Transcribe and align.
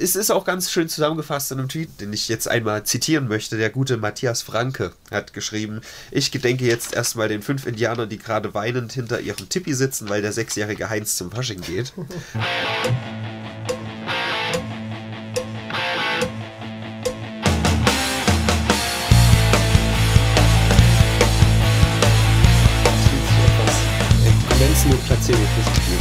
Es 0.00 0.14
ist 0.14 0.30
auch 0.30 0.44
ganz 0.44 0.70
schön 0.70 0.88
zusammengefasst 0.88 1.50
in 1.50 1.58
einem 1.58 1.68
Tweet, 1.68 2.00
den 2.00 2.12
ich 2.12 2.28
jetzt 2.28 2.46
einmal 2.46 2.84
zitieren 2.84 3.26
möchte. 3.26 3.56
Der 3.56 3.68
gute 3.68 3.96
Matthias 3.96 4.42
Franke 4.42 4.92
hat 5.10 5.32
geschrieben, 5.32 5.80
ich 6.12 6.30
gedenke 6.30 6.64
jetzt 6.64 6.94
erstmal 6.94 7.26
den 7.26 7.42
fünf 7.42 7.66
Indianern, 7.66 8.08
die 8.08 8.18
gerade 8.18 8.54
weinend 8.54 8.92
hinter 8.92 9.18
ihrem 9.18 9.48
Tippi 9.48 9.74
sitzen, 9.74 10.08
weil 10.08 10.22
der 10.22 10.32
sechsjährige 10.32 10.88
Heinz 10.88 11.16
zum 11.16 11.32
Fasching 11.32 11.62
geht. 11.62 11.92
Placebo 25.06 25.38
fürs 25.56 25.74
Gefühl. 25.74 25.98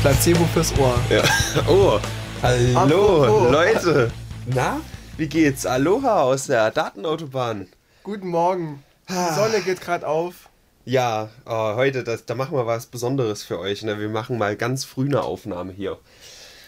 Placebo 0.00 0.44
fürs 0.52 0.78
Ohr. 0.78 0.98
Ja. 1.10 1.22
Oh, 1.68 2.00
hallo 2.42 3.22
Apropos. 3.22 3.52
Leute. 3.52 4.10
Na, 4.46 4.80
wie 5.16 5.28
geht's? 5.28 5.66
Aloha 5.66 6.22
aus 6.22 6.46
der 6.46 6.70
Datenautobahn. 6.70 7.68
Guten 8.02 8.28
Morgen. 8.28 8.82
Die 9.08 9.34
Sonne 9.34 9.60
geht 9.60 9.80
gerade 9.80 10.06
auf. 10.06 10.48
Ja, 10.86 11.28
äh, 11.46 11.50
heute, 11.50 12.02
das, 12.02 12.24
da 12.24 12.34
machen 12.34 12.56
wir 12.56 12.66
was 12.66 12.86
Besonderes 12.86 13.42
für 13.42 13.58
euch. 13.58 13.82
Ne? 13.82 14.00
Wir 14.00 14.08
machen 14.08 14.38
mal 14.38 14.56
ganz 14.56 14.84
früh 14.84 15.06
eine 15.06 15.22
Aufnahme 15.22 15.72
hier. 15.72 15.98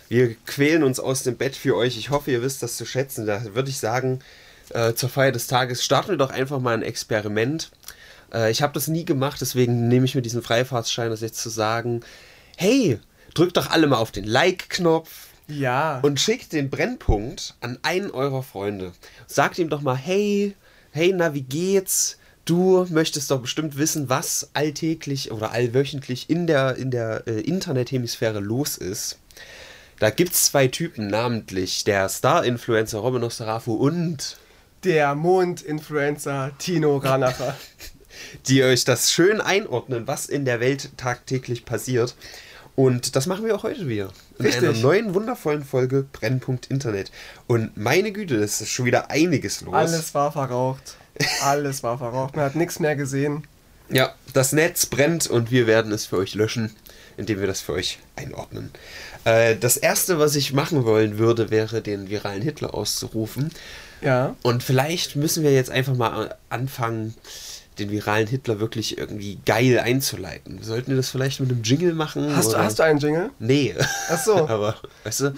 Wir 0.09 0.35
quälen 0.45 0.83
uns 0.83 1.01
aus 1.01 1.23
dem 1.23 1.39
Bett 1.39 1.57
für 1.57 1.75
euch. 1.77 1.97
Ich 1.97 2.11
hoffe, 2.11 2.31
ihr 2.31 2.43
wisst 2.43 2.63
das 2.63 2.77
zu 2.77 2.85
schätzen. 2.85 3.27
Da 3.27 3.43
würde 3.55 3.71
ich 3.71 3.79
sagen, 3.79 4.21
äh, 4.71 4.93
zur 4.93 5.09
Feier 5.09 5.33
des 5.33 5.47
Tages 5.47 5.83
starten 5.83 6.11
wir 6.11 6.19
doch 6.19 6.31
einfach 6.31 6.61
mal 6.61 6.75
ein 6.75 6.83
Experiment. 6.83 7.71
Äh, 8.33 8.51
ich 8.51 8.61
habe 8.61 8.75
das 8.75 8.89
nie 8.89 9.07
gemacht, 9.07 9.41
deswegen 9.41 9.89
nehme 9.89 10.05
ich 10.05 10.15
mir 10.15 10.23
diesen 10.23 10.43
Freifahrtsschein, 10.43 11.09
das 11.09 11.23
jetzt 11.23 11.41
zu 11.41 11.49
sagen. 11.49 12.03
Hey, 12.59 12.99
drückt 13.33 13.57
doch 13.57 13.71
alle 13.71 13.87
mal 13.87 13.97
auf 13.97 14.13
den 14.13 14.25
Like-Knopf 14.25 15.32
Ja. 15.59 16.01
und 16.01 16.21
schickt 16.21 16.53
den 16.53 16.71
Brennpunkt 16.71 17.55
an 17.61 17.79
einen 17.83 18.11
eurer 18.11 18.43
Freunde. 18.43 18.93
Sagt 19.27 19.59
ihm 19.59 19.69
doch 19.69 19.83
mal, 19.83 19.97
hey, 19.97 20.55
hey, 20.91 21.13
na, 21.15 21.35
wie 21.35 21.43
geht's? 21.43 22.19
Du 22.45 22.87
möchtest 22.91 23.31
doch 23.31 23.41
bestimmt 23.41 23.79
wissen, 23.79 24.09
was 24.09 24.51
alltäglich 24.53 25.31
oder 25.31 25.53
allwöchentlich 25.53 26.29
in 26.29 26.47
der, 26.47 26.77
in 26.77 26.91
der 26.91 27.27
äh, 27.27 27.41
Internethemisphäre 27.41 28.41
los 28.41 28.77
ist. 28.77 29.19
Da 30.01 30.11
gibt's 30.11 30.47
zwei 30.47 30.67
Typen, 30.67 31.07
namentlich 31.07 31.85
der 31.85 32.09
Star-Influencer 32.09 32.99
Robin 32.99 33.21
Nostarafu 33.21 33.75
und 33.75 34.39
der 34.83 35.15
Mond-Influencer 35.15 36.51
Tino 36.59 36.97
Ranacher. 36.97 37.57
die 38.47 38.63
euch 38.63 38.85
das 38.85 39.13
schön 39.13 39.41
einordnen, 39.41 40.07
was 40.07 40.27
in 40.27 40.45
der 40.45 40.61
Welt 40.61 40.91
tagtäglich 40.97 41.65
passiert. 41.65 42.15
Und 42.75 43.17
das 43.17 43.27
machen 43.27 43.45
wir 43.45 43.55
auch 43.55 43.65
heute 43.65 43.87
wieder. 43.87 44.11
In 44.39 44.47
Richtig. 44.47 44.69
einer 44.69 44.79
neuen, 44.79 45.15
wundervollen 45.15 45.65
Folge 45.65 46.07
Brennpunkt 46.11 46.71
Internet. 46.71 47.13
Und 47.47 47.77
meine 47.77 48.13
Güte, 48.13 48.37
es 48.37 48.61
ist 48.61 48.71
schon 48.71 48.87
wieder 48.87 49.11
einiges 49.11 49.61
los. 49.61 49.75
Alles 49.75 50.15
war 50.15 50.33
verraucht. 50.33 50.97
Alles 51.43 51.83
war 51.83 51.99
verraucht. 51.99 52.35
Man 52.37 52.47
hat 52.47 52.57
nichts 52.57 52.81
mehr 52.81 52.97
gesehen. 52.97 53.47
Ja, 53.91 54.15
das 54.33 54.53
Netz 54.53 54.87
brennt 54.87 55.27
und 55.27 55.51
wir 55.51 55.67
werden 55.67 55.93
es 55.93 56.07
für 56.07 56.17
euch 56.17 56.35
löschen, 56.35 56.75
indem 57.19 57.41
wir 57.41 57.47
das 57.47 57.61
für 57.61 57.73
euch 57.75 57.99
einordnen. 58.17 58.71
Äh, 59.25 59.57
das 59.57 59.77
erste, 59.77 60.19
was 60.19 60.35
ich 60.35 60.55
machen 60.55 60.85
wollen 60.85 61.19
würde, 61.19 61.51
wäre, 61.51 61.83
den 61.83 62.09
viralen 62.09 62.41
Hitler 62.41 62.73
auszurufen. 62.73 63.51
Ja. 64.01 64.35
Und 64.43 64.63
vielleicht 64.63 65.17
müssen 65.17 65.43
wir 65.43 65.53
jetzt 65.53 65.71
einfach 65.71 65.95
mal 65.95 66.35
anfangen, 66.49 67.15
den 67.79 67.91
viralen 67.91 68.27
Hitler 68.27 68.61
wirklich 68.61 68.99
irgendwie 68.99 69.39
geil 69.47 69.79
einzuleiten. 69.79 70.63
Sollten 70.63 70.89
wir 70.89 70.97
das 70.97 71.11
vielleicht 71.11 71.41
mit 71.41 71.51
einem 71.51 71.63
Jingle 71.63 71.95
machen? 71.95 72.35
Hast 72.37 72.49
du, 72.49 72.55
oder? 72.57 72.65
hast 72.65 72.79
du 72.79 72.83
einen 72.85 72.99
Jingle? 72.99 73.31
Nee. 73.39 73.75
Ach 74.09 74.23
so. 74.23 74.35
Aber, 74.49 74.77
weißt 75.05 75.21
du? 75.21 75.35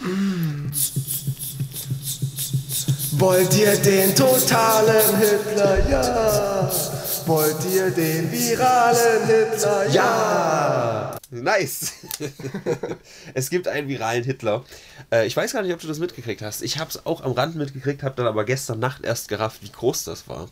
Wollt 3.13 3.57
ihr 3.57 3.77
den 3.77 4.15
totalen 4.15 5.17
Hitler? 5.19 5.89
Ja. 5.89 6.71
Wollt 7.27 7.65
ihr 7.73 7.91
den 7.91 8.31
viralen 8.31 9.27
Hitler? 9.27 9.89
Ja. 9.89 11.17
Nice! 11.31 11.93
es 13.35 13.49
gibt 13.49 13.67
einen 13.67 13.89
viralen 13.89 14.23
Hitler. 14.25 14.63
Äh, 15.11 15.27
ich 15.27 15.35
weiß 15.35 15.55
gar 15.55 15.63
nicht, 15.63 15.73
ob 15.73 15.81
du 15.81 15.87
das 15.87 15.99
mitgekriegt 15.99 16.43
hast. 16.43 16.63
Ich 16.63 16.79
habe 16.79 16.91
es 16.91 17.07
auch 17.07 17.23
am 17.23 17.33
Rand 17.33 17.57
mitgekriegt, 17.57 18.03
habe 18.03 18.15
dann 18.17 18.27
aber 18.27 18.45
gestern 18.45 18.79
Nacht 18.79 19.05
erst 19.05 19.29
gerafft, 19.29 19.63
wie 19.63 19.71
groß 19.71 20.05
das 20.05 20.29
war. 20.29 20.51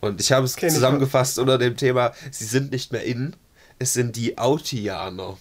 Und 0.00 0.20
ich 0.20 0.32
habe 0.32 0.44
es 0.44 0.56
Kenn 0.56 0.70
zusammengefasst 0.70 1.38
unter 1.38 1.56
dem 1.56 1.76
Thema, 1.76 2.12
sie 2.32 2.46
sind 2.46 2.72
nicht 2.72 2.90
mehr 2.92 3.04
in, 3.04 3.36
es 3.78 3.92
sind 3.92 4.16
die 4.16 4.38
Autianer. 4.38 5.38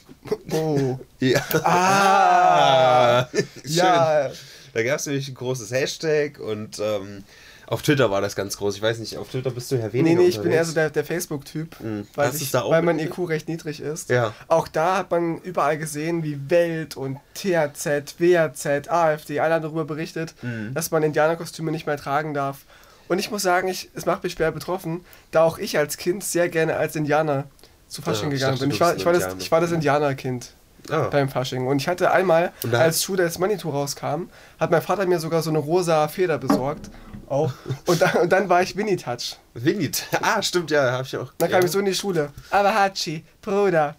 Oh. 0.52 1.00
Ja. 1.20 1.42
Ah. 1.64 3.28
Schön. 3.32 3.74
Ja. 3.74 4.32
Da 4.74 4.84
gab 4.84 5.00
es 5.00 5.08
nämlich 5.08 5.28
ein 5.28 5.34
großes 5.34 5.72
Hashtag 5.72 6.40
und 6.40 6.78
ähm, 6.78 7.24
auf 7.68 7.82
Twitter 7.84 8.10
war 8.10 8.22
das 8.22 8.36
ganz 8.36 8.58
groß. 8.58 8.76
Ich 8.78 8.82
weiß 8.82 8.98
nicht, 9.00 9.18
auf 9.18 9.30
Twitter 9.30 9.52
bist 9.52 9.70
du 9.72 9.76
ja 9.76 9.92
weniger 9.94 10.16
Nee, 10.16 10.24
nee, 10.24 10.28
ich 10.30 10.36
bin 10.42 10.52
eher 10.52 10.62
unterwegs. 10.62 10.68
so 10.70 10.74
der, 10.76 10.90
der 10.90 11.06
Facebook-Typ, 11.06 11.80
Mhm. 11.80 12.08
weil, 12.16 12.34
ich, 12.36 12.54
weil 12.54 12.82
mein? 12.82 12.98
IQ 13.00 13.28
recht 13.30 13.48
niedrig 13.48 13.82
ist. 13.82 14.10
Ja. 14.10 14.34
Auch 14.48 14.68
da 14.68 14.98
hat 14.98 15.12
man 15.12 15.38
überall 15.42 15.78
gesehen, 15.78 16.24
wie 16.24 16.40
Welt 16.50 16.98
und 16.98 17.18
THZ, 17.36 18.16
WAZ, 18.20 18.88
AfD, 18.90 19.40
alle 19.40 19.54
haben 19.56 19.64
darüber 19.64 19.86
berichtet, 19.86 20.34
Mhm. 20.42 20.74
dass 20.74 20.92
man 20.92 21.04
Indianerkostüme 21.04 21.72
nicht 21.72 21.86
mehr 21.86 21.98
tragen 21.98 22.34
darf. 22.34 22.60
Und 23.08 23.20
ich 23.20 23.32
muss 23.32 23.42
sagen, 23.42 23.68
ich, 23.68 23.90
es 23.94 24.06
macht 24.06 24.24
mich 24.24 24.34
schwer 24.34 24.52
betroffen, 24.52 25.06
da 25.32 25.44
auch 25.44 25.58
ich 25.60 25.78
als 25.78 25.98
Kind 25.98 26.24
sehr 26.24 26.50
gerne 26.50 26.76
als 26.78 26.96
Indianer 26.96 27.46
zu 27.88 28.02
Fasching 28.02 28.32
Ja, 28.32 28.36
gegangen 28.36 28.54
dachte, 28.54 28.66
bin. 28.66 28.72
Ich 28.74 28.80
war, 28.82 28.96
ich, 28.98 29.06
war 29.06 29.14
das, 29.14 29.36
ich 29.40 29.52
war 29.52 29.62
das 29.62 29.72
Indianerkind 29.72 30.52
Ah. 30.90 31.08
beim 31.12 31.28
Fasching. 31.28 31.68
Und 31.68 31.82
ich 31.82 31.88
hatte 31.90 32.12
einmal, 32.12 32.54
als 32.72 33.04
Schuh 33.04 33.18
des 33.18 33.40
Manitou 33.40 33.72
rauskam, 33.72 34.30
hat 34.58 34.72
mein 34.72 34.82
Vater 34.82 35.06
mir 35.06 35.20
sogar 35.20 35.42
so 35.42 35.50
eine 35.50 35.60
rosa 35.60 36.08
Feder 36.08 36.38
besorgt. 36.38 36.90
Auch. 37.28 37.52
Und, 37.86 38.02
dann, 38.02 38.14
und 38.16 38.32
dann 38.32 38.50
war 38.50 38.62
ich 38.62 38.76
Winnie 38.76 38.96
Touch. 38.96 39.38
Winnie. 39.54 39.92
Ah, 40.22 40.42
stimmt, 40.42 40.72
ja, 40.72 40.92
habe 40.92 41.04
ich 41.04 41.18
auch. 41.18 41.34
Dann 41.38 41.50
ja. 41.50 41.58
kam 41.58 41.66
ich 41.66 41.72
so 41.72 41.80
in 41.80 41.86
die 41.86 41.94
Schule. 41.94 42.32
Aber 42.50 42.74
Hachi, 42.74 43.24
Bruder. 43.42 43.96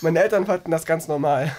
Meine 0.00 0.22
Eltern 0.22 0.44
fanden 0.46 0.70
das 0.70 0.84
ganz 0.84 1.08
normal. 1.08 1.54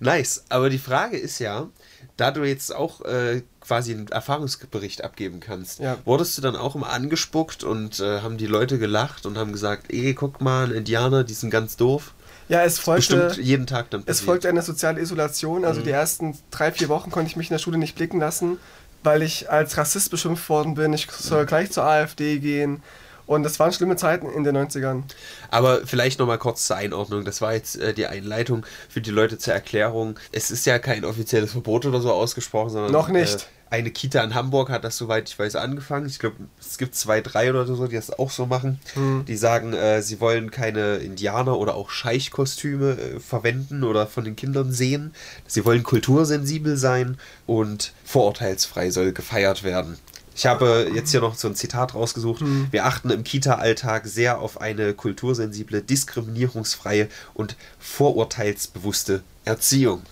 Nice, 0.00 0.44
aber 0.48 0.70
die 0.70 0.78
Frage 0.78 1.16
ist 1.16 1.38
ja, 1.38 1.68
da 2.16 2.30
du 2.30 2.44
jetzt 2.44 2.74
auch 2.74 3.02
äh, 3.02 3.42
quasi 3.60 3.92
einen 3.92 4.08
Erfahrungsbericht 4.08 5.04
abgeben 5.04 5.40
kannst, 5.40 5.78
Ja. 5.80 5.98
wurdest 6.04 6.36
du 6.36 6.42
dann 6.42 6.56
auch 6.56 6.74
immer 6.74 6.90
angespuckt 6.90 7.64
und 7.64 8.00
äh, 8.00 8.20
haben 8.20 8.36
die 8.36 8.46
Leute 8.46 8.78
gelacht 8.78 9.26
und 9.26 9.38
haben 9.38 9.52
gesagt, 9.52 9.92
ey, 9.92 10.14
guck 10.14 10.40
mal, 10.40 10.66
ein 10.66 10.72
Indianer, 10.72 11.24
die 11.24 11.34
sind 11.34 11.50
ganz 11.50 11.76
doof. 11.76 12.12
Ja, 12.48 12.64
es 12.64 12.80
folgte, 12.80 13.36
jeden 13.40 13.68
Tag 13.68 13.90
dann 13.90 14.02
es 14.06 14.20
folgte 14.20 14.48
eine 14.48 14.62
soziale 14.62 15.00
Isolation. 15.00 15.64
Also 15.64 15.82
die 15.82 15.90
ersten 15.90 16.36
drei, 16.50 16.72
vier 16.72 16.88
Wochen 16.88 17.12
konnte 17.12 17.30
ich 17.30 17.36
mich 17.36 17.48
in 17.48 17.54
der 17.54 17.60
Schule 17.60 17.78
nicht 17.78 17.94
blicken 17.94 18.18
lassen, 18.18 18.58
weil 19.02 19.22
ich 19.22 19.50
als 19.50 19.76
Rassist 19.76 20.10
beschimpft 20.10 20.48
worden 20.48 20.74
bin. 20.74 20.92
Ich 20.92 21.10
soll 21.10 21.46
gleich 21.46 21.70
zur 21.70 21.84
AfD 21.84 22.38
gehen. 22.38 22.82
Und 23.26 23.44
das 23.44 23.60
waren 23.60 23.72
schlimme 23.72 23.94
Zeiten 23.94 24.28
in 24.28 24.42
den 24.42 24.56
90ern. 24.56 25.04
Aber 25.50 25.86
vielleicht 25.86 26.18
nochmal 26.18 26.38
kurz 26.38 26.66
zur 26.66 26.76
Einordnung. 26.76 27.24
Das 27.24 27.40
war 27.40 27.52
jetzt 27.54 27.76
äh, 27.76 27.94
die 27.94 28.08
Einleitung 28.08 28.66
für 28.88 29.00
die 29.00 29.12
Leute 29.12 29.38
zur 29.38 29.54
Erklärung. 29.54 30.18
Es 30.32 30.50
ist 30.50 30.66
ja 30.66 30.80
kein 30.80 31.04
offizielles 31.04 31.52
Verbot 31.52 31.86
oder 31.86 32.00
so 32.00 32.12
ausgesprochen, 32.12 32.70
sondern 32.70 32.90
Noch 32.90 33.08
nicht. 33.08 33.42
Äh, 33.42 33.59
eine 33.70 33.90
Kita 33.90 34.22
in 34.22 34.34
Hamburg 34.34 34.68
hat 34.68 34.82
das, 34.82 34.96
soweit 34.96 35.28
ich 35.28 35.38
weiß, 35.38 35.54
angefangen. 35.54 36.06
Ich 36.06 36.18
glaube, 36.18 36.36
es 36.60 36.76
gibt 36.76 36.96
zwei, 36.96 37.20
drei 37.20 37.50
oder 37.50 37.64
so, 37.66 37.86
die 37.86 37.94
das 37.94 38.10
auch 38.18 38.30
so 38.30 38.46
machen. 38.46 38.80
Hm. 38.94 39.24
Die 39.26 39.36
sagen, 39.36 39.72
äh, 39.72 40.02
sie 40.02 40.20
wollen 40.20 40.50
keine 40.50 40.96
Indianer- 40.96 41.56
oder 41.56 41.76
auch 41.76 41.90
Scheichkostüme 41.90 42.90
äh, 42.90 43.20
verwenden 43.20 43.84
oder 43.84 44.08
von 44.08 44.24
den 44.24 44.34
Kindern 44.34 44.72
sehen. 44.72 45.14
Sie 45.46 45.64
wollen 45.64 45.84
kultursensibel 45.84 46.76
sein 46.76 47.16
und 47.46 47.92
vorurteilsfrei 48.04 48.90
soll 48.90 49.12
gefeiert 49.12 49.62
werden. 49.62 49.96
Ich 50.34 50.46
habe 50.46 50.90
jetzt 50.94 51.10
hier 51.10 51.20
noch 51.20 51.34
so 51.34 51.48
ein 51.48 51.54
Zitat 51.54 51.94
rausgesucht. 51.94 52.42
Wir 52.70 52.86
achten 52.86 53.10
im 53.10 53.24
Kita-Alltag 53.24 54.06
sehr 54.06 54.38
auf 54.38 54.60
eine 54.60 54.94
kultursensible, 54.94 55.82
diskriminierungsfreie 55.82 57.08
und 57.34 57.56
vorurteilsbewusste 57.78 59.22
Erziehung. 59.44 60.02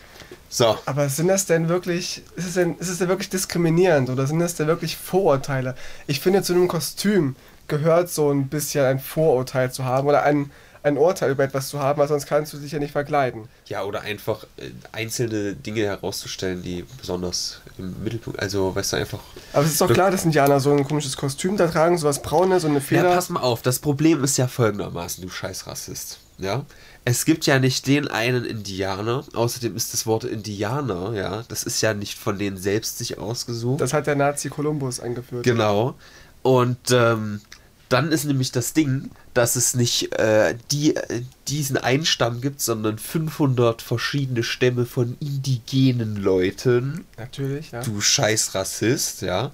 So, 0.50 0.78
Aber 0.86 1.08
sind 1.08 1.28
das 1.28 1.44
denn 1.46 1.68
wirklich, 1.68 2.22
ist 2.36 2.46
es 2.46 2.54
denn, 2.54 2.76
ist 2.78 2.88
es 2.88 2.98
denn 2.98 3.08
wirklich 3.08 3.28
diskriminierend 3.28 4.08
oder 4.08 4.26
sind 4.26 4.38
das 4.38 4.54
denn 4.54 4.66
wirklich 4.66 4.96
Vorurteile? 4.96 5.74
Ich 6.06 6.20
finde, 6.20 6.42
zu 6.42 6.54
einem 6.54 6.68
Kostüm 6.68 7.36
gehört 7.68 8.08
so 8.10 8.30
ein 8.30 8.48
bisschen 8.48 8.84
ein 8.84 8.98
Vorurteil 8.98 9.70
zu 9.70 9.84
haben 9.84 10.08
oder 10.08 10.22
ein, 10.22 10.50
ein 10.82 10.96
Urteil 10.96 11.32
über 11.32 11.44
etwas 11.44 11.68
zu 11.68 11.80
haben, 11.80 11.98
weil 12.00 12.08
sonst 12.08 12.24
kannst 12.26 12.54
du 12.54 12.56
dich 12.56 12.72
ja 12.72 12.78
nicht 12.78 12.92
verkleiden. 12.92 13.48
ja, 13.66 13.82
oder 13.82 14.00
einfach 14.02 14.44
äh, 14.56 14.70
einzelne 14.92 15.52
Dinge 15.54 15.82
herauszustellen, 15.82 16.62
die 16.62 16.82
besonders 16.98 17.60
im 17.76 18.02
Mittelpunkt, 18.02 18.40
also 18.40 18.74
weißt 18.74 18.94
du, 18.94 18.96
einfach 18.96 19.18
Aber 19.52 19.64
es 19.66 19.72
ist 19.72 19.80
doch 19.82 19.92
klar, 19.92 20.10
dass 20.10 20.24
Indianer 20.24 20.60
so 20.60 20.72
ein 20.72 20.84
komisches 20.84 21.16
Kostüm 21.18 21.58
da 21.58 21.66
tragen, 21.68 21.98
sowas 21.98 22.22
Braunes, 22.22 22.62
so 22.62 22.68
eine 22.68 22.76
Ja, 22.78 22.82
Feder. 22.84 23.14
pass 23.14 23.28
mal 23.28 23.40
auf, 23.40 23.60
das 23.60 23.80
Problem 23.80 24.24
ist 24.24 24.38
ja 24.38 24.48
folgendermaßen, 24.48 25.22
du 25.22 25.28
scheiß 25.28 25.66
Rassist. 25.66 26.20
Ja? 26.38 26.64
Es 27.08 27.24
gibt 27.24 27.46
ja 27.46 27.58
nicht 27.58 27.86
den 27.86 28.06
einen 28.06 28.44
Indianer, 28.44 29.24
außerdem 29.32 29.74
ist 29.76 29.94
das 29.94 30.04
Wort 30.04 30.24
Indianer, 30.24 31.14
ja, 31.14 31.42
das 31.48 31.62
ist 31.62 31.80
ja 31.80 31.94
nicht 31.94 32.18
von 32.18 32.38
denen 32.38 32.58
selbst 32.58 32.98
sich 32.98 33.16
ausgesucht. 33.16 33.80
das 33.80 33.94
hat 33.94 34.06
der 34.06 34.14
Nazi 34.14 34.50
Kolumbus 34.50 35.00
eingeführt. 35.00 35.42
genau. 35.42 35.94
Und 36.42 36.90
ähm, 36.90 37.40
dann 37.88 38.12
ist 38.12 38.26
nämlich 38.26 38.52
das 38.52 38.74
Ding, 38.74 39.10
dass 39.32 39.56
es 39.56 39.72
nicht 39.72 40.12
äh, 40.18 40.54
die, 40.70 40.96
äh, 40.96 41.22
diesen 41.48 41.78
einen 41.78 42.04
Stamm 42.04 42.42
gibt, 42.42 42.60
sondern 42.60 42.98
500 42.98 43.80
verschiedene 43.80 44.42
Stämme 44.42 44.84
von 44.84 45.16
indigenen 45.18 46.16
Leuten. 46.16 47.06
Natürlich, 47.16 47.70
ja. 47.70 47.80
Du 47.80 48.02
scheiß 48.02 48.54
Rassist, 48.54 49.22
ja. 49.22 49.52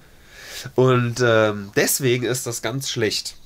Und 0.75 1.21
ähm, 1.23 1.71
deswegen 1.77 2.25
ist 2.25 2.47
das 2.47 2.61
ganz 2.61 2.89
schlecht. 2.89 3.37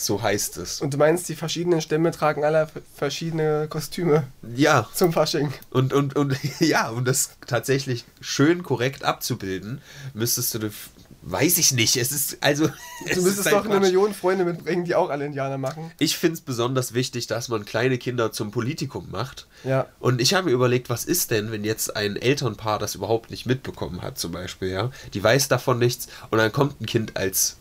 So 0.00 0.22
heißt 0.22 0.58
es. 0.58 0.80
Und 0.80 0.94
du 0.94 0.98
meinst, 0.98 1.28
die 1.28 1.34
verschiedenen 1.34 1.80
Stämme 1.80 2.12
tragen 2.12 2.44
alle 2.44 2.68
verschiedene 2.94 3.66
Kostüme 3.68 4.28
Ja, 4.54 4.88
zum 4.94 5.12
Fasching. 5.12 5.52
und, 5.70 5.92
und, 5.92 6.14
und 6.14 6.36
ja, 6.60 6.90
um 6.90 7.04
das 7.04 7.30
tatsächlich 7.48 8.04
schön 8.20 8.62
korrekt 8.62 9.02
abzubilden, 9.02 9.80
müsstest 10.14 10.54
du, 10.54 10.60
eine 10.60 10.70
weiß 11.22 11.58
ich 11.58 11.72
nicht, 11.72 11.96
es 11.96 12.12
ist, 12.12 12.38
also... 12.42 12.66
es 13.04 13.16
Du 13.16 13.22
müsstest 13.22 13.50
doch 13.50 13.64
eine 13.64 13.74
Quatsch. 13.74 13.80
Million 13.80 14.14
Freunde 14.14 14.44
mitbringen, 14.44 14.84
die 14.84 14.94
auch 14.94 15.10
alle 15.10 15.26
Indianer 15.26 15.58
machen. 15.58 15.90
Ich 15.98 16.16
finde 16.16 16.34
es 16.34 16.40
besonders 16.40 16.94
wichtig, 16.94 17.26
dass 17.26 17.48
man 17.48 17.64
kleine 17.64 17.98
Kinder 17.98 18.30
zum 18.30 18.52
Politikum 18.52 19.10
macht. 19.10 19.48
Ja. 19.64 19.86
Und 19.98 20.20
ich 20.20 20.32
habe 20.32 20.46
mir 20.46 20.52
überlegt, 20.52 20.90
was 20.90 21.04
ist 21.04 21.32
denn, 21.32 21.50
wenn 21.50 21.64
jetzt 21.64 21.96
ein 21.96 22.16
Elternpaar 22.16 22.78
das 22.78 22.94
überhaupt 22.94 23.30
nicht 23.30 23.46
mitbekommen 23.46 24.00
hat, 24.00 24.16
zum 24.16 24.30
Beispiel, 24.32 24.68
ja? 24.68 24.90
Die 25.12 25.22
weiß 25.22 25.48
davon 25.48 25.80
nichts 25.80 26.06
und 26.30 26.38
dann 26.38 26.52
kommt 26.52 26.80
ein 26.80 26.86
Kind 26.86 27.16
als 27.16 27.57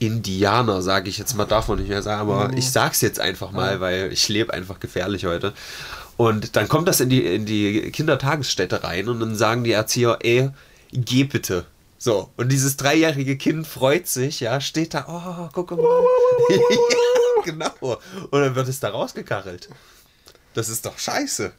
Indianer, 0.00 0.82
sage 0.82 1.08
ich 1.08 1.18
jetzt 1.18 1.34
mal, 1.36 1.44
darf 1.44 1.68
man 1.68 1.78
nicht 1.78 1.88
mehr 1.88 2.02
sagen, 2.02 2.20
aber 2.30 2.52
ich 2.56 2.70
sag's 2.70 3.00
jetzt 3.00 3.20
einfach 3.20 3.50
mal, 3.50 3.74
Ja. 3.74 3.80
weil 3.80 4.12
ich 4.12 4.28
lebe 4.28 4.52
einfach 4.52 4.80
gefährlich 4.80 5.24
heute. 5.26 5.52
Und 6.16 6.56
dann 6.56 6.68
kommt 6.68 6.88
das 6.88 7.00
in 7.00 7.08
die, 7.08 7.24
in 7.24 7.46
die 7.46 7.90
Kindertagesstätte 7.92 8.82
rein 8.82 9.08
und 9.08 9.20
dann 9.20 9.36
sagen 9.36 9.64
die 9.64 9.72
Erzieher, 9.72 10.18
ey, 10.22 10.50
geh 10.92 11.24
bitte. 11.24 11.64
So, 11.96 12.30
und 12.36 12.50
dieses 12.52 12.76
dreijährige 12.76 13.36
Kind 13.36 13.66
freut 13.66 14.06
sich, 14.06 14.40
ja, 14.40 14.60
steht 14.60 14.94
da, 14.94 15.04
oh, 15.08 15.48
guck 15.52 15.70
mal. 15.72 15.78
ja, 16.50 17.42
genau. 17.44 17.98
Und 18.30 18.40
dann 18.40 18.54
wird 18.54 18.68
es 18.68 18.80
da 18.80 18.90
rausgekachelt. 18.90 19.68
Das 20.54 20.68
ist 20.68 20.86
doch 20.86 20.98
scheiße. 20.98 21.52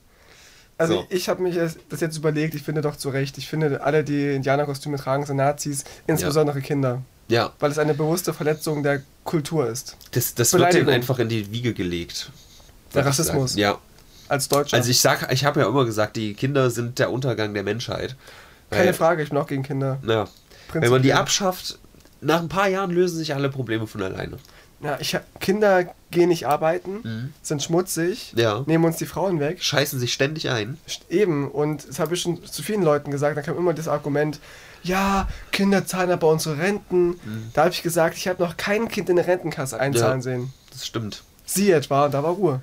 Also 0.78 0.94
So. 0.94 1.06
ich 1.10 1.28
habe 1.28 1.42
mich 1.44 1.56
das 1.56 1.76
das 1.90 2.00
jetzt 2.00 2.18
überlegt, 2.18 2.56
ich 2.56 2.64
finde 2.64 2.82
doch 2.82 2.96
zu 2.96 3.10
Recht. 3.10 3.38
Ich 3.38 3.48
finde, 3.50 3.82
alle, 3.84 4.04
die 4.06 4.34
Indianerkostüme 4.36 4.98
tragen, 4.98 5.26
sind 5.26 5.36
Nazis, 5.38 5.84
insbesondere 6.08 6.62
Kinder. 6.62 7.02
Ja, 7.30 7.54
Weil 7.60 7.72
es 7.72 7.78
eine 7.78 7.94
bewusste 7.94 8.34
Verletzung 8.34 8.84
der 8.84 9.02
Kultur 9.24 9.68
ist. 9.70 9.96
das, 10.12 10.34
das 10.36 10.52
wird 10.54 10.74
denen 10.74 10.90
einfach 10.90 11.20
in 11.20 11.30
die 11.30 11.52
Wiege 11.52 11.74
gelegt. 11.74 12.32
Der 12.94 13.06
Rassismus. 13.06 13.56
Ja. 13.56 13.78
Als 14.28 14.48
Deutscher. 14.50 14.76
Also 14.78 14.90
ich 14.90 15.00
sag, 15.00 15.32
ich 15.32 15.46
habe 15.46 15.60
ja 15.62 15.68
immer 15.68 15.86
gesagt, 15.86 16.16
die 16.16 16.34
Kinder 16.34 16.70
sind 16.70 17.00
der 17.00 17.12
Untergang 17.12 17.54
der 17.54 17.64
Menschheit. 17.64 18.16
Keine 18.70 18.94
Frage, 18.94 19.24
ich 19.24 19.30
bin 19.30 19.38
auch 19.38 19.48
gegen 19.48 19.64
Kinder. 19.64 20.00
Ja. 20.06 20.28
Wenn 20.74 20.90
man 20.92 21.02
die 21.02 21.14
abschafft, 21.14 21.80
nach 22.22 22.40
ein 22.42 22.50
paar 22.50 22.68
Jahren 22.68 22.92
lösen 22.92 23.18
sich 23.18 23.34
alle 23.34 23.50
Probleme 23.50 23.88
von 23.88 24.02
alleine. 24.04 24.38
Ja, 24.82 24.98
ich, 25.00 25.14
hab- 25.16 25.40
Kinder 25.42 25.86
gehen 26.12 26.30
nicht 26.30 26.48
arbeiten, 26.48 27.00
Mhm. 27.04 27.34
sind 27.42 27.62
schmutzig, 27.62 28.34
Ja. 28.36 28.64
nehmen 28.66 28.86
uns 28.86 28.98
die 28.98 29.06
Frauen 29.06 29.40
weg. 29.40 29.62
Scheißen 29.62 30.00
sich 30.00 30.14
ständig 30.14 30.50
ein. 30.50 30.78
Eben, 31.10 31.50
und 31.52 31.88
das 31.90 32.00
habe 32.00 32.16
ich 32.16 32.22
schon 32.22 32.44
zu 32.46 32.64
vielen 32.64 32.84
Leuten 32.84 33.12
gesagt, 33.12 33.36
da 33.38 33.42
kam 33.42 33.58
immer 33.58 33.74
das 33.74 33.88
Argument, 33.88 34.40
ja, 34.84 35.28
Kinder 35.52 35.86
zahlen 35.86 36.12
aber 36.12 36.28
unsere 36.30 36.58
Renten. 36.58 37.10
Mhm. 37.10 37.50
Da 37.54 37.64
habe 37.66 37.74
ich 37.74 37.82
gesagt, 37.84 38.18
ich 38.18 38.28
habe 38.28 38.42
noch 38.44 38.58
kein 38.58 38.88
Kind 38.88 39.10
in 39.10 39.18
eine 39.20 39.28
Rentenkasse 39.28 39.80
einzahlen 39.80 40.20
Ja. 40.20 40.22
sehen. 40.24 40.54
Das 40.72 40.86
stimmt. 40.86 41.24
Sie 41.46 41.72
etwa, 41.72 42.10
da 42.10 42.24
war 42.24 42.32
Ruhe. 42.32 42.62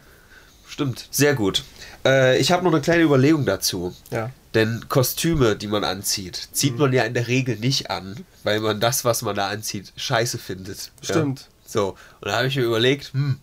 Stimmt. 0.69 1.09
Sehr 1.11 1.35
gut. 1.35 1.65
Äh, 2.05 2.39
ich 2.39 2.51
habe 2.53 2.65
noch 2.65 2.73
eine 2.73 2.81
kleine 2.81 3.03
Überlegung 3.03 3.45
dazu. 3.47 3.95
Ja. 4.11 4.31
Denn 4.55 4.87
Kostüme, 4.89 5.55
die 5.57 5.67
man 5.67 5.85
anzieht, 5.85 6.49
zieht 6.53 6.75
Mhm. 6.75 6.79
man 6.81 6.93
ja 6.93 7.05
in 7.05 7.15
der 7.15 7.29
Regel 7.29 7.57
nicht 7.57 7.91
an, 7.91 8.25
weil 8.43 8.61
man 8.61 8.81
das, 8.81 9.05
was 9.05 9.23
man 9.23 9.37
da 9.37 9.49
anzieht, 9.49 9.93
scheiße 9.97 10.39
findet. 10.39 10.91
Stimmt. 11.03 11.41
Ja? 11.41 11.47
So, 11.67 11.89
und 12.21 12.29
da 12.29 12.37
habe 12.37 12.47
ich 12.49 12.57
mir 12.57 12.63
überlegt, 12.63 13.13
hm, 13.13 13.39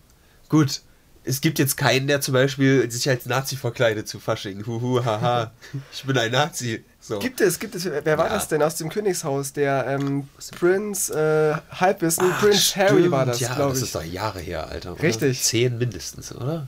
gut, 0.50 0.82
es 1.26 1.40
gibt 1.40 1.60
jetzt 1.60 1.78
keinen, 1.78 2.08
der 2.08 2.20
zum 2.22 2.34
Beispiel 2.34 2.90
sich 2.92 3.08
als 3.10 3.26
Nazi 3.26 3.56
verkleidet 3.56 4.08
zu 4.08 4.20
Fasching. 4.20 4.66
Huhu, 4.66 5.04
haha, 5.06 5.52
ich 5.94 6.04
bin 6.04 6.18
ein 6.18 6.32
Nazi. 6.32 6.84
So. 7.06 7.20
Gibt 7.20 7.42
es, 7.42 7.60
gibt 7.60 7.76
es, 7.76 7.84
wer 7.84 8.18
war 8.18 8.28
Ja. 8.28 8.34
das 8.36 8.48
denn 8.48 8.64
aus 8.64 8.76
dem 8.76 8.88
Königshaus? 8.88 9.52
Der 9.52 9.86
ähm, 9.88 10.30
Prince 10.58 11.12
äh, 11.14 11.76
Halbwissen, 11.76 12.26
Ach, 12.32 12.40
Prince 12.40 12.76
Harry 12.78 13.00
stimmt, 13.00 13.12
war 13.12 13.26
das, 13.26 13.42
Ja, 13.42 13.54
glaube 13.56 13.72
das 13.72 13.80
ich. 13.80 13.84
ist 13.88 13.96
doch 13.96 14.04
Jahre 14.06 14.40
her, 14.40 14.70
Alter. 14.70 14.94
Oder? 14.94 15.04
Richtig. 15.04 15.44
Zehn 15.44 15.78
mindestens, 15.78 16.34
oder? 16.34 16.68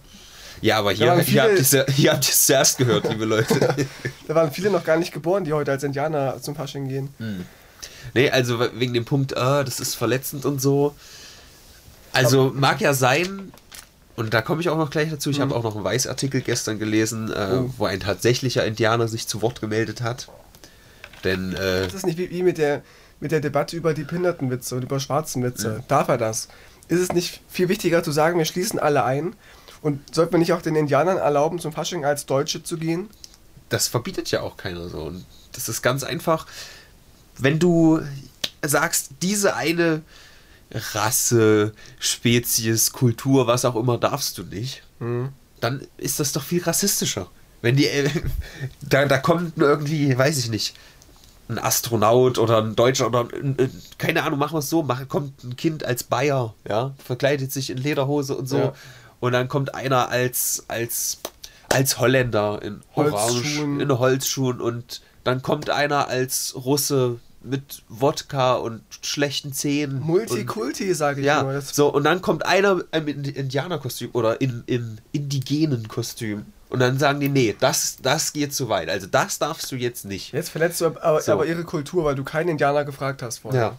Ja, 0.59 0.77
aber 0.79 0.91
hier, 0.91 1.05
hier, 1.23 1.43
habt 1.45 1.59
viele- 1.69 1.83
ihr's 1.85 1.95
hier 1.95 2.11
habt 2.11 2.25
ihr 2.27 2.33
es 2.33 2.45
zuerst 2.47 2.77
gehört, 2.77 3.07
liebe 3.09 3.23
Leute. 3.25 3.75
Da 4.27 4.35
waren 4.35 4.51
viele 4.51 4.69
noch 4.71 4.83
gar 4.83 4.97
nicht 4.97 5.13
geboren, 5.13 5.45
die 5.45 5.53
heute 5.53 5.71
als 5.71 5.83
Indianer 5.83 6.41
zum 6.41 6.55
Fasching 6.55 6.89
gehen. 6.89 7.45
Nee, 8.13 8.29
also 8.29 8.59
wegen 8.73 8.93
dem 8.93 9.05
Punkt, 9.05 9.37
ah, 9.37 9.63
das 9.63 9.79
ist 9.79 9.95
verletzend 9.95 10.43
und 10.45 10.61
so. 10.61 10.95
Also 12.11 12.51
mag 12.55 12.81
ja 12.81 12.93
sein, 12.93 13.51
und 14.15 14.33
da 14.33 14.41
komme 14.41 14.61
ich 14.61 14.69
auch 14.69 14.77
noch 14.77 14.89
gleich 14.89 15.09
dazu, 15.09 15.29
ich 15.29 15.39
habe 15.41 15.55
auch 15.55 15.63
noch 15.63 15.75
einen 15.75 15.83
Weißartikel 15.83 16.41
gestern 16.41 16.79
gelesen, 16.79 17.31
äh, 17.31 17.47
Mhm. 17.55 17.65
Oh. 17.65 17.73
wo 17.77 17.85
ein 17.85 17.99
tatsächlicher 17.99 18.65
Indianer 18.65 19.07
sich 19.07 19.27
zu 19.27 19.41
Wort 19.41 19.61
gemeldet 19.61 20.01
hat. 20.01 20.27
Denn, 21.23 21.53
äh, 21.53 21.83
Das 21.85 21.93
ist 21.93 22.05
nicht 22.05 22.17
wie, 22.17 22.29
wie 22.29 22.43
mit, 22.43 22.57
der, 22.57 22.81
mit 23.19 23.31
der 23.31 23.39
Debatte 23.39 23.75
über 23.75 23.93
die 23.93 24.03
Behindertenwitze 24.03 24.75
und 24.75 24.83
über 24.83 24.99
Schwarzenwitze. 24.99 25.83
Darf 25.87 26.07
er 26.07 26.17
das? 26.17 26.47
Ist 26.87 26.99
es 26.99 27.11
nicht 27.13 27.41
viel 27.49 27.67
wichtiger 27.69 28.03
zu 28.03 28.11
sagen, 28.11 28.37
wir 28.37 28.45
schließen 28.45 28.77
alle 28.79 29.03
ein? 29.03 29.35
Und 29.81 30.15
sollten 30.15 30.33
wir 30.33 30.39
nicht 30.39 30.53
auch 30.53 30.61
den 30.61 30.75
Indianern 30.75 31.17
erlauben, 31.17 31.59
zum 31.59 31.71
Fasching 31.73 32.05
als 32.05 32.25
Deutsche 32.25 32.63
zu 32.63 32.77
gehen? 32.77 33.09
das 33.69 33.87
verbietet 33.87 34.29
ja 34.29 34.41
auch 34.41 34.57
keiner 34.57 34.87
so. 34.89 34.99
Und 35.05 35.25
das 35.53 35.67
ist 35.69 35.81
ganz 35.81 36.03
einfach, 36.03 36.45
wenn 37.39 37.57
du 37.57 37.99
sagst, 38.63 39.09
diese 39.23 39.55
eine 39.55 40.01
Rasse, 40.71 41.73
Spezies, 41.99 42.91
Kultur, 42.91 43.47
was 43.47 43.65
auch 43.65 43.75
immer, 43.75 43.97
darfst 43.97 44.37
du 44.37 44.43
nicht, 44.43 44.83
dann 45.61 45.87
ist 45.97 46.19
das 46.19 46.31
doch 46.31 46.43
viel 46.43 46.63
rassistischer. 46.63 47.27
Wenn 47.61 47.75
die, 47.75 47.87
äh, 47.87 48.09
da, 48.81 49.05
da 49.05 49.17
kommt 49.17 49.57
irgendwie, 49.57 50.17
weiß 50.17 50.37
ich 50.37 50.49
nicht, 50.49 50.75
ein 51.47 51.59
Astronaut 51.59 52.37
oder 52.39 52.61
ein 52.63 52.75
Deutscher 52.75 53.07
oder 53.07 53.27
ein, 53.33 53.55
keine 53.97 54.23
Ahnung, 54.23 54.39
machen 54.39 54.53
wir 54.55 54.59
es 54.59 54.69
so, 54.69 54.81
mach, 54.83 55.07
kommt 55.07 55.43
ein 55.43 55.55
Kind 55.55 55.83
als 55.83 56.03
Bayer, 56.03 56.53
ja, 56.67 56.93
verkleidet 57.03 57.51
sich 57.51 57.69
in 57.69 57.77
Lederhose 57.77 58.35
und 58.35 58.47
so 58.47 58.57
Ja. 58.57 58.73
und 59.19 59.31
dann 59.33 59.47
kommt 59.47 59.75
einer 59.75 60.09
als, 60.09 60.63
als, 60.67 61.19
als 61.69 61.99
Holländer 61.99 62.61
in 62.63 62.81
Orange, 62.95 63.13
Holzschuhen. 63.13 63.79
in 63.79 63.99
Holzschuhen 63.99 64.61
und 64.61 65.01
dann 65.23 65.41
kommt 65.41 65.69
einer 65.69 66.07
als 66.07 66.53
Russe 66.55 67.19
mit 67.45 67.83
Wodka 67.89 68.55
und 68.55 68.81
schlechten 69.01 69.53
Zähnen. 69.53 69.99
Multikulti, 70.01 70.93
sage 70.93 71.21
ich 71.21 71.25
nur. 71.27 71.35
ja, 71.35 71.53
Das, 71.53 71.75
so, 71.75 71.93
und 71.93 72.03
dann 72.03 72.21
kommt 72.21 72.45
einer 72.45 72.81
im 72.91 73.05
Indi- 73.07 73.35
Indianerkostüm 73.35 74.09
oder 74.13 74.41
im, 74.41 74.63
im 74.67 74.97
indigenen 75.11 75.87
Kostüm. 75.87 76.45
Und 76.69 76.79
dann 76.79 76.97
sagen 76.99 77.19
die, 77.19 77.29
nee, 77.29 77.55
das, 77.59 77.97
das 78.01 78.33
geht 78.33 78.53
zu 78.53 78.67
weit. 78.69 78.89
Also 78.89 79.07
das 79.07 79.39
darfst 79.39 79.71
du 79.71 79.75
jetzt 79.75 80.03
nicht. 80.05 80.33
Jetzt 80.33 80.49
verletzt 80.49 80.81
du 80.81 80.87
aber, 80.87 81.21
So. 81.21 81.31
aber 81.31 81.45
ihre 81.45 81.63
Kultur, 81.63 82.03
weil 82.05 82.15
du 82.15 82.23
keinen 82.23 82.49
Indianer 82.49 82.83
gefragt 82.83 83.21
hast 83.21 83.39
vorher. 83.39 83.61
Ja. 83.61 83.77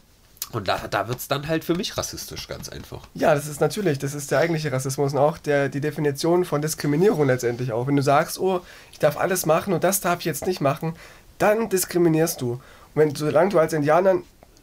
Und 0.53 0.69
da, 0.69 0.79
da 0.89 1.09
wird 1.09 1.19
es 1.19 1.27
dann 1.27 1.49
halt 1.49 1.65
für 1.65 1.75
mich 1.75 1.99
rassistisch, 1.99 2.47
ganz 2.47 2.69
einfach. 2.69 3.03
Ja, 3.15 3.35
das 3.35 3.49
ist 3.49 3.61
natürlich, 3.61 3.99
das 3.99 4.15
ist 4.15 4.31
der 4.31 4.39
eigentliche 4.39 4.71
Rassismus 4.71 5.13
und 5.13 5.19
auch 5.19 5.39
der, 5.39 5.69
die 5.69 5.81
Definition 5.81 6.45
von 6.45 6.63
Diskriminierung 6.63 7.27
letztendlich 7.27 7.73
auch. 7.73 7.89
Wenn 7.89 7.97
du 7.97 8.03
sagst, 8.03 8.39
oh, 8.39 8.61
ich 8.93 9.01
darf 9.01 9.17
alles 9.17 9.45
machen 9.45 9.73
und 9.75 9.83
das 9.83 10.01
darf 10.01 10.21
ich 10.21 10.25
jetzt 10.25 10.47
nicht 10.47 10.61
machen, 10.61 10.95
dann 11.39 11.69
diskriminierst 11.69 12.41
du. 12.41 12.61
Wenn, 12.97 13.15
solange 13.15 13.51
du 13.51 13.59
als 13.61 13.73
Indianer 13.73 14.17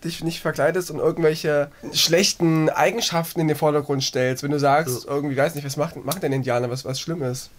dich 0.03 0.21
nicht 0.21 0.41
verkleidest 0.41 0.91
und 0.91 0.99
irgendwelche 0.99 1.71
schlechten 1.93 2.67
Eigenschaften 2.69 3.39
in 3.39 3.47
den 3.47 3.55
Vordergrund 3.55 4.03
stellst, 4.03 4.43
wenn 4.43 4.51
du 4.51 4.59
sagst, 4.59 5.05
irgendwie, 5.05 5.37
weiß 5.37 5.55
nicht, 5.55 5.63
was 5.63 5.77
macht, 5.77 6.03
macht 6.03 6.25
ein 6.25 6.33
Indianer, 6.33 6.69
was, 6.69 6.83
was 6.83 6.99
schlimm 6.99 7.23
ist. 7.23 7.49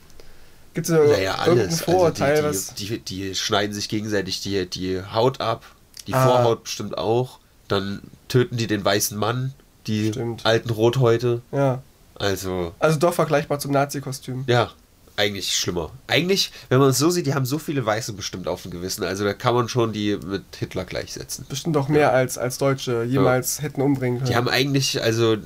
Gibt 0.75 0.88
es 0.88 0.93
Naja, 0.93 1.37
irgendein 1.47 1.69
alles. 1.69 1.81
Vorurteil, 1.81 2.45
also 2.45 2.73
die, 2.76 2.85
die, 2.87 2.99
die, 2.99 3.28
die 3.28 3.35
schneiden 3.35 3.73
sich 3.75 3.88
gegenseitig 3.88 4.43
die, 4.43 4.69
die 4.69 5.00
Haut 5.14 5.40
ab, 5.40 5.64
die 6.07 6.12
Ah. 6.12 6.26
Vorhaut 6.26 6.64
bestimmt 6.64 6.99
auch. 6.99 7.38
Dann 7.69 8.02
töten 8.28 8.59
die 8.59 8.66
den 8.66 8.85
weißen 8.85 9.16
Mann, 9.16 9.54
die 9.87 10.09
Stimmt. 10.09 10.45
alten 10.45 10.69
Rothäute. 10.69 11.40
Ja. 11.50 11.81
Also, 12.16 12.75
Also 12.78 12.99
doch 12.99 13.14
vergleichbar 13.14 13.59
zum 13.59 13.71
Nazi-Kostüm. 13.71 14.45
Ja, 14.49 14.71
eigentlich 15.16 15.56
schlimmer. 15.56 15.90
Eigentlich, 16.06 16.50
wenn 16.68 16.78
man 16.78 16.90
es 16.90 16.99
so 16.99 17.11
sieht, 17.11 17.26
die 17.26 17.35
haben 17.35 17.47
so 17.47 17.59
viele 17.59 17.85
Weiße 17.87 18.12
bestimmt 18.14 18.49
auf 18.49 18.62
dem 18.62 18.71
Gewissen. 18.71 19.04
Also 19.04 19.25
da 19.25 19.33
kann 19.33 19.54
man 19.54 19.68
schon 19.68 19.92
die 19.92 20.16
mit 20.16 20.42
Hitler 20.59 20.85
gleichsetzen. 20.85 21.47
Bestimmt 21.49 21.76
doch 21.76 21.88
mehr 21.88 22.12
als, 22.12 22.37
als 22.37 22.59
Deutsche 22.59 23.04
jemals 23.04 23.62
hätten 23.62 23.80
umbringen 23.80 24.18
können. 24.18 24.30
Die 24.30 24.37
haben 24.37 24.49
eigentlich, 24.49 25.02
also 25.02 25.37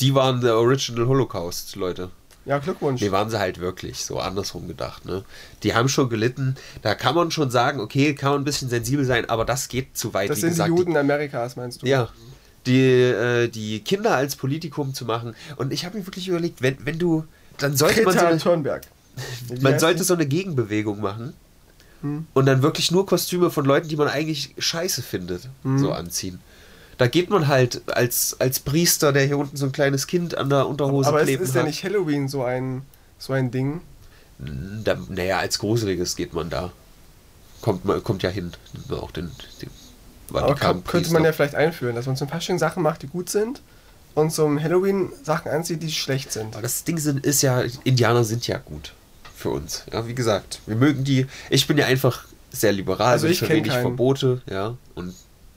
die 0.00 0.14
waren 0.14 0.40
der 0.40 0.56
Original 0.56 1.06
Holocaust, 1.06 1.74
Leute. 1.74 2.10
ja, 2.44 2.58
Glückwunsch. 2.58 3.00
Die 3.00 3.10
waren 3.10 3.28
sie 3.30 3.38
halt 3.38 3.58
wirklich, 3.60 4.04
so 4.04 4.20
andersrum 4.20 4.68
gedacht. 4.68 5.04
Ne? 5.04 5.24
Die 5.62 5.74
haben 5.74 5.88
schon 5.88 6.08
gelitten. 6.08 6.56
Da 6.82 6.94
kann 6.94 7.14
man 7.14 7.30
schon 7.32 7.50
sagen, 7.50 7.80
okay, 7.80 8.14
kann 8.14 8.30
man 8.30 8.42
ein 8.42 8.44
bisschen 8.44 8.68
sensibel 8.68 9.04
sein, 9.04 9.28
aber 9.28 9.44
das 9.44 9.68
geht 9.68 9.96
zu 9.96 10.14
weit. 10.14 10.30
das 10.30 10.38
Wie 10.38 10.40
sind 10.42 10.50
gesagt, 10.50 10.70
die 10.70 10.76
Juden 10.78 10.96
Amerikas, 10.96 11.56
meinst 11.56 11.82
du? 11.82 11.86
Ja. 11.86 12.08
Die, 12.66 12.80
äh, 12.80 13.48
die 13.48 13.80
Kinder 13.80 14.16
als 14.16 14.36
Politikum 14.36 14.92
zu 14.94 15.04
machen. 15.04 15.34
Und 15.56 15.72
ich 15.72 15.84
habe 15.84 15.98
mir 15.98 16.06
wirklich 16.06 16.28
überlegt, 16.28 16.62
wenn, 16.62 16.76
wenn 16.84 16.98
du, 16.98 17.24
dann 17.58 17.76
sollte 17.76 18.02
man 18.02 18.12
so 18.12 18.20
Greta 18.20 18.36
Thunberg. 18.36 18.82
Man 19.60 19.78
sollte 19.78 20.04
so 20.04 20.14
eine 20.14 20.26
Gegenbewegung 20.26 21.00
machen 21.00 21.32
Hm. 22.02 22.26
und 22.34 22.44
dann 22.46 22.60
wirklich 22.62 22.90
nur 22.90 23.06
Kostüme 23.06 23.50
von 23.50 23.64
Leuten, 23.64 23.88
die 23.88 23.96
man 23.96 24.08
eigentlich 24.08 24.54
scheiße 24.58 25.02
findet, 25.02 25.48
Hm. 25.62 25.78
so 25.78 25.92
anziehen. 25.92 26.40
Da 26.98 27.06
geht 27.08 27.30
man 27.30 27.48
halt 27.48 27.82
als, 27.94 28.36
als 28.40 28.60
Priester, 28.60 29.12
der 29.12 29.24
hier 29.24 29.38
unten 29.38 29.56
so 29.56 29.66
ein 29.66 29.72
kleines 29.72 30.06
Kind 30.06 30.36
an 30.36 30.48
der 30.50 30.66
Unterhose 30.66 31.08
Aber 31.08 31.20
es 31.20 31.24
kleben 31.26 31.42
ist 31.44 31.50
hat. 31.50 31.56
ja 31.56 31.62
nicht 31.64 31.84
Halloween 31.84 32.28
so 32.28 32.42
ein, 32.44 32.82
so 33.18 33.32
ein 33.32 33.50
Ding. 33.50 33.80
Da, 34.38 34.96
naja, 35.08 35.38
als 35.38 35.58
Gruseliges 35.58 36.16
geht 36.16 36.34
man 36.34 36.50
da. 36.50 36.72
Kommt, 37.62 37.82
kommt 38.04 38.22
ja 38.22 38.30
hin. 38.30 38.52
Auch 38.90 39.10
den, 39.10 39.30
den 39.62 39.70
Aber 40.34 40.54
kann, 40.54 40.84
könnte 40.84 41.10
man 41.12 41.24
ja 41.24 41.32
vielleicht 41.32 41.54
einführen, 41.54 41.96
dass 41.96 42.06
man 42.06 42.16
zum 42.16 42.28
Fasching 42.28 42.58
Sachen 42.58 42.82
macht, 42.82 43.02
die 43.02 43.06
gut 43.08 43.30
sind 43.30 43.62
und 44.14 44.32
zum 44.32 44.62
Halloween 44.62 45.10
Sachen 45.22 45.50
anzieht, 45.50 45.82
die 45.82 45.90
schlecht 45.90 46.32
sind. 46.32 46.54
Aber 46.54 46.62
das 46.62 46.84
Ding 46.84 46.98
sind, 46.98 47.24
ist 47.24 47.42
ja, 47.42 47.62
Indianer 47.84 48.24
sind 48.24 48.46
ja 48.46 48.58
gut 48.58 48.92
für 49.36 49.50
uns. 49.50 49.84
Ja, 49.92 50.08
wie 50.08 50.14
gesagt, 50.14 50.60
wir 50.66 50.76
mögen 50.76 51.04
die. 51.04 51.26
Ich 51.50 51.66
bin 51.66 51.76
ja 51.76 51.86
einfach 51.86 52.24
sehr 52.50 52.72
liberal, 52.72 53.12
Also 53.12 53.26
ich 53.26 53.46
wenig 53.48 53.68
keinen. 53.68 53.82
Verbote, 53.82 54.40
ja, 54.50 54.76
und 54.94 55.14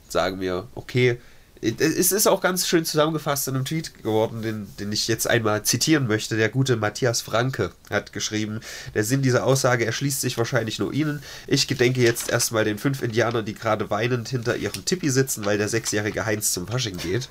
sagen 0.10 0.40
mir, 0.40 0.68
okay. 0.76 1.18
Es 1.62 2.14
ist 2.14 2.26
auch 2.26 2.40
ganz 2.40 2.68
schön 2.70 2.86
zusammengefasst 2.86 3.50
in 3.50 3.56
einem 3.56 3.66
Tweet 3.66 4.02
geworden, 4.02 4.42
den, 4.42 4.68
den 4.80 4.94
ich 4.94 5.10
jetzt 5.10 5.28
einmal 5.28 5.64
zitieren 5.64 6.08
möchte. 6.08 6.38
Der 6.38 6.48
gute 6.48 6.78
Matthias 6.78 7.20
Franke 7.20 7.72
hat 7.90 8.14
geschrieben, 8.14 8.62
der 8.96 9.04
Sinn 9.04 9.22
dieser 9.22 9.46
Aussage 9.46 9.86
erschließt 9.86 10.22
sich 10.22 10.38
wahrscheinlich 10.38 10.80
nur 10.80 10.94
Ihnen. 10.94 11.22
Ich 11.48 11.68
gedenke 11.68 12.00
jetzt 12.00 12.30
erstmal 12.30 12.64
den 12.64 12.78
fünf 12.78 13.02
Indianern, 13.02 13.44
die 13.44 13.56
gerade 13.56 13.90
weinend 13.90 14.30
hinter 14.30 14.56
ihrem 14.56 14.86
Tipi 14.86 15.10
sitzen, 15.10 15.44
weil 15.44 15.58
der 15.58 15.68
sechsjährige 15.68 16.26
Heinz 16.26 16.54
zum 16.54 16.66
Fasching 16.66 16.96
geht. 16.96 17.28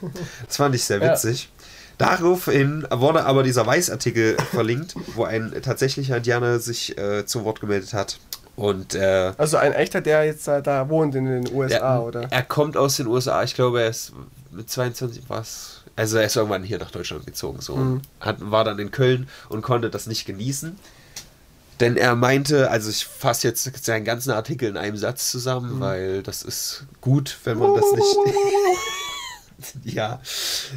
Das 0.47 0.59
fand 0.59 0.75
ich 0.75 0.85
sehr 0.85 0.99
Ja. 0.99 1.12
Daraufhin 1.99 2.87
wurde 2.90 3.25
aber 3.25 3.43
dieser 3.43 3.67
Weißartikel 3.67 4.37
verlinkt, 4.52 4.95
wo 5.14 5.25
ein 5.25 5.52
tatsächlicher 5.62 6.19
Indianer 6.19 6.61
sich 6.61 6.97
äh, 6.97 7.26
zu 7.26 7.45
Wort 7.45 7.61
gemeldet 7.61 7.93
hat. 7.93 8.19
Und 8.55 8.95
äh, 8.95 9.33
Also 9.37 9.57
ein 9.57 9.73
echter, 9.73 10.00
der 10.00 10.25
jetzt 10.25 10.47
da, 10.49 10.61
da 10.61 10.88
wohnt 10.88 11.14
in 11.14 11.26
den 11.26 11.52
USA, 11.55 11.97
er, 11.97 12.02
oder? 12.05 12.26
er 12.31 12.43
kommt 12.43 12.76
aus 12.76 12.97
den 12.97 13.07
USA, 13.09 13.43
ich 13.43 13.55
glaube, 13.55 13.83
er 13.83 13.88
ist 13.88 14.12
mit 14.50 14.71
22 14.71 15.25
was. 15.28 15.83
Also 15.97 16.19
er 16.19 16.25
ist 16.26 16.37
irgendwann 16.37 16.62
hier 16.62 16.78
nach 16.78 16.90
Deutschland 16.93 17.26
gezogen, 17.26 17.61
so. 17.61 17.76
Mhm. 17.76 18.02
Hat, 18.21 18.37
war 18.40 18.64
dann 18.64 18.78
in 18.78 18.90
Köln 18.93 19.28
und 19.49 19.62
konnte 19.62 19.90
das 19.90 20.07
nicht 20.07 20.25
genießen. 20.26 20.78
Denn 21.81 21.97
er 21.97 22.17
meinte, 22.17 22.71
also 22.71 22.90
ich 22.90 23.05
fasse 23.07 23.47
jetzt 23.47 23.85
seinen 23.85 24.05
ganzen 24.05 24.33
Artikel 24.33 24.69
in 24.69 24.76
einem 24.76 24.97
Satz 24.97 25.31
zusammen, 25.31 25.76
Mhm. 25.76 25.81
weil 25.81 26.23
das 26.25 26.43
ist 26.43 26.85
gut, 27.00 27.37
wenn 27.45 27.59
man 27.59 27.75
das 27.75 27.85
nicht. 27.93 28.17
ja. 29.95 30.21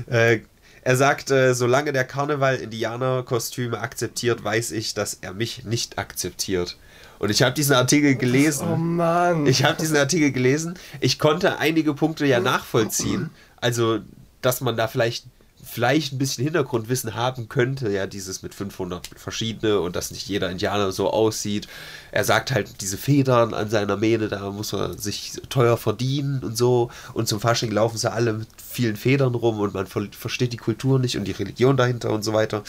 Äh, 0.08 0.40
er 0.84 0.96
sagt, 0.96 1.30
äh, 1.32 1.54
solange 1.54 1.94
der 1.94 2.06
Karneval 2.06 2.56
Indianerkostüme 2.56 3.80
akzeptiert, 3.80 4.44
weiß 4.44 4.72
ich, 4.72 4.94
dass 4.94 5.16
er 5.22 5.34
mich 5.34 5.64
nicht 5.64 6.00
akzeptiert. 6.00 6.78
Und 7.20 7.30
ich 7.30 7.44
habe 7.44 7.54
diesen 7.54 7.76
Artikel 7.76 8.16
gelesen. 8.16 8.68
Oh 8.68 8.76
Mann. 8.76 9.46
Ich 9.46 9.64
habe 9.64 9.78
diesen 9.80 9.96
Artikel 9.96 10.32
gelesen. 10.32 10.74
Ich 11.00 11.20
konnte 11.20 11.60
einige 11.60 11.94
Punkte 11.94 12.26
ja 12.26 12.40
nachvollziehen. 12.40 13.30
Also, 13.58 14.00
dass 14.42 14.62
man 14.62 14.76
da 14.76 14.88
vielleicht, 14.88 15.26
vielleicht 15.64 16.14
ein 16.14 16.18
bisschen 16.18 16.44
Hintergrundwissen 16.44 17.16
haben 17.16 17.50
könnte. 17.50 17.92
Ja, 17.92 18.08
dieses 18.08 18.42
mit 18.42 18.54
500 18.56 19.10
verschiedene 19.16 19.80
und 19.80 19.96
dass 19.96 20.12
nicht 20.12 20.28
jeder 20.28 20.50
Indianer 20.50 20.92
so 20.92 21.10
aussieht. 21.10 21.68
Er 22.12 22.24
sagt 22.24 22.52
halt, 22.52 22.82
diese 22.82 22.98
Federn 22.98 23.54
an 23.54 23.70
seiner 23.70 23.98
Mähne, 23.98 24.28
da 24.28 24.50
muss 24.52 24.74
er 24.74 24.98
sich 24.98 25.34
teuer 25.50 25.78
verdienen 25.78 26.44
und 26.44 26.58
so. 26.58 26.90
Und 27.14 27.28
zum 27.28 27.40
Fasching 27.40 27.72
laufen 27.72 27.98
sie 27.98 28.12
alle 28.12 28.34
mit 28.34 28.48
vielen 28.58 28.96
Federn 28.96 29.36
rum 29.36 29.60
und 29.60 29.74
man 29.74 29.88
ver 29.88 30.08
versteht 30.12 30.54
die 30.54 30.58
Kultur 30.58 31.00
nicht 31.00 31.18
und 31.18 31.26
die 31.26 31.32
Religion 31.32 31.78
dahinter 31.78 32.10
und 32.12 32.24
so 32.24 32.34
weiter 32.34 32.64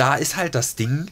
da 0.00 0.14
ist 0.14 0.36
halt 0.36 0.54
das 0.54 0.76
Ding, 0.76 1.10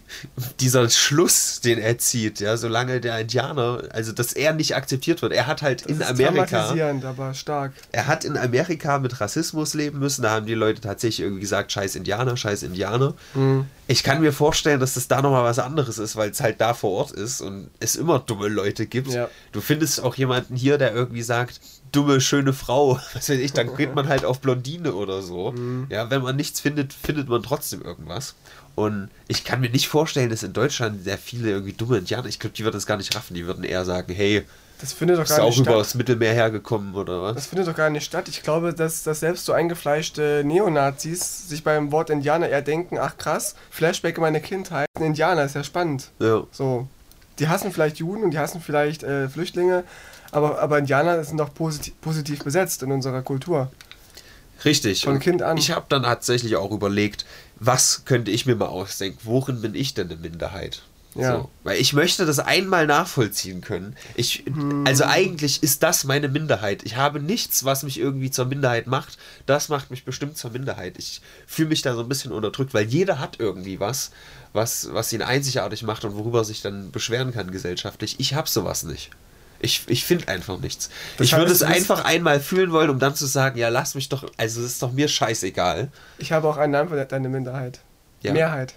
dieser 0.60 0.88
Schluss, 0.88 1.60
den 1.60 1.78
er 1.78 1.98
zieht, 1.98 2.40
ja, 2.40 2.56
solange 2.56 3.02
der 3.02 3.18
Indianer, 3.20 3.82
also 3.90 4.12
dass 4.12 4.32
er 4.32 4.54
nicht 4.54 4.76
akzeptiert 4.76 5.20
wird. 5.20 5.34
Er 5.34 5.46
hat 5.46 5.60
halt 5.60 5.82
in 5.82 5.98
das 5.98 6.10
ist 6.10 6.18
Amerika, 6.18 6.74
aber 7.04 7.34
stark. 7.34 7.72
er 7.92 8.06
hat 8.06 8.24
in 8.24 8.38
Amerika 8.38 8.98
mit 8.98 9.20
Rassismus 9.20 9.74
leben 9.74 9.98
müssen. 9.98 10.22
Da 10.22 10.30
haben 10.30 10.46
die 10.46 10.54
Leute 10.54 10.80
tatsächlich 10.80 11.20
irgendwie 11.20 11.42
gesagt, 11.42 11.70
scheiß 11.70 11.96
Indianer, 11.96 12.38
scheiß 12.38 12.62
Indianer. 12.62 13.12
Mhm. 13.34 13.66
Ich 13.88 14.02
kann 14.02 14.22
mir 14.22 14.32
vorstellen, 14.32 14.80
dass 14.80 14.94
das 14.94 15.06
da 15.06 15.20
nochmal 15.20 15.44
was 15.44 15.58
anderes 15.58 15.98
ist, 15.98 16.16
weil 16.16 16.30
es 16.30 16.40
halt 16.40 16.58
da 16.60 16.72
vor 16.72 16.92
Ort 16.92 17.10
ist 17.10 17.42
und 17.42 17.68
es 17.80 17.94
immer 17.94 18.18
dumme 18.18 18.48
Leute 18.48 18.86
gibt. 18.86 19.08
Ja. 19.08 19.28
Du 19.52 19.60
findest 19.60 20.02
auch 20.02 20.14
jemanden 20.14 20.56
hier, 20.56 20.78
der 20.78 20.94
irgendwie 20.94 21.22
sagt, 21.22 21.60
dumme, 21.92 22.20
schöne 22.20 22.52
Frau, 22.52 22.96
was 23.14 23.28
weiß 23.28 23.38
ich, 23.38 23.52
dann 23.52 23.74
geht 23.76 23.94
man 23.94 24.08
halt 24.08 24.24
auf 24.24 24.40
Blondine 24.40 24.94
oder 24.94 25.22
so. 25.22 25.52
Mhm. 25.52 25.86
Ja, 25.90 26.10
wenn 26.10 26.22
man 26.22 26.36
nichts 26.36 26.60
findet, 26.60 26.92
findet 26.92 27.28
man 27.28 27.42
trotzdem 27.42 27.82
irgendwas. 27.82 28.34
Und 28.78 29.10
ich 29.26 29.42
kann 29.42 29.60
mir 29.60 29.70
nicht 29.70 29.88
vorstellen, 29.88 30.30
dass 30.30 30.44
in 30.44 30.52
Deutschland 30.52 31.02
sehr 31.02 31.18
viele 31.18 31.50
irgendwie 31.50 31.72
dumme 31.72 31.98
Indianer, 31.98 32.28
ich 32.28 32.38
glaube, 32.38 32.54
die 32.54 32.62
würden 32.62 32.76
das 32.76 32.86
gar 32.86 32.96
nicht 32.96 33.12
raffen, 33.16 33.34
die 33.34 33.44
würden 33.44 33.64
eher 33.64 33.84
sagen, 33.84 34.14
hey, 34.14 34.44
Das 34.80 34.92
findet 34.92 35.18
doch 35.18 35.26
gar 35.26 35.42
auch 35.42 35.48
nicht 35.48 35.58
über 35.58 35.78
das 35.78 35.96
Mittelmeer 35.96 36.32
hergekommen 36.32 36.94
oder 36.94 37.20
was? 37.20 37.34
Das 37.34 37.46
findet 37.48 37.66
doch 37.66 37.74
gar 37.74 37.90
nicht 37.90 38.04
statt. 38.04 38.28
Ich 38.28 38.44
glaube, 38.44 38.72
dass, 38.72 39.02
dass 39.02 39.18
selbst 39.18 39.46
so 39.46 39.52
eingefleischte 39.52 40.44
Neonazis 40.44 41.48
sich 41.48 41.64
beim 41.64 41.90
Wort 41.90 42.08
Indianer 42.08 42.48
eher 42.48 42.62
denken, 42.62 42.98
ach 42.98 43.18
krass, 43.18 43.56
Flashback 43.68 44.16
in 44.16 44.20
meine 44.22 44.40
Kindheit, 44.40 44.86
ein 44.94 45.02
Indianer 45.02 45.42
ist 45.42 45.56
ja 45.56 45.64
spannend. 45.64 46.12
Ja. 46.20 46.44
So, 46.52 46.86
die 47.40 47.48
hassen 47.48 47.72
vielleicht 47.72 47.96
Juden 47.96 48.22
und 48.22 48.30
die 48.30 48.38
hassen 48.38 48.60
vielleicht 48.60 49.02
äh, 49.02 49.28
Flüchtlinge, 49.28 49.82
aber, 50.30 50.60
aber 50.60 50.78
Indianer 50.78 51.24
sind 51.24 51.38
doch 51.38 51.52
positiv, 51.52 51.94
positiv 52.00 52.44
besetzt 52.44 52.84
in 52.84 52.92
unserer 52.92 53.22
Kultur. 53.22 53.72
Richtig. 54.64 55.04
Von 55.04 55.20
Kind 55.20 55.42
an. 55.42 55.56
Ich 55.56 55.70
habe 55.70 55.86
dann 55.88 56.02
tatsächlich 56.02 56.56
auch 56.56 56.72
überlegt, 56.72 57.24
was 57.60 58.04
könnte 58.04 58.30
ich 58.30 58.46
mir 58.46 58.56
mal 58.56 58.66
ausdenken? 58.66 59.18
Worin 59.24 59.60
bin 59.60 59.74
ich 59.74 59.94
denn 59.94 60.10
eine 60.10 60.20
Minderheit? 60.20 60.82
Ja. 61.14 61.38
So, 61.38 61.50
weil 61.64 61.80
ich 61.80 61.94
möchte 61.94 62.26
das 62.26 62.38
einmal 62.38 62.86
nachvollziehen 62.86 63.60
können. 63.60 63.96
Ich, 64.14 64.44
Hm. 64.46 64.84
Also 64.86 65.04
eigentlich 65.04 65.62
ist 65.62 65.82
das 65.82 66.04
meine 66.04 66.28
Minderheit. 66.28 66.82
Ich 66.84 66.96
habe 66.96 67.20
nichts, 67.20 67.64
was 67.64 67.82
mich 67.82 67.98
irgendwie 67.98 68.30
zur 68.30 68.44
Minderheit 68.44 68.86
macht. 68.86 69.18
Das 69.46 69.68
macht 69.68 69.90
mich 69.90 70.04
bestimmt 70.04 70.36
zur 70.36 70.50
Minderheit. 70.50 70.96
Ich 70.98 71.20
fühle 71.46 71.70
mich 71.70 71.82
da 71.82 71.94
so 71.94 72.02
ein 72.02 72.08
bisschen 72.08 72.30
unterdrückt, 72.30 72.74
weil 72.74 72.86
jeder 72.86 73.18
hat 73.18 73.40
irgendwie 73.40 73.80
was, 73.80 74.10
was, 74.52 74.92
was 74.92 75.12
ihn 75.12 75.22
einzigartig 75.22 75.82
macht 75.82 76.04
und 76.04 76.14
worüber 76.14 76.40
er 76.40 76.44
sich 76.44 76.62
dann 76.62 76.92
beschweren 76.92 77.32
kann 77.32 77.50
gesellschaftlich. 77.50 78.16
Ich 78.18 78.34
habe 78.34 78.48
sowas 78.48 78.84
nicht. 78.84 79.10
Ich, 79.60 79.82
ich 79.88 80.04
finde 80.04 80.28
einfach 80.28 80.58
nichts. 80.60 80.88
Das 81.16 81.26
ich 81.26 81.36
würde 81.36 81.50
es 81.52 81.62
einfach 81.62 82.04
einmal 82.04 82.40
fühlen 82.40 82.70
wollen, 82.70 82.90
um 82.90 82.98
dann 82.98 83.14
zu 83.14 83.26
sagen, 83.26 83.58
ja, 83.58 83.68
lass 83.68 83.94
mich 83.94 84.08
doch, 84.08 84.24
also 84.36 84.60
es 84.60 84.66
ist 84.72 84.82
doch 84.82 84.92
mir 84.92 85.08
scheißegal. 85.08 85.88
Ich 86.18 86.30
habe 86.32 86.48
auch 86.48 86.56
einen 86.56 86.72
Namen 86.72 86.88
für 86.90 87.04
deine 87.04 87.28
Minderheit. 87.28 87.80
Ja. 88.22 88.32
Mehrheit. 88.32 88.74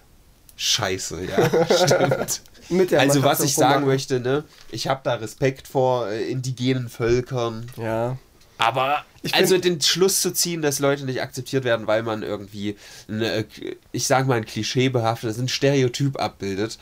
Scheiße, 0.57 1.19
ja, 1.25 1.49
stimmt. 1.87 2.41
Mit 2.69 2.91
der 2.91 2.99
also 2.99 3.23
was 3.23 3.39
ich 3.41 3.55
sagen 3.55 3.85
möchte, 3.85 4.19
ne, 4.19 4.43
ich 4.71 4.87
habe 4.87 5.01
da 5.03 5.15
Respekt 5.15 5.67
vor 5.67 6.07
äh, 6.09 6.29
indigenen 6.29 6.87
Völkern, 6.89 7.65
Ja. 7.77 8.17
aber 8.59 9.03
Ich 9.23 9.33
also 9.33 9.57
den 9.57 9.81
Schluss 9.81 10.21
zu 10.21 10.31
ziehen, 10.31 10.61
dass 10.61 10.79
Leute 10.79 11.05
nicht 11.05 11.21
akzeptiert 11.21 11.63
werden, 11.63 11.87
weil 11.87 12.03
man 12.03 12.21
irgendwie, 12.21 12.77
eine, 13.07 13.45
ich 13.91 14.05
sag 14.07 14.27
mal 14.27 14.37
ein 14.37 14.45
Klischee 14.45 14.89
behaftet, 14.89 15.37
ein 15.37 15.47
Stereotyp 15.47 16.19
abbildet. 16.19 16.77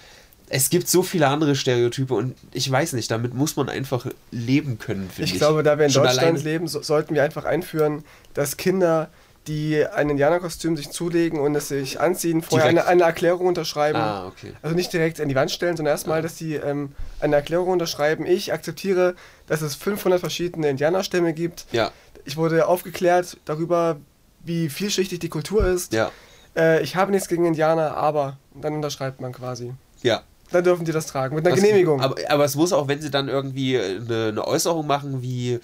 Es 0.50 0.70
gibt 0.70 0.88
so 0.88 1.04
viele 1.04 1.28
andere 1.28 1.56
Stereotype 1.56 2.14
und 2.14 2.36
ich 2.52 2.70
weiß 2.70 2.94
nicht, 2.94 3.10
damit 3.12 3.34
muss 3.34 3.56
man 3.56 3.70
einfach 3.70 4.08
leben 4.32 4.80
können, 4.80 5.10
finde 5.10 5.26
ich. 5.26 5.34
Ich 5.34 5.40
glaube, 5.40 5.62
da 5.64 5.78
wir 5.78 5.86
in 5.86 5.92
Schon 5.92 6.04
Deutschland 6.04 6.44
leben, 6.44 6.68
so, 6.68 6.82
sollten 6.82 7.14
wir 7.14 7.24
einfach 7.24 7.46
einführen, 7.46 8.04
dass 8.34 8.58
Kinder, 8.58 9.10
die 9.48 9.86
ein 9.86 10.10
Indianerkostüm 10.10 10.76
sich 10.76 10.90
zulegen 10.90 11.40
und 11.40 11.56
es 11.56 11.68
sich 11.70 12.00
anziehen, 12.00 12.42
vorher 12.42 12.68
eine, 12.70 12.86
eine 12.88 13.04
Erklärung 13.04 13.48
unterschreiben. 13.48 14.00
Ah, 14.00 14.28
okay. 14.28 14.54
Also 14.62 14.76
nicht 14.76 14.92
direkt 14.92 15.22
an 15.22 15.30
die 15.30 15.36
Wand 15.36 15.52
stellen, 15.52 15.78
sondern 15.78 15.94
erstmal, 15.94 16.22
dass 16.22 16.38
sie 16.38 16.56
ähm, 16.56 16.94
eine 17.20 17.36
Erklärung 17.36 17.70
unterschreiben. 17.70 18.26
Ich 18.26 18.52
akzeptiere, 18.52 19.16
dass 19.48 19.62
es 19.62 19.76
500 19.76 20.20
verschiedene 20.20 20.70
Indianerstämme 20.70 21.34
gibt. 21.34 21.66
Ja, 21.72 21.92
Ich 22.26 22.38
wurde 22.38 22.68
aufgeklärt 22.68 23.38
darüber, 23.46 23.98
wie 24.44 24.70
vielschichtig 24.70 25.20
die 25.20 25.30
Kultur 25.30 25.66
ist. 25.66 25.94
ja, 25.94 26.12
Äh, 26.56 26.82
ich 26.82 26.96
habe 26.96 27.12
nichts 27.12 27.28
gegen 27.28 27.46
Indianer, 27.46 27.96
aber 27.98 28.38
dann 28.60 28.74
unterschreibt 28.74 29.22
man 29.22 29.32
quasi. 29.32 29.74
ja. 30.02 30.24
Dann 30.52 30.64
dürfen 30.64 30.86
die 30.86 30.92
das 30.92 31.06
tragen, 31.08 31.36
mit 31.36 31.46
einer 31.46 31.56
Was- 31.56 31.62
Genehmigung. 31.62 32.02
Aber, 32.02 32.16
aber 32.30 32.46
es 32.46 32.56
muss 32.56 32.74
auch, 32.74 32.88
wenn 32.88 33.02
sie 33.02 33.12
dann 33.12 33.28
irgendwie 33.30 33.78
eine, 33.80 34.28
eine 34.30 34.48
Äußerung 34.48 34.88
machen 34.88 35.22
wie, 35.22 35.60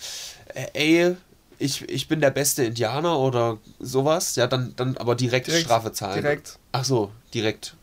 äh, 0.54 0.66
ey, 0.74 1.16
ich, 1.58 1.88
ich 1.90 2.08
bin 2.08 2.20
der 2.22 2.32
beste 2.32 2.64
Indianer 2.66 3.18
oder 3.20 3.58
sowas, 3.80 4.36
ja, 4.36 4.46
dann, 4.48 4.74
dann 4.76 4.98
aber 4.98 5.16
direkt, 5.16 5.48
Direkt, 5.48 5.66
Strafe 5.66 5.92
zahlen. 5.94 6.22
direkt. 6.22 6.60
Ach 6.72 6.84
so, 6.86 7.12
direkt. 7.34 7.76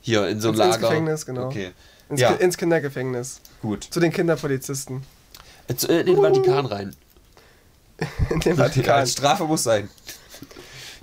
Hier 0.00 0.28
in 0.28 0.40
so 0.40 0.48
ein 0.48 0.54
Ins- 0.54 0.64
ins 0.64 0.72
Lager. 0.74 0.88
Gefängnis, 0.88 1.24
genau. 1.24 1.46
Okay, 1.46 1.70
ins, 2.10 2.20
ja. 2.20 2.30
Ins 2.34 2.56
Kindergefängnis. 2.58 3.40
gut. 3.62 3.84
Zu 3.84 4.00
den 4.00 4.12
Kinderpolizisten. 4.12 5.02
Äh, 5.68 5.72
äh, 5.92 6.00
In 6.00 6.06
den 6.06 6.16
Vatikan 6.16 6.66
rein. 6.66 6.94
In 8.30 8.40
Ja, 8.42 8.54
Vatikan. 8.56 9.06
Strafe 9.06 9.44
muss 9.44 9.62
sein. 9.62 9.88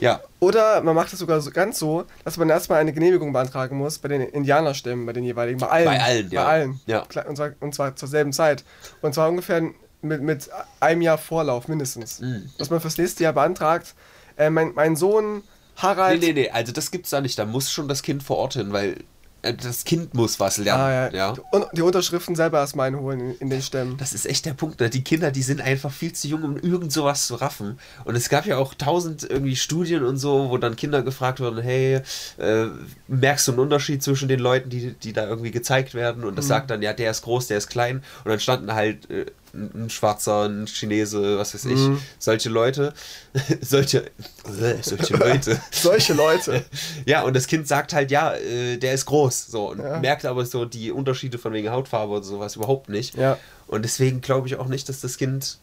Ja, 0.02 0.20
Oder 0.40 0.82
man 0.82 0.96
macht 0.96 1.14
es 1.14 1.20
sogar 1.20 1.40
so, 1.42 1.52
ganz 1.52 1.78
so, 1.78 2.06
dass 2.26 2.38
man 2.38 2.50
erstmal 2.50 2.80
eine 2.80 2.92
Genehmigung 2.92 3.32
beantragen 3.34 3.78
muss 3.78 4.00
bei 4.00 4.10
den 4.10 4.22
Indianerstämmen, 4.22 5.06
bei 5.06 5.14
den 5.14 5.24
jeweiligen, 5.24 5.60
bei 5.60 5.68
allen. 5.68 5.86
Bei 5.86 6.02
allen, 6.02 6.32
ja. 6.32 6.44
Bei 6.44 6.50
allen. 6.50 6.80
Ja. 6.88 7.06
Und 7.28 7.38
zwar, 7.38 7.52
und 7.60 7.76
zwar 7.76 7.96
zur 7.96 8.10
selben 8.10 8.34
Zeit. 8.34 8.64
Und 9.02 9.14
zwar 9.14 9.30
ungefähr 9.30 9.62
mit, 10.02 10.22
mit 10.22 10.50
einem 10.80 11.02
Jahr 11.04 11.20
Vorlauf 11.20 11.68
mindestens. 11.68 12.20
Mhm. 12.20 12.50
Dass 12.58 12.72
man 12.72 12.82
fürs 12.82 12.98
nächste 12.98 13.24
Jahr 13.24 13.34
beantragt, 13.34 13.94
äh, 14.38 14.50
mein, 14.50 14.74
mein 14.74 14.96
Sohn 14.96 15.36
nee, 15.36 15.42
Harald. 15.78 16.22
nee, 16.22 16.34
nee, 16.34 16.50
also 16.50 16.72
das 16.72 16.90
gibt's 16.90 17.12
da 17.12 17.22
nicht. 17.22 17.38
Da 17.38 17.46
muss 17.46 17.72
schon 17.72 17.88
das 17.88 18.02
Kind 18.02 18.24
vor 18.24 18.38
Ort 18.38 18.54
hin, 18.56 18.74
weil 18.74 18.98
das 19.42 19.84
Kind 19.86 20.14
muss 20.14 20.40
was 20.40 20.58
lernen. 20.58 20.82
Ah, 20.82 20.92
ja. 20.92 21.14
ja. 21.14 21.36
Und 21.52 21.66
die 21.74 21.82
Unterschriften 21.82 22.36
selber 22.36 22.60
erstmal 22.60 22.88
einholen 22.88 23.20
in, 23.20 23.36
in 23.40 23.50
den 23.50 23.62
Stämmen. 23.62 23.98
Das 23.98 24.14
ist 24.14 24.26
echt 24.26 24.46
der 24.46 24.54
Punkt. 24.54 24.80
Ne? 24.80 24.90
Die 24.90 25.04
Kinder, 25.04 25.32
die 25.32 25.42
sind 25.42 25.62
einfach 25.62 25.92
viel 25.92 26.14
zu 26.14 26.28
jung, 26.28 26.44
um 26.44 26.58
irgend 26.58 26.92
sowas 26.92 27.28
zu 27.28 27.36
raffen. 27.36 27.80
Und 28.06 28.16
es 28.16 28.30
gab 28.30 28.46
ja 28.46 28.58
auch 28.58 28.74
tausend 28.76 29.24
irgendwie 29.24 29.56
Studien 29.56 30.04
und 30.04 30.18
so, 30.18 30.50
wo 30.50 30.58
dann 30.58 30.76
Kinder 30.76 31.02
gefragt 31.02 31.40
wurden, 31.40 31.62
hey, 31.62 32.02
äh, 32.38 32.66
merkst 33.08 33.48
du 33.48 33.54
einen 33.54 33.60
Unterschied 33.62 34.04
zwischen 34.04 34.28
den 34.28 34.40
Leuten, 34.40 34.70
die, 34.70 34.94
die 34.94 35.14
da 35.14 35.28
irgendwie 35.28 35.52
gezeigt 35.52 35.94
werden? 35.96 36.24
Und 36.24 36.38
das 36.38 36.46
Mhm. 36.46 36.50
sagt 36.50 36.70
dann, 36.72 36.82
ja, 36.82 36.94
der 36.94 37.10
ist 37.12 37.24
groß, 37.24 37.48
der 37.48 37.58
ist 37.58 37.68
klein. 37.68 38.04
Und 38.24 38.30
dann 38.30 38.40
standen 38.40 38.74
halt 38.74 39.10
äh, 39.10 39.26
ein 39.54 39.90
Schwarzer, 39.90 40.46
ein 40.48 40.66
Chinese, 40.68 41.38
was 41.38 41.54
weiß 41.54 41.66
ich, 41.66 41.80
Mhm. 41.80 42.02
solche 42.20 42.50
Leute, 42.50 42.94
solche, 43.62 44.06
äh, 44.06 44.82
solche 44.82 45.14
Leute. 45.18 45.60
Solche 45.72 46.14
Leute. 46.14 46.64
Ja, 47.06 47.24
und 47.24 47.36
das 47.36 47.48
Kind 47.48 47.68
sagt 47.68 47.94
halt, 47.94 48.12
ja, 48.12 48.34
äh, 48.36 48.78
der 48.78 48.94
ist 48.94 49.06
groß, 49.06 49.48
so, 49.48 49.72
und 49.72 49.80
Ja. 49.80 50.00
merkt 50.00 50.26
aber 50.26 50.46
so 50.46 50.66
die 50.66 50.92
Unterschiede 50.92 51.38
von 51.38 51.52
wegen 51.54 51.70
Hautfarbe 51.72 52.14
und 52.16 52.24
sowas 52.24 52.56
überhaupt 52.56 52.90
nicht. 52.90 53.16
Ja. 53.16 53.38
Und 53.68 53.84
deswegen 53.84 54.22
glaube 54.22 54.48
ich 54.48 54.56
auch 54.58 54.68
nicht, 54.68 54.88
dass 54.90 55.02
das 55.02 55.18
Kind 55.18 55.58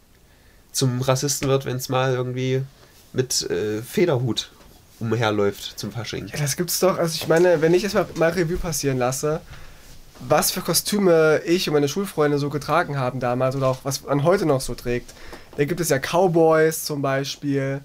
zum 0.71 1.01
Rassisten 1.01 1.47
wird, 1.47 1.65
wenn 1.65 1.77
es 1.77 1.89
mal 1.89 2.13
irgendwie 2.13 2.61
mit 3.13 3.41
äh, 3.49 3.81
Federhut 3.81 4.51
umherläuft 4.99 5.79
zum 5.79 5.91
Fasching. 5.91 6.27
Ja, 6.27 6.37
das 6.39 6.55
gibt's 6.57 6.79
doch. 6.79 6.97
Also 6.97 7.15
ich 7.15 7.27
meine, 7.27 7.61
wenn 7.61 7.73
ich 7.73 7.83
jetzt 7.83 7.93
mal, 7.95 8.05
mal 8.15 8.31
Revue 8.31 8.57
passieren 8.57 8.97
lasse, 8.97 9.41
was 10.19 10.51
für 10.51 10.61
Kostüme 10.61 11.41
ich 11.45 11.67
und 11.67 11.73
meine 11.73 11.87
Schulfreunde 11.87 12.37
so 12.37 12.49
getragen 12.49 12.97
haben 12.97 13.19
damals 13.19 13.55
oder 13.55 13.67
auch 13.67 13.79
was 13.83 14.03
man 14.03 14.23
heute 14.23 14.45
noch 14.45 14.61
so 14.61 14.75
trägt. 14.75 15.13
Da 15.57 15.65
gibt 15.65 15.79
es 15.79 15.89
ja 15.89 15.99
Cowboys 15.99 16.83
zum 16.83 17.01
Beispiel. 17.01 17.81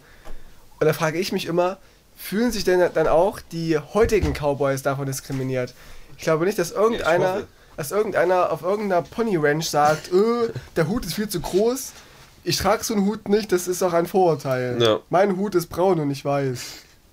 Und 0.80 0.86
da 0.86 0.92
frage 0.92 1.18
ich 1.18 1.32
mich 1.32 1.46
immer, 1.46 1.78
fühlen 2.16 2.50
sich 2.52 2.64
denn 2.64 2.82
dann 2.94 3.06
auch 3.06 3.40
die 3.40 3.78
heutigen 3.78 4.32
Cowboys 4.32 4.82
davon 4.82 5.06
diskriminiert? 5.06 5.74
Ich 6.16 6.24
glaube 6.24 6.44
nicht, 6.44 6.58
dass 6.58 6.70
irgendeiner, 6.70 7.34
hoffe. 7.34 7.46
dass 7.76 7.90
irgendeiner 7.90 8.52
auf 8.52 8.62
irgendeiner 8.62 9.02
Pony 9.02 9.36
Ranch 9.36 9.68
sagt, 9.68 10.12
äh, 10.12 10.52
der 10.76 10.88
Hut 10.88 11.04
ist 11.04 11.14
viel 11.14 11.28
zu 11.28 11.40
groß. 11.40 11.92
Ich 12.44 12.58
trage 12.58 12.84
so 12.84 12.94
einen 12.94 13.06
Hut 13.06 13.28
nicht, 13.28 13.52
das 13.52 13.68
ist 13.68 13.82
auch 13.82 13.92
ein 13.92 14.06
Vorurteil. 14.06 14.80
Ja. 14.80 15.00
Mein 15.08 15.36
Hut 15.36 15.54
ist 15.54 15.68
braun 15.68 15.98
und 16.00 16.08
nicht 16.08 16.24
weiß. 16.24 16.60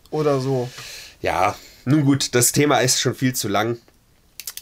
Oder 0.09 0.39
so. 0.41 0.69
Ja, 1.21 1.55
nun 1.85 2.05
gut, 2.05 2.35
das 2.35 2.51
Thema 2.51 2.79
ist 2.79 2.99
schon 2.99 3.15
viel 3.15 3.33
zu 3.33 3.47
lang. 3.47 3.77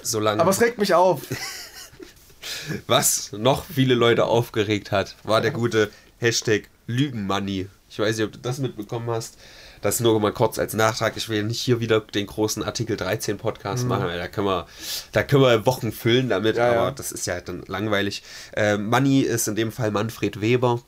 So 0.03 0.20
lange. 0.20 0.41
Aber 0.41 0.51
es 0.51 0.62
regt 0.62 0.77
mich 0.77 0.94
auf. 0.94 1.22
Was 2.88 3.32
noch 3.34 3.65
viele 3.65 3.96
Leute 3.96 4.25
aufgeregt 4.25 4.91
hat, 4.91 5.15
war 5.24 5.41
der 5.41 5.51
gute 5.51 5.91
Hashtag 6.20 6.70
Lügenmoney. 6.88 7.68
Ich 7.89 8.00
weiß 8.00 8.18
nicht, 8.18 8.25
ob 8.25 8.32
du 8.34 8.39
das 8.39 8.60
mitbekommen 8.60 9.10
hast. 9.10 9.38
Das 9.82 10.00
nur 10.01 10.20
mal 10.20 10.34
kurz 10.34 10.60
als 10.60 10.74
Nachtrag. 10.74 11.15
Ich 11.15 11.29
will 11.29 11.38
ja 11.38 11.44
nicht 11.44 11.62
hier 11.62 11.79
wieder 11.79 12.01
den 12.01 12.27
großen 12.27 12.63
Artikel 12.63 12.98
13 12.98 13.38
Podcast 13.38 13.86
machen, 13.86 14.06
weil 14.06 14.20
da 14.20 14.27
können 14.27 14.48
wir, 14.48 14.68
da 15.13 15.24
können 15.24 15.41
wir 15.44 15.65
Wochen 15.65 15.91
füllen 15.91 16.27
damit, 16.29 16.56
Mhm. 16.56 16.60
Ja, 16.62 16.68
aber 16.70 16.75
ja. 16.75 16.91
das 16.91 17.12
ist 17.12 17.25
ja 17.27 17.39
dann 17.39 17.63
langweilig. 17.68 18.22
Äh, 18.53 18.77
Money 18.77 19.22
ist 19.22 19.48
in 19.48 19.56
dem 19.56 19.72
Fall 19.72 19.91
Manfred 19.91 20.41
Weber. 20.41 20.82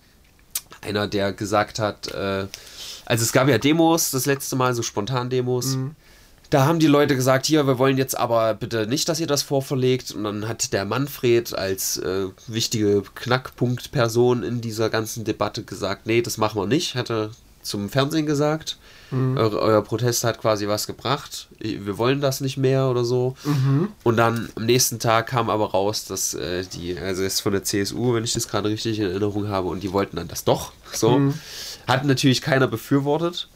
Einer, 0.81 1.07
der 1.07 1.31
gesagt 1.31 1.79
hat, 1.79 2.07
äh, 2.07 2.47
also 3.05 3.23
es 3.23 3.31
gab 3.31 3.47
ja 3.47 3.57
Demos 3.57 4.11
das 4.11 4.25
letzte 4.25 4.55
Mal, 4.55 4.73
so 4.73 4.81
Spontan-Demos. 4.83 5.75
Mhm. 5.75 5.95
Da 6.51 6.65
haben 6.65 6.79
die 6.79 6.87
Leute 6.87 7.15
gesagt, 7.15 7.45
hier, 7.45 7.65
wir 7.65 7.79
wollen 7.79 7.97
jetzt 7.97 8.17
aber 8.17 8.53
bitte 8.53 8.85
nicht, 8.85 9.07
dass 9.07 9.21
ihr 9.21 9.27
das 9.27 9.41
vorverlegt. 9.41 10.11
Und 10.11 10.25
dann 10.25 10.47
hat 10.49 10.73
der 10.73 10.83
Manfred 10.83 11.57
als 11.57 11.97
äh, 11.97 12.25
wichtige 12.45 13.03
Knackpunktperson 13.15 14.43
in 14.43 14.59
dieser 14.59 14.89
ganzen 14.89 15.23
Debatte 15.23 15.63
gesagt, 15.63 16.07
nee, 16.07 16.21
das 16.21 16.37
machen 16.37 16.61
wir 16.61 16.67
nicht. 16.67 16.95
Hat 16.95 17.09
er 17.09 17.29
zum 17.61 17.89
Fernsehen 17.89 18.25
gesagt. 18.25 18.77
Eure, 19.37 19.59
euer 19.59 19.81
Protest 19.81 20.23
hat 20.23 20.41
quasi 20.41 20.67
was 20.67 20.87
gebracht. 20.87 21.47
Wir 21.59 21.97
wollen 21.97 22.19
das 22.21 22.41
nicht 22.41 22.57
mehr 22.57 22.87
oder 22.87 23.05
so. 23.05 23.35
Und 24.03 24.17
dann 24.17 24.49
am 24.55 24.65
nächsten 24.65 24.99
Tag 24.99 25.27
kam 25.27 25.49
aber 25.49 25.71
raus, 25.71 26.05
dass 26.05 26.33
äh, 26.33 26.63
die, 26.65 26.97
also 26.97 27.23
es 27.23 27.35
ist 27.35 27.41
von 27.41 27.51
der 27.53 27.63
CSU, 27.63 28.13
wenn 28.13 28.23
ich 28.23 28.33
das 28.33 28.47
gerade 28.47 28.67
richtig 28.69 28.99
in 28.99 29.07
Erinnerung 29.09 29.47
habe, 29.47 29.67
und 29.69 29.83
die 29.83 29.93
wollten 29.93 30.15
dann 30.17 30.27
das 30.27 30.43
doch. 30.43 30.73
So. 30.93 31.11
Hat 31.87 32.03
natürlich 32.05 32.41
keiner 32.41 32.67
befürwortet. 32.67 33.47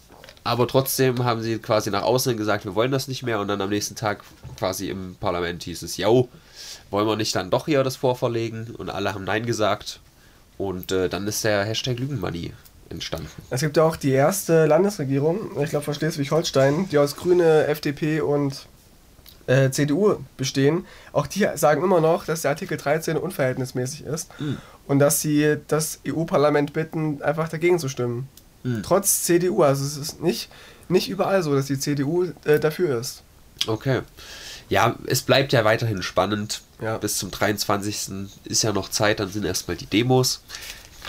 Aber 0.45 0.67
trotzdem 0.67 1.25
haben 1.25 1.41
sie 1.41 1.57
quasi 1.57 1.89
nach 1.89 2.03
außen 2.03 2.37
gesagt, 2.37 2.65
wir 2.65 2.75
wollen 2.75 2.91
das 2.91 3.07
nicht 3.07 3.23
mehr. 3.23 3.39
Und 3.39 3.47
dann 3.47 3.59
am 3.61 3.69
nächsten 3.69 3.95
Tag 3.95 4.23
quasi 4.57 4.89
im 4.89 5.15
Parlament 5.19 5.63
hieß 5.63 5.81
es, 5.81 5.97
yo, 5.97 6.29
wollen 6.91 7.07
wir 7.07 7.15
nicht 7.15 7.35
dann 7.35 7.49
doch 7.49 7.65
hier 7.65 7.83
das 7.83 7.95
vorverlegen? 7.95 8.75
Und 8.77 8.91
alle 8.91 9.15
haben 9.15 9.23
Nein 9.23 9.47
gesagt. 9.47 9.99
Und 10.59 10.91
äh, 10.91 11.09
dann 11.09 11.27
ist 11.27 11.43
der 11.43 11.65
Hashtag 11.65 11.97
Lügenmoney 11.97 12.53
entstanden. 12.89 13.27
Es 13.49 13.61
gibt 13.61 13.75
ja 13.75 13.83
auch 13.83 13.95
die 13.95 14.11
erste 14.11 14.67
Landesregierung, 14.67 15.59
ich 15.63 15.71
glaube 15.71 15.83
von 15.83 15.95
Schleswig-Holstein, 15.95 16.89
die 16.89 16.99
aus 16.99 17.15
Grüne, 17.15 17.65
FDP 17.65 18.21
und 18.21 18.67
äh, 19.47 19.71
CDU 19.71 20.17
bestehen. 20.37 20.85
Auch 21.11 21.25
die 21.25 21.47
sagen 21.55 21.83
immer 21.83 22.01
noch, 22.01 22.23
dass 22.23 22.43
der 22.43 22.51
Artikel 22.51 22.77
13 22.77 23.17
unverhältnismäßig 23.17 24.05
ist 24.05 24.29
und 24.87 24.99
dass 24.99 25.21
sie 25.21 25.57
das 25.67 26.01
EU-Parlament 26.07 26.73
bitten, 26.73 27.23
einfach 27.23 27.49
dagegen 27.49 27.79
zu 27.79 27.89
stimmen. 27.89 28.29
Mhm. 28.65 28.81
Trotz 28.81 29.23
CDU, 29.23 29.61
also 29.61 29.85
es 29.85 29.95
ist 29.95 30.21
nicht, 30.21 30.49
nicht 30.89 31.07
überall 31.07 31.43
so, 31.43 31.53
dass 31.53 31.67
die 31.67 31.77
CDU 31.77 32.25
äh, 32.45 32.59
dafür 32.59 32.99
ist. 32.99 33.21
Okay. 33.67 34.01
Ja, 34.69 34.95
es 35.05 35.21
bleibt 35.21 35.53
ja 35.53 35.63
weiterhin 35.63 36.01
spannend. 36.01 36.61
Ja. 36.81 36.97
Bis 36.97 37.17
zum 37.17 37.29
23. 37.29 38.27
ist 38.45 38.63
ja 38.63 38.73
noch 38.73 38.89
Zeit, 38.89 39.19
dann 39.19 39.29
sind 39.29 39.45
erstmal 39.45 39.77
die 39.77 39.85
Demos. 39.85 40.41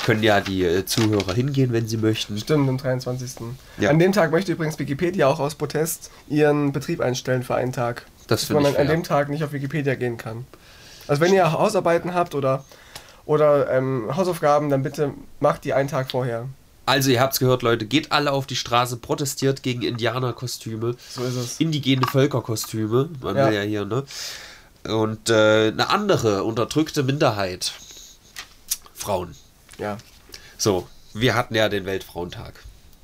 Können 0.05 0.23
ja 0.23 0.43
die 0.43 0.63
äh, 0.63 0.85
Zuhörer 0.85 1.33
hingehen, 1.33 1.73
wenn 1.73 1.89
sie 1.89 1.97
möchten. 1.97 2.37
Stimmt, 2.39 2.69
am 2.69 2.77
23. 2.77 3.47
Ja. 3.79 3.89
An 3.89 3.99
dem 3.99 4.13
Tag 4.13 4.31
möchte 4.31 4.53
übrigens 4.53 4.79
Wikipedia 4.79 5.27
auch 5.27 5.41
aus 5.41 5.55
Protest 5.55 6.11
ihren 6.29 6.73
Betrieb 6.73 7.01
einstellen 7.01 7.43
für 7.43 7.55
einen 7.55 7.73
Tag. 7.73 8.05
Das 8.27 8.43
dass 8.43 8.51
man 8.51 8.65
ich 8.65 8.79
an, 8.79 8.83
an 8.83 8.89
dem 8.89 9.03
Tag 9.03 9.31
nicht 9.31 9.43
auf 9.43 9.53
Wikipedia 9.53 9.95
gehen 9.95 10.19
kann. 10.19 10.47
Also 11.09 11.23
wenn 11.23 11.33
ihr 11.33 11.51
Hausarbeiten 11.51 12.13
habt 12.13 12.35
oder, 12.35 12.65
oder 13.25 13.71
ähm, 13.71 14.15
Hausaufgaben, 14.15 14.69
dann 14.69 14.83
bitte 14.83 15.15
macht 15.41 15.65
die 15.65 15.73
einen 15.73 15.89
Tag 15.89 16.11
vorher. 16.11 16.47
Also, 16.87 17.11
ihr 17.11 17.21
habt's 17.21 17.39
gehört, 17.41 17.63
Leute, 17.63 17.85
geht 17.85 18.13
alle 18.13 18.31
auf 18.33 18.47
die 18.47 18.57
Straße, 18.57 18.97
protestiert 18.99 19.63
gegen 19.63 19.83
Indianerkostüme, 19.83 20.97
So 21.11 21.25
ist 21.25 21.35
es. 21.35 21.61
indigene 21.61 22.07
Völkerkostüme, 22.07 23.11
man 23.21 23.37
Ja. 23.37 23.49
will 23.49 23.55
ja 23.55 23.63
hier, 23.63 23.85
ne? 23.85 24.05
Und 24.89 25.29
äh, 25.31 25.69
eine 25.69 25.91
andere 25.91 26.45
unterdrückte 26.45 27.03
Minderheit. 27.03 27.73
Frauen. 28.95 29.35
Ja. 29.79 29.99
So, 30.59 30.87
wir 31.13 31.35
hatten 31.35 31.55
ja 31.55 31.69
den 31.69 31.85
Weltfrauentag. 31.87 32.55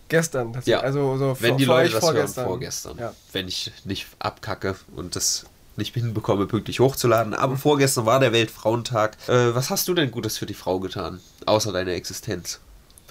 Gestern. 0.08 0.56
Ja. 0.64 0.80
Also 0.80 1.16
so 1.18 1.36
Wenn 1.40 1.50
vor- 1.50 1.58
die 1.58 1.64
Leute 1.64 1.90
das 1.92 2.00
vorgestern. 2.04 2.44
hören, 2.44 2.48
vorgestern. 2.50 2.98
Ja. 2.98 3.14
Wenn 3.32 3.48
ich 3.48 3.72
nicht 3.84 4.06
abkacke 4.18 4.76
und 4.94 5.16
das 5.16 5.46
nicht 5.76 5.94
hinbekomme, 5.94 6.46
pünktlich 6.46 6.80
hochzuladen. 6.80 7.32
Aber 7.34 7.56
vorgestern 7.56 8.04
war 8.04 8.20
der 8.20 8.32
Weltfrauentag. 8.32 9.16
Äh, 9.26 9.54
was 9.54 9.70
hast 9.70 9.88
du 9.88 9.94
denn 9.94 10.10
Gutes 10.10 10.36
für 10.36 10.44
die 10.46 10.52
Frau 10.54 10.80
getan? 10.80 11.20
Außer 11.46 11.72
deine 11.72 11.92
Existenz. 11.94 12.60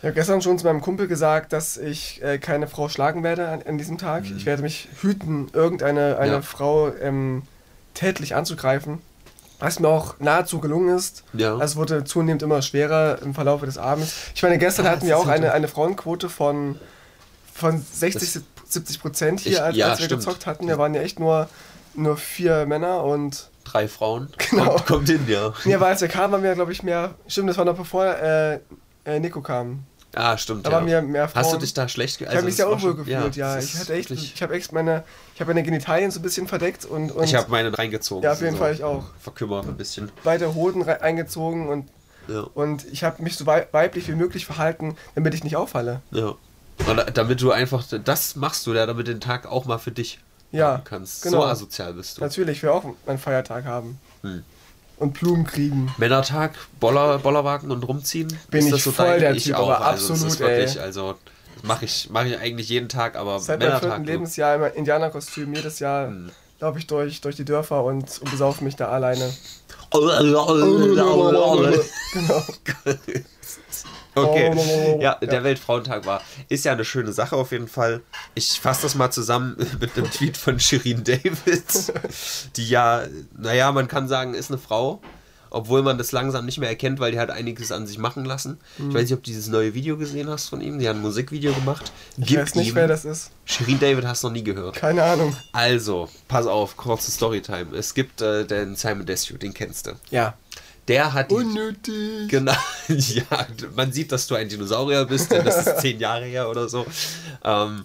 Ich 0.01 0.05
habe 0.05 0.13
gestern 0.15 0.41
schon 0.41 0.57
zu 0.57 0.65
meinem 0.65 0.81
Kumpel 0.81 1.07
gesagt, 1.07 1.53
dass 1.53 1.77
ich 1.77 2.23
äh, 2.23 2.39
keine 2.39 2.67
Frau 2.67 2.89
schlagen 2.89 3.23
werde 3.23 3.47
an, 3.47 3.61
an 3.67 3.77
diesem 3.77 3.99
Tag. 3.99 4.23
Ich 4.35 4.45
werde 4.47 4.63
mich 4.63 4.87
hüten, 5.01 5.49
irgendeine 5.53 6.17
eine 6.17 6.27
Mhm. 6.31 6.33
Ja. 6.37 6.41
Frau 6.41 6.91
ähm, 6.95 7.43
tätlich 7.93 8.33
anzugreifen. 8.35 8.99
Was 9.59 9.79
mir 9.79 9.89
auch 9.89 10.15
nahezu 10.19 10.59
gelungen 10.59 10.95
ist. 10.97 11.23
Ja. 11.33 11.51
Also 11.53 11.63
es 11.65 11.75
wurde 11.75 12.03
zunehmend 12.03 12.41
immer 12.41 12.63
schwerer 12.63 13.19
im 13.21 13.35
Verlauf 13.35 13.61
des 13.61 13.77
Abends. 13.77 14.11
Ich 14.33 14.41
meine, 14.41 14.57
gestern 14.57 14.87
Ah, 14.87 14.89
hatten 14.89 15.01
das 15.01 15.09
wir 15.09 15.17
auch 15.19 15.27
eine, 15.27 15.51
eine 15.51 15.67
Frauenquote 15.67 16.29
von, 16.29 16.79
von 17.53 17.79
60, 17.93 18.33
Das- 18.33 18.43
70 18.73 19.01
Prozent 19.01 19.39
hier, 19.41 19.51
Ich- 19.51 19.61
als, 19.61 19.75
ja, 19.77 19.89
als 19.89 19.99
wir 19.99 20.05
stimmt. 20.05 20.21
gezockt 20.25 20.47
hatten. 20.47 20.67
Wir 20.67 20.79
waren 20.79 20.95
ja 20.95 21.01
echt 21.01 21.19
nur, 21.19 21.47
nur 21.93 22.17
vier 22.17 22.65
Männer 22.65 23.03
und 23.03 23.49
Drei 23.65 23.87
Frauen. 23.87 24.29
Genau. 24.49 24.65
Kommt, 24.71 24.85
kommt 24.87 25.09
hin, 25.09 25.25
ja. 25.27 25.53
ja, 25.65 25.75
aber 25.77 25.85
als 25.87 26.01
wir 26.01 26.07
kamen, 26.07 26.33
waren 26.33 26.41
wir, 26.43 26.55
glaube 26.55 26.71
ich, 26.71 26.81
mehr. 26.81 27.13
Stimmt, 27.27 27.49
das 27.49 27.57
war 27.59 27.65
noch 27.65 27.77
bevor 27.77 28.05
äh, 28.05 28.55
äh, 29.05 29.19
Nico 29.19 29.41
kam. 29.41 29.83
Ah, 30.13 30.37
stimmt. 30.37 30.65
Da 30.65 30.71
ja. 30.71 30.85
wir 30.85 31.01
mehr 31.01 31.29
Frauen. 31.29 31.43
Hast 31.43 31.53
du 31.53 31.57
dich 31.57 31.73
da 31.73 31.87
schlecht 31.87 32.19
ge- 32.19 32.27
Ich 32.27 32.33
habe 32.35 32.43
mich 32.45 32.51
das 32.55 32.57
sehr 32.57 32.69
unwohl 32.69 32.95
gefühlt, 32.95 33.35
ja. 33.35 33.55
das 33.55 33.65
Ich 33.65 33.79
hatte 33.79 33.93
echt, 33.93 34.09
wirklich- 34.09 34.33
ich 34.35 34.41
habe 34.43 34.53
echt 34.55 34.73
meine, 34.73 35.03
ich 35.35 35.39
habe 35.41 35.51
meine 35.53 35.63
Genitalien 35.63 36.11
so 36.11 36.19
ein 36.19 36.23
bisschen 36.23 36.47
verdeckt 36.47 36.83
und, 36.85 37.11
und 37.11 37.23
Ich 37.23 37.33
habe 37.35 37.49
meinen 37.49 37.73
reingezogen. 37.73 38.23
Ja, 38.23 38.33
auf 38.33 38.41
jeden 38.41 38.53
so 38.53 38.57
Fall, 38.59 38.73
ich 38.73 38.83
auch. 38.83 39.05
Verkümmert 39.21 39.65
ein 39.67 39.77
bisschen. 39.77 40.11
beide 40.23 40.53
Hoden 40.53 40.83
eingezogen 40.87 41.69
und, 41.69 41.87
Ja. 42.27 42.41
und 42.53 42.85
ich 42.91 43.03
habe 43.03 43.23
mich 43.23 43.37
so 43.37 43.45
wei 43.45 43.67
weiblich 43.71 44.07
wie 44.09 44.15
möglich 44.15 44.45
verhalten, 44.45 44.97
damit 45.15 45.33
ich 45.33 45.43
nicht 45.43 45.55
auffalle. 45.55 46.01
ja. 46.11 46.33
Und 46.87 46.97
da- 46.97 47.03
damit 47.03 47.39
du 47.41 47.51
einfach, 47.51 47.85
das 48.03 48.35
machst 48.35 48.65
du 48.65 48.73
ja, 48.73 48.87
damit 48.87 49.05
den 49.07 49.19
Tag 49.21 49.45
auch 49.45 49.65
mal 49.65 49.77
für 49.77 49.91
dich 49.91 50.19
Ja, 50.51 50.81
kannst. 50.83 51.21
genau. 51.21 51.41
So 51.41 51.45
asozial 51.45 51.93
bist 51.93 52.17
du. 52.17 52.21
Natürlich, 52.21 52.57
ich 52.57 52.63
will 52.63 52.71
auch 52.71 52.83
meinen 53.05 53.19
Feiertag 53.19 53.65
haben. 53.65 53.99
Hm. 54.23 54.43
Und 55.01 55.13
Blumen 55.13 55.45
kriegen. 55.45 55.93
Männertag, 55.97 56.53
Boller, 56.79 57.17
Bollerwagen 57.17 57.71
und 57.71 57.83
rumziehen. 57.83 58.27
Bin 58.49 58.67
ich 58.67 58.83
voll 58.83 59.19
der 59.19 59.35
Typ, 59.35 59.57
aber 59.57 59.81
also 59.81 60.09
das 60.09 60.23
absolut, 60.23 60.33
ist 60.33 60.39
wirklich, 60.39 60.75
ey. 60.75 60.81
also 60.83 61.15
das 61.55 61.63
mache 61.63 61.85
ich, 61.85 62.09
mache 62.11 62.27
ich 62.29 62.39
eigentlich 62.39 62.69
jeden 62.69 62.87
Tag, 62.87 63.15
aber 63.15 63.39
Seit 63.39 63.59
meinem 63.59 63.69
Männertag. 63.69 63.89
vierten 63.89 64.05
du. 64.05 64.11
Lebensjahr 64.11 64.55
im 64.55 64.77
Indianerkostüm 64.77 65.53
jedes 65.53 65.79
Jahr 65.79 66.07
Hm. 66.07 66.29
laufe 66.59 66.79
ich 66.79 66.87
durch, 66.87 67.19
durch 67.21 67.35
die 67.35 67.45
Dörfer 67.45 67.83
und, 67.83 68.21
und 68.21 68.31
besaufe 68.31 68.63
mich 68.63 68.75
da 68.75 68.89
alleine. 68.89 69.31
genau. 72.13 72.43
Okay. 74.15 74.97
Ja, 74.99 75.15
der 75.15 75.43
Weltfrauentag 75.43 76.05
war. 76.05 76.21
Ist 76.49 76.65
ja 76.65 76.73
eine 76.73 76.85
schöne 76.85 77.13
Sache 77.13 77.35
auf 77.35 77.51
jeden 77.51 77.67
Fall. 77.67 78.01
Ich 78.35 78.59
fasse 78.59 78.83
das 78.83 78.95
mal 78.95 79.11
zusammen 79.11 79.55
mit 79.79 79.97
einem 79.97 80.09
Tweet 80.11 80.37
von 80.37 80.59
Shirin 80.59 81.03
David, 81.03 81.37
die 82.55 82.67
ja, 82.67 83.03
naja, 83.37 83.71
man 83.71 83.87
kann 83.87 84.07
sagen, 84.07 84.33
ist 84.33 84.51
eine 84.51 84.59
Frau. 84.59 85.01
Obwohl 85.53 85.83
man 85.83 85.97
das 85.97 86.13
langsam 86.13 86.45
nicht 86.45 86.59
mehr 86.59 86.69
erkennt, 86.69 87.01
weil 87.01 87.11
die 87.11 87.19
hat 87.19 87.29
einiges 87.29 87.73
an 87.73 87.85
sich 87.85 87.97
machen 87.97 88.23
lassen. 88.23 88.57
Mhm. 88.77 88.87
Ich 88.87 88.95
weiß 88.95 89.01
nicht, 89.03 89.13
ob 89.13 89.19
du 89.19 89.31
dieses 89.31 89.49
neue 89.49 89.73
Video 89.73 89.97
gesehen 89.97 90.29
hast 90.29 90.47
von 90.47 90.61
ihm. 90.61 90.79
Die 90.79 90.87
hat 90.87 90.95
ein 90.95 91.01
Musikvideo 91.01 91.51
gemacht. 91.51 91.91
Ich 92.15 92.37
weiß 92.37 92.55
nicht, 92.55 92.69
ihm. 92.69 92.75
wer 92.75 92.87
das 92.87 93.03
ist. 93.03 93.31
Shirin 93.43 93.77
David 93.77 94.05
hast 94.05 94.23
du 94.23 94.27
noch 94.27 94.33
nie 94.33 94.45
gehört. 94.45 94.77
Keine 94.77 95.03
Ahnung. 95.03 95.35
Also, 95.51 96.07
pass 96.29 96.47
auf, 96.47 96.77
kurze 96.77 97.11
Storytime. 97.11 97.75
Es 97.75 97.93
gibt 97.93 98.21
äh, 98.21 98.45
den 98.45 98.77
Simon 98.77 99.05
Desue, 99.05 99.37
den 99.37 99.53
kennst 99.53 99.87
du. 99.87 99.91
Ja. 100.09 100.35
Der 100.87 101.13
hat 101.13 101.31
die 101.31 101.35
Unnötig. 101.35 102.29
Genau, 102.29 102.55
ja, 102.87 103.23
man 103.75 103.91
sieht, 103.93 104.11
dass 104.11 104.27
du 104.27 104.35
ein 104.35 104.49
Dinosaurier 104.49 105.05
bist, 105.05 105.31
denn 105.31 105.45
das 105.45 105.65
ist 105.67 105.77
zehn 105.81 105.99
Jahre 105.99 106.25
her 106.25 106.49
oder 106.49 106.67
so. 106.67 106.85
Ähm, 107.43 107.83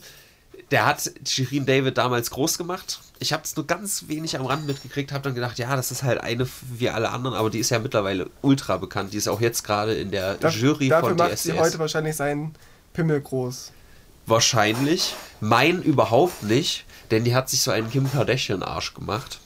der 0.70 0.86
hat 0.86 1.08
Shirin 1.26 1.64
David 1.66 1.96
damals 1.98 2.30
groß 2.30 2.58
gemacht. 2.58 2.98
Ich 3.20 3.32
habe 3.32 3.44
es 3.44 3.54
nur 3.54 3.66
ganz 3.66 4.04
wenig 4.08 4.36
am 4.38 4.46
Rand 4.46 4.66
mitgekriegt, 4.66 5.12
habe 5.12 5.22
dann 5.22 5.34
gedacht, 5.34 5.58
ja, 5.58 5.76
das 5.76 5.90
ist 5.90 6.02
halt 6.02 6.20
eine 6.20 6.48
wie 6.72 6.88
alle 6.90 7.10
anderen, 7.10 7.36
aber 7.36 7.50
die 7.50 7.60
ist 7.60 7.70
ja 7.70 7.78
mittlerweile 7.78 8.28
ultra 8.42 8.76
bekannt. 8.78 9.12
Die 9.12 9.18
ist 9.18 9.28
auch 9.28 9.40
jetzt 9.40 9.62
gerade 9.62 9.94
in 9.94 10.10
der 10.10 10.34
Da- 10.34 10.48
Jury 10.48 10.88
dafür 10.88 11.10
von 11.10 11.18
macht 11.18 11.38
sie 11.38 11.50
DSDS. 11.50 11.60
heute 11.60 11.78
wahrscheinlich 11.78 12.16
seinen 12.16 12.54
Pimmel 12.94 13.20
groß. 13.20 13.72
Wahrscheinlich. 14.26 15.14
Mein 15.40 15.82
überhaupt 15.82 16.42
nicht, 16.42 16.84
denn 17.12 17.22
die 17.24 17.34
hat 17.34 17.48
sich 17.48 17.60
so 17.60 17.70
einen 17.70 17.90
Kim 17.90 18.10
Kardashian-Arsch 18.10 18.94
gemacht. 18.94 19.38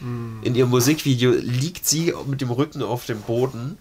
In 0.00 0.54
ihrem 0.54 0.70
Musikvideo 0.70 1.32
liegt 1.32 1.86
sie 1.86 2.14
mit 2.26 2.40
dem 2.40 2.50
Rücken 2.50 2.82
auf 2.82 3.06
dem 3.06 3.20
Boden. 3.22 3.78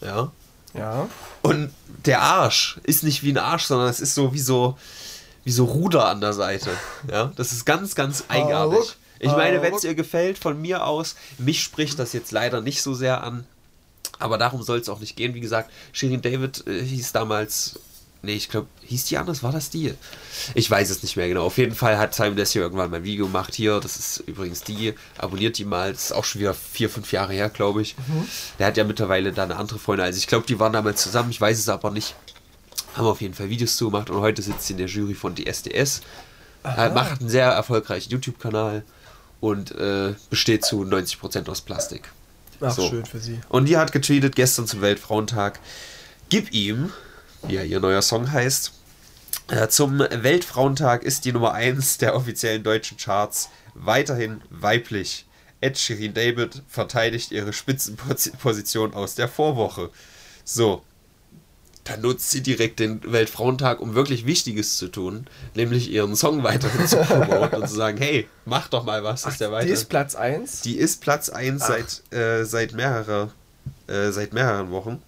Ja. 0.00 0.30
Ja. 0.74 1.08
Und 1.42 1.70
der 2.04 2.20
Arsch 2.20 2.78
ist 2.82 3.04
nicht 3.04 3.22
wie 3.22 3.32
ein 3.32 3.38
Arsch, 3.38 3.64
sondern 3.64 3.88
es 3.88 4.00
ist 4.00 4.14
so 4.14 4.34
wie 4.34 4.40
so, 4.40 4.76
wie 5.44 5.52
so 5.52 5.64
Ruder 5.64 6.08
an 6.08 6.20
der 6.20 6.32
Seite. 6.32 6.70
Ja, 7.10 7.32
das 7.36 7.52
ist 7.52 7.64
ganz, 7.64 7.94
ganz 7.94 8.24
eigenartig. 8.28 8.96
Ich 9.20 9.30
meine, 9.30 9.62
wenn 9.62 9.72
es 9.72 9.84
ihr 9.84 9.94
gefällt, 9.94 10.38
von 10.38 10.60
mir 10.60 10.84
aus, 10.84 11.14
mich 11.38 11.62
spricht 11.62 11.98
das 11.98 12.12
jetzt 12.12 12.32
leider 12.32 12.60
nicht 12.60 12.82
so 12.82 12.92
sehr 12.92 13.22
an. 13.22 13.46
Aber 14.18 14.36
darum 14.36 14.62
soll 14.62 14.78
es 14.78 14.88
auch 14.88 15.00
nicht 15.00 15.16
gehen. 15.16 15.34
Wie 15.34 15.40
gesagt, 15.40 15.70
Shirin 15.92 16.22
David 16.22 16.66
äh, 16.66 16.82
hieß 16.82 17.12
damals. 17.12 17.78
Nee, 18.24 18.34
ich 18.34 18.48
glaube, 18.48 18.66
hieß 18.82 19.04
die 19.06 19.18
anders? 19.18 19.42
War 19.42 19.52
das 19.52 19.70
die? 19.70 19.94
Ich 20.54 20.70
weiß 20.70 20.90
es 20.90 21.02
nicht 21.02 21.16
mehr 21.16 21.28
genau. 21.28 21.44
Auf 21.46 21.58
jeden 21.58 21.74
Fall 21.74 21.98
hat 21.98 22.14
Simon 22.14 22.36
Desio 22.36 22.62
irgendwann 22.62 22.90
mal 22.90 22.98
ein 22.98 23.04
Video 23.04 23.26
gemacht. 23.26 23.54
Hier, 23.54 23.80
das 23.80 23.96
ist 23.96 24.18
übrigens 24.26 24.62
die. 24.62 24.94
Abonniert 25.18 25.58
die 25.58 25.64
mal. 25.64 25.92
Das 25.92 26.06
ist 26.06 26.12
auch 26.12 26.24
schon 26.24 26.40
wieder 26.40 26.54
vier, 26.54 26.90
fünf 26.90 27.12
Jahre 27.12 27.32
her, 27.32 27.48
glaube 27.50 27.82
ich. 27.82 27.94
Der 28.58 28.66
hat 28.66 28.76
ja 28.76 28.84
mittlerweile 28.84 29.32
da 29.32 29.44
eine 29.44 29.56
andere 29.56 29.78
Freundin. 29.78 30.06
Also 30.06 30.18
ich 30.18 30.26
glaube, 30.26 30.46
die 30.46 30.58
waren 30.58 30.72
damals 30.72 31.02
zusammen. 31.02 31.30
Ich 31.30 31.40
weiß 31.40 31.58
es 31.58 31.68
aber 31.68 31.90
nicht. 31.90 32.14
Haben 32.94 33.06
auf 33.06 33.20
jeden 33.20 33.34
Fall 33.34 33.50
Videos 33.50 33.76
zu 33.76 33.90
gemacht 33.90 34.08
und 34.10 34.20
heute 34.20 34.40
sitzt 34.42 34.66
sie 34.66 34.72
in 34.74 34.78
der 34.78 34.86
Jury 34.86 35.14
von 35.14 35.34
DSDS. 35.34 36.00
Er 36.62 36.90
macht 36.90 37.20
einen 37.20 37.28
sehr 37.28 37.46
erfolgreichen 37.48 38.10
YouTube-Kanal 38.10 38.84
und 39.40 39.72
äh, 39.72 40.14
besteht 40.30 40.64
zu 40.64 40.82
90% 40.82 41.48
aus 41.50 41.60
Plastik. 41.60 42.10
Ach, 42.60 42.70
So. 42.74 42.88
schön 42.88 43.04
für 43.04 43.18
sie. 43.18 43.40
Und 43.48 43.66
die 43.68 43.76
hat 43.76 43.92
getweetet 43.92 44.36
gestern 44.36 44.66
zum 44.66 44.80
Weltfrauentag, 44.80 45.58
gib 46.30 46.52
ihm, 46.54 46.90
wie 47.46 47.54
ja 47.54 47.62
ihr 47.62 47.80
neuer 47.80 48.02
Song 48.02 48.30
heißt, 48.30 48.72
äh, 49.48 49.68
zum 49.68 49.98
Weltfrauentag 49.98 51.02
ist 51.02 51.24
die 51.24 51.32
Nummer 51.32 51.52
1 51.52 51.98
der 51.98 52.16
offiziellen 52.16 52.62
deutschen 52.62 52.96
Charts 52.96 53.50
weiterhin 53.74 54.40
weiblich. 54.50 55.26
Ed 55.60 55.78
Sheeran 55.78 56.14
David 56.14 56.62
verteidigt 56.68 57.32
ihre 57.32 57.52
Spitzenposition 57.52 58.94
aus 58.94 59.14
der 59.14 59.28
Vorwoche. 59.28 59.90
So, 60.44 60.82
dann 61.84 62.00
nutzt 62.00 62.30
sie 62.30 62.42
direkt 62.42 62.80
den 62.80 63.00
Weltfrauentag, 63.12 63.80
um 63.80 63.94
wirklich 63.94 64.24
Wichtiges 64.26 64.78
zu 64.78 64.88
tun, 64.88 65.26
nämlich 65.54 65.90
ihren 65.90 66.16
Song 66.16 66.42
weiterhin 66.42 66.86
zu 66.86 66.96
promoten 66.96 67.62
und 67.62 67.68
zu 67.68 67.74
sagen, 67.74 67.98
hey, 67.98 68.26
mach 68.46 68.68
doch 68.68 68.84
mal 68.84 69.04
was, 69.04 69.26
ist 69.26 69.40
der 69.40 69.52
weiter. 69.52 69.66
Die 69.66 69.72
ist 69.72 69.90
Platz 69.90 70.14
1. 70.14 70.62
Die 70.62 70.76
ist 70.76 71.02
Platz 71.02 71.28
1 71.28 71.62
Ach. 71.62 71.68
seit, 71.68 72.12
äh, 72.18 72.44
seit, 72.44 72.72
mehrerer, 72.72 73.30
äh, 73.86 74.10
seit 74.10 74.32
mehreren 74.32 74.70
Wochen. 74.70 75.02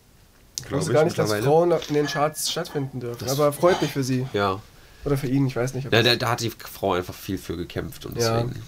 Ich 0.65 0.71
wusste 0.73 0.93
gar 0.93 1.05
nicht, 1.05 1.19
dass. 1.19 1.33
Frauen 1.33 1.73
in 1.89 1.95
den 1.95 2.07
Charts 2.07 2.51
stattfinden 2.51 3.01
dürfen. 3.01 3.25
Das- 3.27 3.33
Aber 3.39 3.53
freut 3.53 3.81
mich 3.83 3.93
für 3.93 4.03
sie. 4.03 4.27
Ja, 4.33 4.61
Oder 5.05 5.17
für 5.17 5.29
ihn, 5.29 5.47
ich 5.47 5.55
weiß 5.57 5.75
nicht. 5.75 5.87
ob 5.87 5.93
ja 5.93 6.03
da, 6.03 6.17
da 6.17 6.31
hat 6.31 6.41
die 6.41 6.51
Frau 6.51 6.95
einfach 6.95 7.15
viel 7.15 7.39
für 7.39 7.57
gekämpft 7.57 8.07
und 8.07 8.19
Ja. 8.19 8.43
deswegen. 8.43 8.63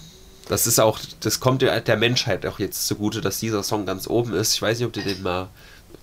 Das 0.47 0.65
ist 0.65 0.79
auch, 0.79 0.97
das 1.19 1.39
kommt 1.39 1.61
der 1.61 1.79
der 1.81 1.97
Menschheit 1.97 2.45
auch 2.45 2.57
jetzt 2.59 2.87
zugute, 2.87 3.21
dass 3.21 3.39
dieser 3.39 3.61
Song 3.63 3.85
ganz 3.85 4.07
oben 4.07 4.33
ist. 4.33 4.55
Ich 4.55 4.61
weiß 4.61 4.79
nicht, 4.79 4.87
ob 4.87 4.93
du 4.93 5.01
den 5.03 5.21
mal 5.21 5.49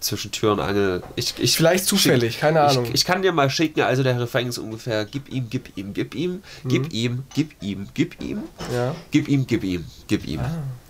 zwischen 0.01 0.31
Tür 0.31 0.53
und 0.53 0.61
Angel. 0.61 1.03
Ich, 1.17 1.35
ich, 1.39 1.57
Vielleicht 1.57 1.87
zufällig, 1.87 2.39
keine 2.39 2.61
Ahnung. 2.63 2.85
Ich, 2.87 2.95
ich 2.95 3.05
kann 3.05 3.23
dir 3.23 3.33
mal 3.33 3.49
schicken, 3.51 3.81
also 3.83 4.03
der 4.03 4.19
Refrain 4.21 4.49
ist 4.49 4.59
ungefähr: 4.59 5.05
Gib 5.05 5.29
ihm, 5.33 5.49
gib 5.51 5.77
ihm, 5.77 5.93
gib 5.95 6.15
ihm, 6.15 6.43
gib 6.65 6.83
Mhm. 6.85 6.89
ihm, 6.93 7.23
gib 7.35 7.63
ihm, 7.63 7.89
gib 7.95 8.21
ihm, 8.23 8.43
ja. 8.73 8.95
gib 9.11 9.29
ihm, 9.29 9.47
gib 9.47 9.65
ihm, 9.65 9.85
gib 10.07 10.27
ihm. 10.27 10.41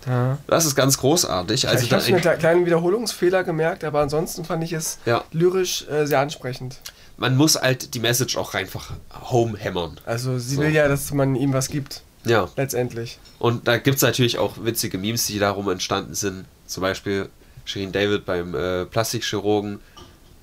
ja. 0.05 0.37
Das 0.47 0.65
ist 0.65 0.75
ganz 0.75 0.97
großartig. 0.97 1.67
Also 1.67 1.83
ich 1.85 1.91
habe 1.93 2.03
einen 2.03 2.19
kle- 2.19 2.37
kleinen 2.37 2.65
Wiederholungsfehler 2.65 3.43
gemerkt, 3.43 3.83
aber 3.83 4.01
ansonsten 4.01 4.45
fand 4.45 4.63
ich 4.63 4.73
es 4.73 4.99
Ja. 5.05 5.23
lyrisch 5.31 5.85
äh, 5.89 6.05
sehr 6.05 6.19
ansprechend. 6.19 6.79
man 7.17 7.35
muss 7.35 7.55
halt 7.55 7.93
die 7.95 7.99
Message 7.99 8.37
auch 8.37 8.53
einfach 8.53 8.91
home 9.31 9.57
hämmern. 9.57 9.99
Also 10.05 10.37
sie 10.37 10.55
So. 10.55 10.61
will 10.61 10.69
ja, 10.73 10.87
dass 10.87 11.11
man 11.13 11.35
ihm 11.35 11.51
was 11.53 11.67
gibt, 11.69 12.01
Ja. 12.25 12.47
letztendlich. 12.55 13.17
Und 13.39 13.67
da 13.67 13.77
gibt 13.77 13.95
es 13.97 14.01
natürlich 14.03 14.37
auch 14.37 14.53
witzige 14.63 14.97
Memes, 14.99 15.25
die 15.27 15.39
darum 15.39 15.67
entstanden 15.69 16.13
sind. 16.13 16.45
Zum 16.67 16.81
Beispiel 16.81 17.29
Shirin 17.67 17.91
David 17.91 18.25
beim 18.25 18.55
äh, 18.55 18.85
Plastikchirurgen. 18.85 19.81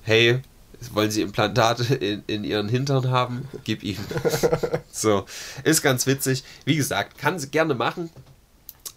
Hey, 0.03 0.41
wollen 0.93 1.09
Sie 1.09 1.23
Implantate 1.23 1.95
in, 1.95 2.23
in 2.27 2.43
Ihren 2.43 2.69
Hintern 2.69 3.09
haben? 3.09 3.47
Gib 3.63 3.83
ihm. 3.83 3.97
so, 4.91 5.25
ist 5.63 5.81
ganz 5.81 6.05
witzig. 6.05 6.43
Wie 6.65 6.75
gesagt, 6.75 7.17
kann 7.17 7.39
sie 7.39 7.49
gerne 7.49 7.73
machen. 7.73 8.11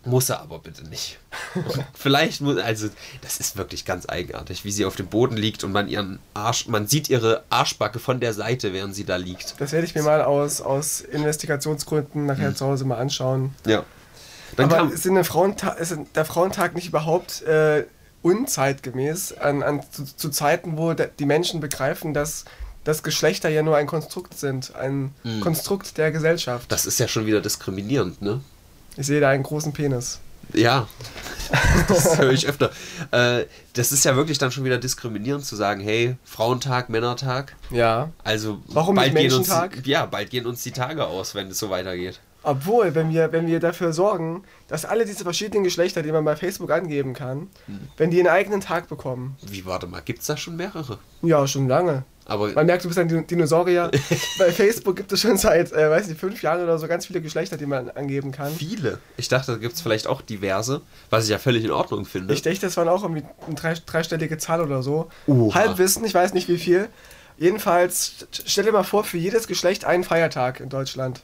Muss 0.04 0.28
er 0.28 0.40
aber 0.40 0.58
bitte 0.58 0.86
nicht. 0.88 1.18
Vielleicht 1.94 2.42
muss, 2.42 2.58
also, 2.58 2.88
das 3.22 3.40
ist 3.40 3.56
wirklich 3.56 3.86
ganz 3.86 4.06
eigenartig, 4.06 4.64
wie 4.64 4.72
sie 4.72 4.84
auf 4.84 4.94
dem 4.94 5.06
Boden 5.06 5.36
liegt 5.36 5.64
und 5.64 5.72
man 5.72 5.88
ihren 5.88 6.18
Arsch, 6.34 6.68
man 6.68 6.86
sieht 6.86 7.08
ihre 7.08 7.44
Arschbacke 7.48 7.98
von 7.98 8.20
der 8.20 8.34
Seite, 8.34 8.74
während 8.74 8.94
sie 8.94 9.04
da 9.04 9.16
liegt. 9.16 9.58
Das 9.58 9.72
werde 9.72 9.86
ich 9.86 9.94
mir 9.94 10.02
mal 10.02 10.22
aus, 10.22 10.60
aus 10.60 11.00
Investigationsgründen 11.00 12.26
nachher 12.26 12.54
zu 12.54 12.66
Hause 12.66 12.84
mal 12.84 12.98
anschauen. 12.98 13.54
Ja. 13.66 13.84
Dann 14.56 14.66
aber 14.66 14.76
kam, 14.76 14.92
ist, 14.92 15.06
in 15.06 15.14
der 15.14 15.24
Frauentag, 15.24 15.78
ist 15.78 15.96
der 16.14 16.24
Frauentag 16.24 16.74
nicht 16.74 16.88
überhaupt 16.88 17.42
äh, 17.42 17.84
unzeitgemäß 18.22 19.32
an, 19.38 19.62
an, 19.62 19.80
zu, 19.90 20.04
zu 20.04 20.30
Zeiten, 20.30 20.76
wo 20.76 20.94
de, 20.94 21.08
die 21.18 21.26
Menschen 21.26 21.60
begreifen, 21.60 22.14
dass, 22.14 22.44
dass 22.84 23.02
Geschlechter 23.02 23.48
ja 23.48 23.62
nur 23.62 23.76
ein 23.76 23.86
Konstrukt 23.86 24.38
sind, 24.38 24.74
ein 24.74 25.12
Mhm. 25.24 25.40
Konstrukt 25.40 25.98
der 25.98 26.10
Gesellschaft. 26.12 26.70
das 26.72 26.86
ist 26.86 26.98
ja 26.98 27.08
schon 27.08 27.26
wieder 27.26 27.40
diskriminierend, 27.40 28.22
ne? 28.22 28.40
Ich 28.96 29.06
sehe 29.06 29.20
da 29.20 29.28
einen 29.30 29.42
großen 29.44 29.72
Penis. 29.72 30.18
Ja, 30.54 30.88
das 31.88 32.16
höre 32.18 32.32
ich 32.32 32.46
öfter. 32.48 32.70
Äh, 33.10 33.44
das 33.74 33.92
ist 33.92 34.04
ja 34.04 34.16
wirklich 34.16 34.38
dann 34.38 34.50
schon 34.50 34.64
wieder 34.64 34.78
diskriminierend 34.78 35.44
zu 35.44 35.56
sagen, 35.56 35.80
hey, 35.82 36.16
Frauentag, 36.24 36.88
Männertag. 36.88 37.54
Ja. 37.70 38.10
Also 38.24 38.60
Warum 38.68 38.96
nicht 38.96 39.14
gehen 39.14 39.32
uns, 39.32 39.48
Menschentag? 39.48 39.86
ja, 39.86 40.06
bald 40.06 40.30
gehen 40.30 40.46
uns 40.46 40.62
die 40.62 40.72
Tage 40.72 41.06
aus, 41.06 41.34
wenn 41.34 41.48
es 41.48 41.58
so 41.58 41.68
weitergeht. 41.70 42.18
Obwohl, 42.48 42.94
wenn 42.94 43.10
wir, 43.10 43.30
wenn 43.32 43.46
wir 43.46 43.60
dafür 43.60 43.92
sorgen, 43.92 44.42
dass 44.68 44.84
alle 44.84 45.04
diese 45.04 45.22
verschiedenen 45.24 45.64
Geschlechter, 45.64 46.02
die 46.02 46.12
man 46.12 46.24
bei 46.24 46.34
Facebook 46.36 46.70
angeben 46.70 47.12
kann, 47.14 47.48
Hm. 47.66 47.80
wenn 47.96 48.10
die 48.10 48.18
einen 48.20 48.28
eigenen 48.28 48.60
Tag 48.60 48.88
bekommen. 48.88 49.36
Wie, 49.46 49.66
warte 49.66 49.86
mal, 49.86 50.00
gibt 50.00 50.20
es 50.20 50.26
da 50.26 50.36
schon 50.36 50.56
mehrere? 50.56 50.98
Ja, 51.22 51.46
schon 51.46 51.68
lange. 51.68 52.04
Aber 52.24 52.48
Man 52.52 52.66
merkt, 52.66 52.84
du 52.84 52.88
bist 52.88 52.98
ein 52.98 53.08
Din- 53.08 53.26
Dinosaurier. 53.26 53.90
bei 54.38 54.52
Facebook 54.52 54.96
gibt 54.96 55.10
es 55.12 55.20
schon 55.22 55.38
seit, 55.38 55.72
äh, 55.72 55.88
weiß 55.90 56.08
nicht, 56.08 56.20
fünf 56.20 56.42
Jahren 56.42 56.62
oder 56.62 56.78
so 56.78 56.86
ganz 56.86 57.06
viele 57.06 57.22
Geschlechter, 57.22 57.56
die 57.56 57.64
man 57.64 57.88
angeben 57.90 58.32
kann. 58.32 58.52
viele. 58.52 58.98
Ich 59.16 59.28
dachte, 59.28 59.52
da 59.52 59.58
gibt 59.58 59.74
es 59.74 59.80
vielleicht 59.80 60.06
auch 60.06 60.20
diverse, 60.20 60.82
was 61.08 61.24
ich 61.24 61.30
ja 61.30 61.38
völlig 61.38 61.64
in 61.64 61.70
Ordnung 61.70 62.04
finde. 62.04 62.34
Ich 62.34 62.42
denke, 62.42 62.60
das 62.60 62.76
waren 62.76 62.88
auch 62.88 63.02
irgendwie 63.02 63.24
eine 63.46 63.54
drei, 63.54 63.74
dreistellige 63.84 64.36
Zahl 64.36 64.60
oder 64.60 64.82
so. 64.82 65.08
Oha. 65.26 65.54
Halbwissen, 65.54 66.04
ich 66.04 66.12
weiß 66.12 66.34
nicht 66.34 66.48
wie 66.48 66.58
viel. 66.58 66.88
Jedenfalls, 67.38 68.12
st- 68.30 68.42
stell 68.46 68.64
dir 68.64 68.72
mal 68.72 68.82
vor, 68.82 69.04
für 69.04 69.16
jedes 69.16 69.46
Geschlecht 69.46 69.84
einen 69.84 70.04
Feiertag 70.04 70.60
in 70.60 70.68
Deutschland. 70.68 71.22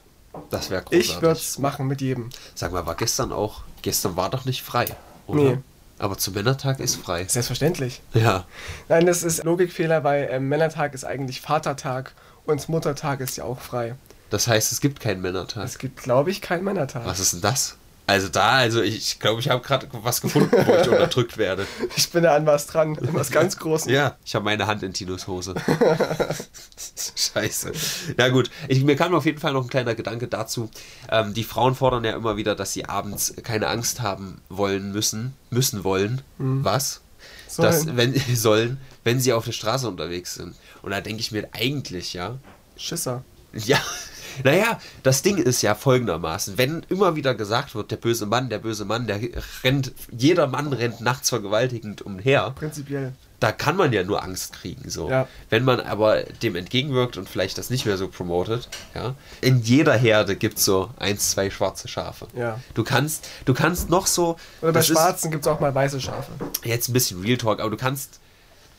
Das 0.49 0.69
wäre 0.69 0.81
großartig. 0.83 1.09
Ich 1.09 1.21
würde 1.21 1.39
es 1.39 1.59
machen 1.59 1.87
mit 1.87 2.01
jedem. 2.01 2.29
Sag 2.53 2.71
mal, 2.71 2.85
war 2.85 2.95
gestern 2.95 3.31
auch, 3.31 3.63
gestern 3.81 4.15
war 4.15 4.29
doch 4.29 4.45
nicht 4.45 4.63
frei, 4.63 4.85
oder? 5.27 5.41
Nee. 5.41 5.57
Aber 5.97 6.17
zum 6.17 6.33
Männertag 6.33 6.79
ist 6.79 6.97
frei. 6.97 7.25
Selbstverständlich. 7.25 8.01
Ja. 8.13 8.45
Nein, 8.89 9.05
das 9.05 9.23
ist 9.23 9.43
Logikfehler, 9.43 10.03
weil 10.03 10.27
ähm, 10.29 10.49
Männertag 10.49 10.93
ist 10.93 11.05
eigentlich 11.05 11.39
Vatertag 11.39 12.13
und 12.45 12.67
Muttertag 12.67 13.21
ist 13.21 13.37
ja 13.37 13.45
auch 13.45 13.59
frei. 13.59 13.95
Das 14.29 14.47
heißt, 14.47 14.71
es 14.71 14.81
gibt 14.81 14.99
keinen 14.99 15.21
Männertag. 15.21 15.63
Es 15.63 15.77
gibt, 15.77 16.03
glaube 16.03 16.31
ich, 16.31 16.41
keinen 16.41 16.63
Männertag. 16.63 17.05
Was 17.05 17.19
ist 17.19 17.33
denn 17.33 17.41
das? 17.41 17.77
Also 18.07 18.29
da, 18.29 18.57
also 18.57 18.81
ich 18.81 19.19
glaube, 19.19 19.39
ich 19.39 19.49
habe 19.49 19.63
gerade 19.63 19.87
was 19.91 20.21
gefunden, 20.21 20.51
wo 20.51 20.73
ich 20.73 20.87
unterdrückt 20.89 21.37
werde. 21.37 21.65
Ich 21.95 22.09
bin 22.11 22.23
da 22.23 22.35
an 22.35 22.45
was 22.45 22.67
dran, 22.67 22.97
an 22.99 23.13
was 23.13 23.31
ganz 23.31 23.57
Großes. 23.59 23.91
Ja, 23.91 24.15
ich 24.23 24.35
habe 24.35 24.45
meine 24.45 24.67
Hand 24.67 24.83
in 24.83 24.93
Tinos 24.93 25.27
Hose. 25.27 25.55
Scheiße. 27.15 27.71
Ja 28.17 28.29
gut, 28.29 28.51
ich, 28.67 28.83
mir 28.83 28.95
kam 28.95 29.15
auf 29.15 29.25
jeden 29.25 29.39
Fall 29.39 29.53
noch 29.53 29.63
ein 29.63 29.69
kleiner 29.69 29.95
Gedanke 29.95 30.27
dazu. 30.27 30.69
Ähm, 31.09 31.33
die 31.33 31.43
Frauen 31.43 31.73
fordern 31.73 32.03
ja 32.03 32.15
immer 32.15 32.37
wieder, 32.37 32.55
dass 32.55 32.73
sie 32.73 32.85
abends 32.85 33.33
keine 33.43 33.67
Angst 33.67 34.01
haben 34.01 34.41
wollen 34.49 34.91
müssen, 34.91 35.33
müssen 35.49 35.83
wollen. 35.83 36.21
Was? 36.37 37.01
dass 37.57 37.95
wenn 37.95 38.13
sollen, 38.35 38.79
wenn 39.03 39.19
sie 39.19 39.33
auf 39.33 39.45
der 39.45 39.51
Straße 39.51 39.87
unterwegs 39.87 40.35
sind. 40.35 40.55
Und 40.81 40.91
da 40.91 41.01
denke 41.01 41.21
ich 41.21 41.31
mir 41.31 41.47
eigentlich, 41.53 42.13
ja. 42.13 42.37
Schisser. 42.77 43.23
Ja, 43.53 43.79
naja, 44.43 44.79
das 45.03 45.21
Ding 45.21 45.37
ist 45.37 45.61
ja 45.61 45.75
folgendermaßen, 45.75 46.57
wenn 46.57 46.85
immer 46.89 47.15
wieder 47.15 47.35
gesagt 47.35 47.75
wird, 47.75 47.91
der 47.91 47.97
böse 47.97 48.25
Mann, 48.25 48.49
der 48.49 48.59
böse 48.59 48.85
Mann, 48.85 49.07
der 49.07 49.19
rennt, 49.63 49.91
jeder 50.11 50.47
Mann 50.47 50.73
rennt 50.73 51.01
nachts 51.01 51.29
vergewaltigend 51.29 52.01
umher. 52.01 52.51
Prinzipiell. 52.55 53.13
Da 53.41 53.51
kann 53.51 53.75
man 53.75 53.91
ja 53.91 54.03
nur 54.03 54.23
Angst 54.23 54.53
kriegen. 54.53 54.89
So. 54.89 55.09
Ja. 55.09 55.27
Wenn 55.49 55.65
man 55.65 55.81
aber 55.81 56.23
dem 56.23 56.55
entgegenwirkt 56.55 57.17
und 57.17 57.27
vielleicht 57.29 57.57
das 57.57 57.69
nicht 57.69 57.85
mehr 57.85 57.97
so 57.97 58.07
promotet, 58.07 58.69
ja, 58.95 59.13
in 59.41 59.61
jeder 59.61 59.93
Herde 59.93 60.35
gibt 60.37 60.57
es 60.57 60.65
so 60.65 60.89
eins, 60.97 61.31
zwei 61.31 61.49
schwarze 61.49 61.87
Schafe. 61.89 62.27
Ja. 62.35 62.59
Du 62.73 62.83
kannst, 62.83 63.27
du 63.43 63.53
kannst 63.53 63.89
noch 63.89 64.07
so. 64.07 64.37
Oder 64.61 64.71
bei 64.71 64.81
Schwarzen 64.81 65.31
gibt 65.31 65.43
es 65.45 65.47
auch 65.51 65.59
mal 65.59 65.75
weiße 65.75 65.99
Schafe. 65.99 66.31
jetzt 66.63 66.87
ein 66.89 66.93
bisschen 66.93 67.21
Real 67.21 67.37
Talk, 67.37 67.59
aber 67.59 67.69
du 67.69 67.77
kannst, 67.77 68.19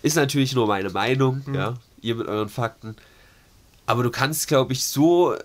ist 0.03 0.17
natürlich 0.17 0.55
nur 0.55 0.67
meine 0.67 0.91
Meinung, 0.91 1.43
Mhm. 1.47 1.55
ja, 1.55 1.75
ihr 2.01 2.15
mit 2.15 2.27
euren 2.27 2.49
Fakten, 2.49 2.97
aber 3.87 4.03
du 4.03 4.11
kannst, 4.11 4.49
glaube 4.49 4.73
ich, 4.73 4.85
so 4.85 5.37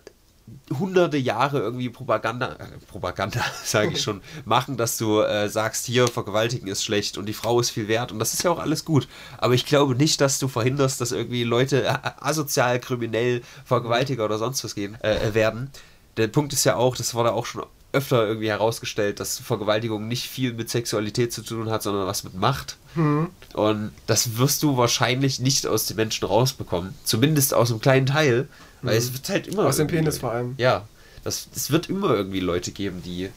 hunderte 0.78 1.18
Jahre 1.18 1.60
irgendwie 1.60 1.90
Propaganda, 1.90 2.54
äh, 2.54 2.66
Propaganda, 2.88 3.42
sage 3.64 3.92
ich 3.94 4.02
schon, 4.02 4.22
machen, 4.46 4.78
dass 4.78 4.98
du 4.98 5.22
äh, 5.22 5.50
sagst, 5.50 5.86
hier, 5.86 6.08
Vergewaltigen 6.08 6.68
ist 6.68 6.84
schlecht 6.84 7.18
und 7.18 7.26
die 7.26 7.34
Frau 7.34 7.60
ist 7.60 7.70
viel 7.70 7.88
wert 7.88 8.12
und 8.12 8.20
das 8.20 8.34
ist 8.34 8.44
ja 8.44 8.52
auch 8.52 8.60
alles 8.60 8.86
gut. 8.86 9.08
Aber 9.38 9.54
ich 9.54 9.66
glaube 9.66 9.96
nicht, 9.96 10.22
dass 10.22 10.40
du 10.40 10.48
verhinderst, 10.48 11.02
dass 11.02 11.12
irgendwie 11.12 11.44
Leute 11.44 12.00
asozial, 12.24 12.80
kriminell, 12.80 13.42
Vergewaltiger 13.66 14.26
oder 14.26 14.38
sonst 14.38 14.64
was 14.64 14.76
gehen, 14.76 14.98
äh, 15.02 15.30
äh, 15.30 15.34
werden. 15.34 15.72
Der 16.18 16.28
Punkt 16.28 16.54
ist 16.54 16.64
ja 16.66 16.76
auch, 16.76 16.96
das 16.96 17.14
wurde 17.14 17.34
auch 17.34 17.46
schon 17.46 17.64
öfter 17.94 18.26
irgendwie 18.28 18.50
herausgestellt, 18.50 19.20
dass 19.20 19.40
Vergewaltigung 19.40 20.08
nicht 20.08 20.28
viel 20.28 20.54
mit 20.54 20.70
Sexualität 20.70 21.34
zu 21.34 21.42
tun 21.42 21.70
hat, 21.70 21.84
sondern 21.84 22.08
was 22.08 22.24
mit 22.24 22.34
Macht. 22.34 22.78
Mhm. 22.96 23.30
Und 23.54 23.92
das 24.08 24.38
wirst 24.38 24.64
du 24.64 24.78
wahrscheinlich 24.78 25.40
nicht 25.40 25.68
aus 25.68 25.86
den 25.86 25.98
Menschen 25.98 26.26
rausbekommen. 26.26 26.94
Zumindest 27.04 27.54
aus 27.54 27.70
einem 27.72 27.82
kleinen 27.82 28.06
Teil. 28.06 28.48
Weil 28.82 28.98
es 28.98 29.14
wird 29.14 29.30
halt 29.30 29.48
immer. 29.48 29.64
Mhm. 29.64 29.68
Aus 29.68 29.78
dem 29.78 29.88
Penis 29.88 30.20
vor 30.20 30.32
allem. 30.32 30.56
Ja. 30.58 30.88
Das, 31.24 31.48
es 31.56 31.70
wird 31.70 31.90
immer 31.90 32.14
irgendwie 32.16 32.40
Leute 32.40 32.72
geben, 32.72 33.02
die. 33.04 33.30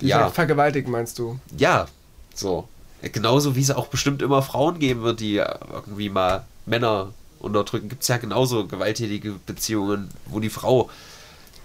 Die 0.00 0.06
ja. 0.06 0.30
vergewaltigen, 0.30 0.90
meinst 0.90 1.18
du? 1.18 1.38
Ja. 1.56 1.86
So. 2.34 2.68
Genauso 3.00 3.56
wie 3.56 3.60
es 3.60 3.70
auch 3.70 3.88
bestimmt 3.88 4.22
immer 4.22 4.42
Frauen 4.42 4.78
geben 4.78 5.02
wird, 5.02 5.20
die 5.20 5.36
irgendwie 5.36 6.08
mal 6.08 6.44
Männer 6.66 7.12
unterdrücken. 7.40 7.88
Gibt 7.88 8.02
es 8.02 8.08
ja 8.08 8.16
genauso 8.18 8.66
gewalttätige 8.66 9.34
Beziehungen, 9.44 10.08
wo 10.26 10.38
die 10.38 10.50
Frau. 10.50 10.88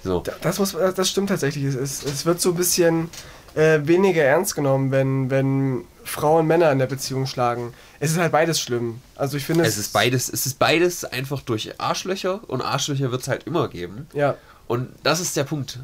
So. 0.03 0.19
Da- 0.21 0.33
Das, 0.41 0.59
muss, 0.59 0.73
das 0.95 1.09
stimmt 1.09 1.29
tatsächlich. 1.29 1.63
Es, 1.65 1.75
es, 1.75 2.03
es 2.03 2.25
wird 2.25 2.39
so 2.41 2.49
ein 2.51 2.55
bisschen 2.55 3.09
äh, 3.55 3.79
weniger 3.83 4.23
ernst 4.23 4.55
genommen, 4.55 4.91
wenn, 4.91 5.29
wenn 5.29 5.85
Frauen 6.03 6.47
Männer 6.47 6.71
in 6.71 6.79
der 6.79 6.85
Beziehung 6.85 7.25
schlagen. 7.27 7.73
Es 7.99 8.11
ist 8.11 8.17
halt 8.17 8.31
beides 8.31 8.59
schlimm. 8.59 9.01
Also 9.15 9.37
ich 9.37 9.45
finde 9.45 9.65
Es 9.65 9.77
ist 9.77 9.91
beides, 9.93 10.29
es 10.29 10.45
ist 10.45 10.59
beides 10.59 11.03
einfach 11.03 11.41
durch 11.41 11.79
Arschlöcher 11.79 12.41
und 12.47 12.61
Arschlöcher 12.61 13.11
wird 13.11 13.21
es 13.23 13.27
halt 13.27 13.45
immer 13.45 13.67
geben. 13.67 14.07
Ja, 14.13 14.35
Und 14.67 14.89
das 15.03 15.19
ist 15.19 15.35
der 15.35 15.43
Punkt. 15.43 15.79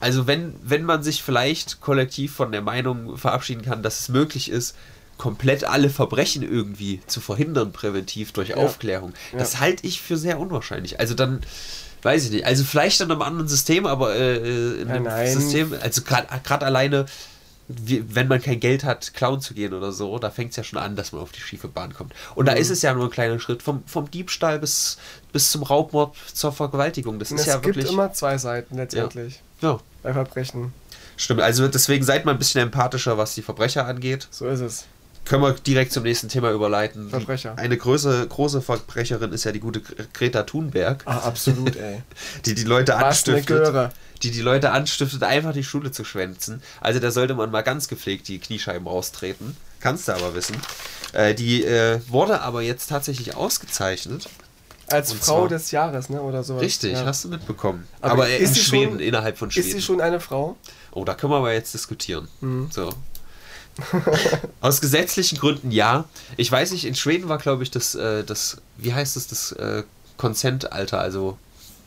Also 0.00 0.26
wenn, 0.26 0.54
wenn 0.62 0.82
man 0.84 1.02
sich 1.04 1.22
vielleicht 1.22 1.80
kollektiv 1.80 2.34
von 2.34 2.50
der 2.50 2.60
Meinung 2.60 3.16
verabschieden 3.16 3.62
kann, 3.62 3.82
dass 3.84 4.00
es 4.00 4.08
möglich 4.08 4.50
ist, 4.50 4.74
komplett 5.16 5.62
alle 5.62 5.88
Verbrechen 5.90 6.42
irgendwie 6.42 7.00
zu 7.06 7.20
verhindern, 7.20 7.70
präventiv 7.72 8.32
durch 8.32 8.48
Ja. 8.48 8.56
Aufklärung, 8.56 9.12
Ja. 9.32 9.38
das 9.38 9.60
halte 9.60 9.86
ich 9.86 10.02
für 10.02 10.16
sehr 10.16 10.40
unwahrscheinlich. 10.40 10.98
Also 10.98 11.14
dann, 11.14 11.42
weiß 12.02 12.24
ich 12.24 12.30
nicht, 12.30 12.46
also 12.46 12.64
vielleicht 12.64 13.00
in 13.00 13.10
einem 13.10 13.22
anderen 13.22 13.48
System, 13.48 13.86
aber 13.86 14.14
äh, 14.14 14.36
äh, 14.36 14.80
in 14.82 14.88
Ja, 14.88 14.94
einem 14.94 15.04
nein. 15.04 15.32
System, 15.32 15.74
also 15.80 16.02
gerade 16.02 16.64
alleine, 16.66 17.06
wie, 17.68 18.04
wenn 18.14 18.28
man 18.28 18.42
kein 18.42 18.60
Geld 18.60 18.84
hat, 18.84 19.14
klauen 19.14 19.40
zu 19.40 19.54
gehen 19.54 19.72
oder 19.72 19.92
so, 19.92 20.18
da 20.18 20.30
fängt 20.30 20.50
es 20.50 20.56
ja 20.56 20.64
schon 20.64 20.78
an, 20.78 20.96
dass 20.96 21.12
man 21.12 21.22
auf 21.22 21.32
die 21.32 21.40
schiefe 21.40 21.68
Bahn 21.68 21.94
kommt. 21.94 22.12
Und 22.34 22.44
Mhm. 22.44 22.46
da 22.46 22.52
ist 22.54 22.70
es 22.70 22.82
ja 22.82 22.92
nur 22.92 23.04
ein 23.04 23.10
kleiner 23.10 23.38
Schritt 23.38 23.62
vom, 23.62 23.82
vom 23.86 24.10
Diebstahl 24.10 24.58
bis, 24.58 24.98
bis 25.32 25.50
zum 25.52 25.62
Raubmord 25.62 26.14
zur 26.34 26.52
Vergewaltigung. 26.52 27.18
Das 27.18 27.30
und 27.30 27.36
ist 27.36 27.42
es 27.42 27.46
ja 27.46 27.54
gibt 27.58 27.76
wirklich. 27.76 27.92
immer 27.92 28.12
zwei 28.12 28.36
Seiten 28.36 28.76
letztendlich 28.76 29.40
ja, 29.60 29.78
bei 30.02 30.12
Verbrechen. 30.12 30.72
stimmt. 31.16 31.40
Also 31.40 31.68
deswegen 31.68 32.04
seid 32.04 32.24
mal 32.24 32.32
ein 32.32 32.38
bisschen 32.38 32.62
empathischer, 32.62 33.16
was 33.16 33.34
die 33.36 33.42
Verbrecher 33.42 33.86
angeht. 33.86 34.26
So 34.30 34.46
ist 34.48 34.60
es. 34.60 34.84
Können 35.24 35.42
wir 35.42 35.52
direkt 35.52 35.92
zum 35.92 36.02
nächsten 36.02 36.28
Thema 36.28 36.50
überleiten. 36.50 37.08
Verbrecher. 37.08 37.56
Eine 37.56 37.76
große, 37.76 38.26
große 38.28 38.60
Verbrecherin 38.60 39.32
ist 39.32 39.44
ja 39.44 39.52
die 39.52 39.60
gute 39.60 39.80
Greta 40.12 40.42
Thunberg, 40.42 41.02
Ah, 41.06 41.18
absolut, 41.18 41.76
ey. 41.76 42.02
die 42.44 42.54
die 42.54 42.64
Leute 42.64 42.92
Was 42.94 43.02
anstiftet. 43.26 43.92
Die 44.22 44.30
die 44.30 44.40
Leute 44.40 44.70
anstiftet, 44.72 45.22
einfach 45.22 45.52
die 45.52 45.64
Schule 45.64 45.90
zu 45.92 46.04
schwänzen. 46.04 46.62
Also 46.80 46.98
da 47.00 47.10
sollte 47.10 47.34
man 47.34 47.50
mal 47.50 47.62
ganz 47.62 47.88
gepflegt 47.88 48.28
die 48.28 48.38
Kniescheiben 48.40 48.86
raustreten. 48.86 49.56
Kannst 49.80 50.08
du 50.08 50.12
aber 50.12 50.34
wissen. 50.34 50.56
Äh, 51.12 51.34
die 51.34 51.64
äh, 51.64 52.00
wurde 52.08 52.40
aber 52.42 52.62
jetzt 52.62 52.88
tatsächlich 52.88 53.34
ausgezeichnet. 53.36 54.28
Als 54.88 55.12
Und 55.12 55.20
Frau 55.20 55.40
zwar- 55.40 55.48
des 55.48 55.70
Jahres, 55.70 56.08
ne? 56.10 56.20
Oder 56.20 56.42
sowas. 56.42 56.62
Richtig, 56.62 56.92
ja. 56.92 57.04
hast 57.04 57.24
du 57.24 57.28
mitbekommen. 57.28 57.86
Aber 58.00 58.12
Aber, 58.12 58.28
ist 58.28 58.56
in 58.56 58.62
Schweden, 58.62 58.90
schon- 58.92 59.00
innerhalb 59.00 59.38
von 59.38 59.50
Schweden. 59.50 59.68
Ist 59.68 59.72
sie 59.74 59.82
schon 59.82 60.00
eine 60.00 60.20
Frau? 60.20 60.56
Oh, 60.90 61.04
da 61.04 61.14
können 61.14 61.32
wir 61.32 61.38
aber 61.38 61.52
jetzt 61.52 61.72
diskutieren. 61.74 62.28
Mhm. 62.40 62.68
So. 62.70 62.92
Aus 64.60 64.80
gesetzlichen 64.80 65.38
Gründen 65.38 65.70
ja. 65.70 66.04
Ich 66.36 66.50
weiß 66.50 66.72
nicht, 66.72 66.84
in 66.84 66.94
Schweden 66.94 67.28
war, 67.28 67.38
glaube 67.38 67.62
ich, 67.62 67.70
das, 67.70 67.94
äh, 67.94 68.24
das, 68.24 68.58
wie 68.76 68.92
heißt 68.92 69.16
es, 69.16 69.28
das 69.28 69.52
äh, 69.52 69.82
Consent-Alter, 70.16 71.00
also 71.00 71.38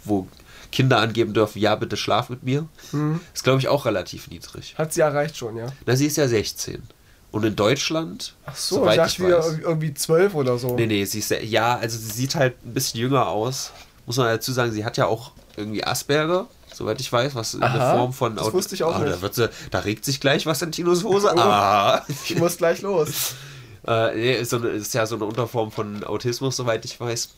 wo 0.03 0.27
Kinder 0.71 0.99
angeben 0.99 1.33
dürfen, 1.33 1.59
ja, 1.59 1.75
bitte 1.75 1.95
schlaf 1.97 2.29
mit 2.29 2.43
mir. 2.43 2.67
Mhm. 2.91 3.21
Ist, 3.33 3.43
glaube 3.43 3.59
ich, 3.59 3.67
auch 3.67 3.85
relativ 3.85 4.29
niedrig. 4.29 4.75
Hat 4.77 4.93
sie 4.93 5.01
erreicht 5.01 5.37
schon, 5.37 5.55
ja. 5.57 5.67
Na, 5.85 5.95
sie 5.95 6.05
ist 6.07 6.17
ja 6.17 6.27
16. 6.27 6.83
Und 7.31 7.43
in 7.43 7.55
Deutschland, 7.55 8.33
Ach 8.45 8.55
so, 8.55 8.77
soweit 8.77 8.91
ich 8.91 9.17
dachte 9.17 9.23
ich 9.23 9.33
weiß. 9.33 9.59
irgendwie 9.59 9.93
zwölf 9.93 10.35
oder 10.35 10.57
so. 10.57 10.75
Nee, 10.75 10.85
nee, 10.85 11.05
sie 11.05 11.19
ist 11.19 11.31
ja, 11.31 11.39
ja, 11.39 11.77
also 11.77 11.97
sie 11.97 12.11
sieht 12.11 12.35
halt 12.35 12.55
ein 12.65 12.73
bisschen 12.73 12.99
jünger 12.99 13.27
aus. 13.27 13.71
Muss 14.05 14.17
man 14.17 14.27
dazu 14.27 14.53
sagen, 14.53 14.71
sie 14.71 14.85
hat 14.85 14.97
ja 14.97 15.07
auch 15.07 15.31
irgendwie 15.57 15.83
Asperger, 15.83 16.47
soweit 16.75 16.99
ich 17.01 17.11
weiß, 17.11 17.35
was 17.35 17.53
in 17.55 17.61
der 17.61 17.69
Aha, 17.71 17.95
Form 17.97 18.13
von 18.13 18.35
das 18.35 18.51
wusste 18.53 18.75
ich 18.75 18.83
auch 18.83 18.95
Ah, 18.95 18.99
nicht. 18.99 19.37
Da, 19.37 19.49
da 19.71 19.79
regt 19.79 20.05
sich 20.05 20.19
gleich 20.19 20.45
was 20.45 20.61
in 20.61 20.71
Tinos 20.71 21.03
Hose. 21.03 21.31
Oh. 21.35 21.39
Ah. 21.39 22.05
Ich 22.27 22.35
muss 22.37 22.57
gleich 22.57 22.81
los. 22.81 23.33
Äh, 23.87 24.15
nee, 24.15 24.33
ist, 24.39 24.49
so 24.49 24.57
eine, 24.57 24.69
ist 24.69 24.95
ja 24.95 25.05
so 25.05 25.13
eine 25.13 25.25
Unterform 25.25 25.71
von 25.71 26.03
Autismus, 26.03 26.55
soweit 26.55 26.83
ich 26.85 26.99
weiß. 26.99 27.29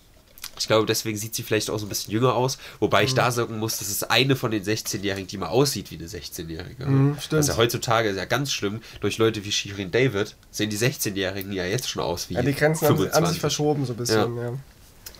Ich 0.57 0.67
glaube, 0.67 0.85
deswegen 0.85 1.17
sieht 1.17 1.35
sie 1.35 1.43
vielleicht 1.43 1.69
auch 1.69 1.77
so 1.77 1.85
ein 1.85 1.89
bisschen 1.89 2.13
jünger 2.13 2.35
aus. 2.35 2.57
Wobei 2.79 3.03
ich 3.03 3.11
Mhm. 3.11 3.15
da 3.17 3.31
sagen 3.31 3.59
muss, 3.59 3.79
das 3.79 3.89
ist 3.89 4.09
eine 4.09 4.37
von 4.37 4.51
den 4.51 4.63
16-Jährigen, 4.63 5.27
die 5.27 5.37
mal 5.37 5.47
aussieht 5.49 5.91
wie 5.91 5.95
eine 5.97 6.07
16-Jährige. 6.07 6.85
Mhm, 6.85 7.15
das 7.15 7.25
stimmt. 7.25 7.39
ist 7.41 7.47
ja 7.49 7.57
heutzutage 7.57 8.07
ist 8.07 8.15
ja 8.15 8.23
ganz 8.23 8.53
schlimm. 8.53 8.79
Durch 9.01 9.17
Leute 9.17 9.43
wie 9.43 9.51
Shirin 9.51 9.91
David 9.91 10.37
sehen 10.49 10.69
die 10.69 10.77
16-Jährigen 10.77 11.51
ja 11.51 11.65
jetzt 11.65 11.89
schon 11.89 12.01
aus 12.01 12.29
wie 12.29 12.35
Ja, 12.35 12.41
die 12.43 12.53
Grenzen 12.55 12.87
haben, 12.87 12.95
sich- 12.97 13.07
haben 13.07 13.25
25. 13.25 13.31
sich 13.33 13.41
verschoben 13.41 13.85
so 13.85 13.91
ein 13.91 13.97
bisschen, 13.97 14.37
ja. 14.37 14.53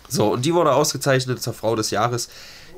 So, 0.08 0.32
und 0.32 0.46
die 0.46 0.54
wurde 0.54 0.72
ausgezeichnet 0.72 1.42
zur 1.44 1.52
Frau 1.54 1.76
des 1.76 1.92
Jahres. 1.92 2.30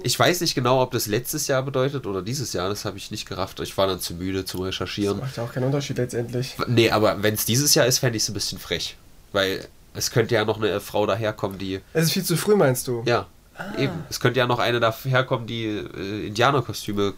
Ich 0.04 0.18
weiß 0.18 0.42
nicht 0.42 0.56
genau, 0.56 0.82
ob 0.82 0.92
das 0.92 1.08
letztes 1.08 1.48
Jahr 1.48 1.62
bedeutet 1.64 2.06
oder 2.08 2.22
dieses 2.22 2.54
Jahr, 2.54 2.70
das 2.70 2.86
habe 2.86 2.98
ich 2.98 3.12
nicht 3.12 3.28
gerafft. 3.28 3.60
Ich 3.60 3.78
war 3.78 3.88
dann 3.88 4.00
zu 4.00 4.14
müde 4.14 4.46
zum 4.46 4.62
Das 4.62 4.68
Recherchieren. 4.70 5.20
macht 5.20 5.36
ja 5.38 5.44
auch 5.44 5.52
keinen 5.54 5.66
Unterschied 5.66 5.98
letztendlich. 5.98 6.56
Nee, 6.68 6.90
aber 6.92 7.22
wenn 7.22 7.34
es 7.34 7.46
dieses 7.46 7.76
Jahr 7.76 7.86
ist, 7.86 8.00
fände 8.00 8.16
ich 8.18 8.24
es 8.24 8.30
ein 8.30 8.34
bisschen 8.34 8.60
frech. 8.60 8.96
Weil 9.34 9.68
es 9.94 10.12
könnte 10.12 10.36
ja 10.36 10.46
noch 10.46 10.58
eine 10.58 10.80
Frau 10.80 11.06
daherkommen, 11.06 11.58
die. 11.58 11.82
Es 11.94 12.06
ist 12.06 12.12
viel 12.14 12.24
zu 12.24 12.38
früh, 12.38 12.56
meinst 12.56 12.88
du? 12.88 13.04
Ja, 13.06 13.28
Ah. 13.58 13.78
eben. 13.78 13.92
Es 14.10 14.22
könnte 14.22 14.40
ja 14.40 14.48
noch 14.48 14.60
eine 14.60 14.80
daherkommen, 14.80 15.46
die 15.46 15.66
äh, 15.66 16.28
Indianerkostüme 16.28 17.14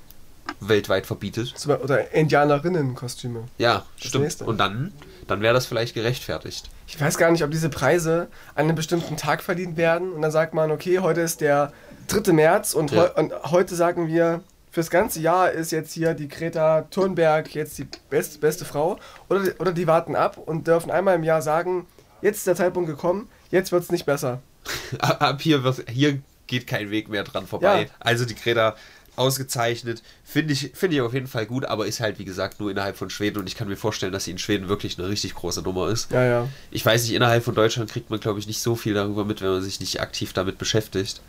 weltweit 0.59 1.05
verbietet. 1.05 1.53
Oder 1.67 2.11
Indianerinnenkostüme. 2.13 3.43
Ja, 3.59 3.85
Das 3.99 4.07
stimmt. 4.07 4.23
nächste. 4.23 4.45
Und 4.45 4.57
dann, 4.57 4.91
dann 5.27 5.41
wäre 5.41 5.53
das 5.53 5.65
vielleicht 5.65 5.93
gerechtfertigt. 5.93 6.69
Ich 6.87 6.99
weiß 6.99 7.17
gar 7.17 7.31
nicht, 7.31 7.43
ob 7.43 7.51
diese 7.51 7.69
Preise 7.69 8.27
an 8.55 8.65
einem 8.65 8.75
bestimmten 8.75 9.17
Tag 9.17 9.41
verdient 9.43 9.77
werden 9.77 10.11
und 10.11 10.21
dann 10.21 10.31
sagt 10.31 10.53
man, 10.53 10.71
okay, 10.71 10.99
heute 10.99 11.21
ist 11.21 11.41
der 11.41 11.71
3. 12.07 12.33
März 12.33 12.73
und, 12.73 12.91
Ja. 12.91 13.03
heu 13.03 13.09
und 13.15 13.33
heute 13.51 13.75
sagen 13.75 14.07
wir, 14.07 14.41
fürs 14.71 14.89
ganze 14.89 15.19
Jahr 15.19 15.51
ist 15.51 15.71
jetzt 15.71 15.93
hier 15.93 16.13
die 16.13 16.27
Greta 16.29 16.83
Thunberg 16.91 17.53
jetzt 17.55 17.77
die 17.77 17.87
best, 18.09 18.39
beste 18.41 18.63
Frau. 18.65 18.97
Oder, 19.29 19.43
die- 19.43 19.51
oder 19.59 19.71
die 19.73 19.87
warten 19.87 20.15
ab 20.15 20.37
und 20.37 20.67
dürfen 20.67 20.91
einmal 20.91 21.15
im 21.15 21.23
Jahr 21.23 21.41
sagen, 21.41 21.85
jetzt 22.21 22.37
ist 22.37 22.47
der 22.47 22.55
Zeitpunkt 22.55 22.89
gekommen, 22.89 23.27
jetzt 23.49 23.71
wird 23.71 23.83
es 23.83 23.91
nicht 23.91 24.05
besser. 24.05 24.41
Ab 24.99 25.41
hier, 25.41 25.63
wird, 25.63 25.89
hier 25.89 26.19
geht 26.47 26.67
kein 26.67 26.89
Weg 26.91 27.09
mehr 27.09 27.23
dran 27.23 27.47
vorbei. 27.47 27.83
Ja. 27.83 27.87
Also 27.99 28.25
die 28.25 28.35
Greta 28.35 28.75
ausgezeichnet. 29.15 30.01
Finde 30.23 30.53
ich, 30.53 30.71
finde 30.73 30.95
ich 30.95 31.01
auf 31.01 31.13
jeden 31.13 31.27
Fall 31.27 31.45
gut, 31.45 31.65
aber 31.65 31.85
ist 31.85 31.99
halt, 31.99 32.19
wie 32.19 32.25
gesagt, 32.25 32.59
nur 32.59 32.71
innerhalb 32.71 32.95
von 32.97 33.09
Schweden 33.09 33.39
und 33.39 33.47
ich 33.47 33.55
kann 33.55 33.67
mir 33.67 33.75
vorstellen, 33.77 34.11
dass 34.13 34.25
sie 34.25 34.31
in 34.31 34.37
Schweden 34.37 34.67
wirklich 34.69 34.97
eine 34.97 35.07
richtig 35.09 35.35
große 35.35 35.61
Nummer 35.61 35.89
ist. 35.89 36.11
Ja, 36.11 36.23
ja. 36.23 36.47
Ich 36.71 36.85
weiß 36.85 37.03
nicht, 37.03 37.13
innerhalb 37.13 37.43
von 37.43 37.55
Deutschland 37.55 37.89
kriegt 37.91 38.09
man, 38.09 38.19
glaube 38.19 38.39
ich, 38.39 38.47
nicht 38.47 38.61
so 38.61 38.75
viel 38.75 38.93
darüber 38.93 39.25
mit, 39.25 39.41
wenn 39.41 39.49
man 39.51 39.61
sich 39.61 39.79
nicht 39.79 40.01
aktiv 40.01 40.33
damit 40.33 40.57
beschäftigt. 40.57 41.21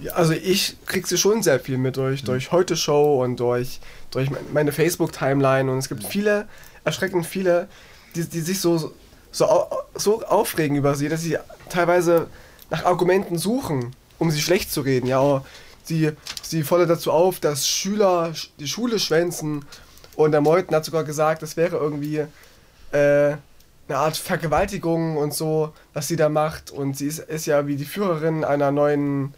Ja, 0.00 0.12
Also 0.12 0.32
ich 0.32 0.76
krieg 0.86 1.06
sie 1.06 1.18
schon 1.18 1.42
sehr 1.42 1.60
viel 1.60 1.76
mit 1.76 1.96
Mhm. 1.96 2.00
durch, 2.02 2.24
durch 2.24 2.52
Heute 2.52 2.76
Show 2.76 3.22
und 3.22 3.38
durch, 3.40 3.80
durch 4.10 4.30
mein- 4.30 4.44
meine 4.52 4.72
Facebook-Timeline 4.72 5.70
und 5.70 5.78
es 5.78 5.90
Mhm. 5.90 5.96
gibt 5.96 6.10
viele, 6.10 6.48
erschreckend 6.84 7.26
viele, 7.26 7.68
die, 8.14 8.24
die 8.24 8.40
sich 8.40 8.60
so, 8.60 8.92
so, 9.32 9.66
so 9.94 10.22
aufregen 10.24 10.76
über 10.76 10.94
sie, 10.94 11.08
dass 11.08 11.20
sie 11.22 11.36
teilweise 11.68 12.28
nach 12.70 12.84
Argumenten 12.84 13.36
suchen, 13.38 13.94
um 14.18 14.30
sie 14.30 14.40
schlecht 14.40 14.72
zu 14.72 14.80
reden. 14.80 15.06
Ja, 15.06 15.44
oh, 15.90 16.12
sie, 16.42 16.62
fordert 16.62 16.90
dazu 16.90 17.10
auf, 17.12 17.40
dass 17.40 17.66
Schüler 17.68 18.30
sch- 18.34 18.48
die 18.58 18.68
Schule 18.68 18.98
schwänzen 18.98 19.64
und 20.16 20.32
der 20.32 20.40
Meuthen 20.40 20.74
hat 20.74 20.84
sogar 20.84 21.04
gesagt, 21.04 21.42
das 21.42 21.56
wäre 21.56 21.76
irgendwie 21.76 22.18
äh, 22.92 23.36
eine 23.88 23.98
Art 23.98 24.16
Vergewaltigung 24.16 25.16
und 25.16 25.34
so, 25.34 25.72
was 25.94 26.08
sie 26.08 26.16
da 26.16 26.28
macht. 26.28 26.70
Und 26.70 26.96
sie 26.96 27.06
ist, 27.06 27.18
ist 27.20 27.46
ja 27.46 27.66
wie 27.66 27.76
die 27.76 27.84
Führerin 27.84 28.44
einer 28.44 28.70
neuen. 28.70 29.34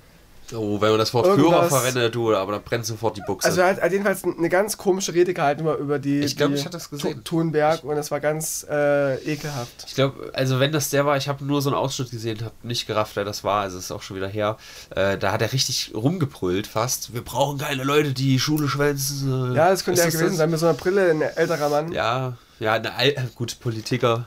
Oh, 0.54 0.80
wenn 0.80 0.90
man 0.90 0.98
das 0.98 1.12
Wort 1.14 1.26
Irgendwas- 1.26 1.50
Führer 1.50 1.68
verwendet, 1.68 2.14
du, 2.14 2.34
aber 2.34 2.52
da 2.52 2.58
brennt 2.58 2.84
sofort 2.86 3.16
die 3.16 3.22
Buchse. 3.26 3.46
Also 3.48 3.60
er 3.62 3.76
hat, 3.80 3.92
jedenfalls 3.92 4.22
eine 4.24 4.48
ganz 4.48 4.76
komische 4.76 5.14
Rede 5.14 5.32
gehalten 5.34 5.62
über, 5.62 5.76
über 5.78 5.98
die, 5.98 6.20
Ich 6.20 6.36
glaub, 6.36 6.50
die 6.50 6.56
ich 6.56 6.64
hatte 6.64 6.76
das 6.76 6.90
gesehen. 6.90 7.24
Thunberg 7.24 7.84
und 7.84 7.96
es 7.96 8.10
war 8.10 8.20
ganz 8.20 8.66
äh, 8.70 9.14
ekelhaft. 9.24 9.84
Ich 9.86 9.94
glaube, 9.94 10.30
also 10.34 10.60
wenn 10.60 10.72
das 10.72 10.90
der 10.90 11.06
war, 11.06 11.16
ich 11.16 11.28
habe 11.28 11.44
nur 11.44 11.62
so 11.62 11.70
einen 11.70 11.76
Ausschnitt 11.78 12.10
gesehen, 12.10 12.40
habe 12.44 12.54
nicht 12.62 12.86
gerafft, 12.86 13.16
wer 13.16 13.24
das 13.24 13.44
war, 13.44 13.62
also 13.62 13.78
ist 13.78 13.90
auch 13.90 14.02
schon 14.02 14.16
wieder 14.16 14.28
her. 14.28 14.56
Äh, 14.94 15.16
da 15.18 15.32
hat 15.32 15.42
er 15.42 15.52
richtig 15.52 15.92
rumgebrüllt 15.94 16.66
fast. 16.66 17.14
Wir 17.14 17.22
brauchen 17.22 17.58
keine 17.58 17.84
Leute, 17.84 18.12
die 18.12 18.38
Schule 18.38 18.68
schwänzen. 18.68 19.52
äh. 19.52 19.56
Ja, 19.56 19.70
das 19.70 19.84
könnte 19.84 20.00
ja 20.00 20.06
gewesen 20.06 20.26
das? 20.28 20.36
sein 20.36 20.50
mit 20.50 20.58
so 20.60 20.66
einer 20.66 20.76
Brille, 20.76 21.10
ein 21.10 21.22
älterer 21.22 21.68
Mann. 21.68 21.92
Ja, 21.92 22.36
ja, 22.60 22.74
eine 22.74 22.94
Al 22.94 23.14
gut, 23.34 23.58
Politiker, 23.60 24.26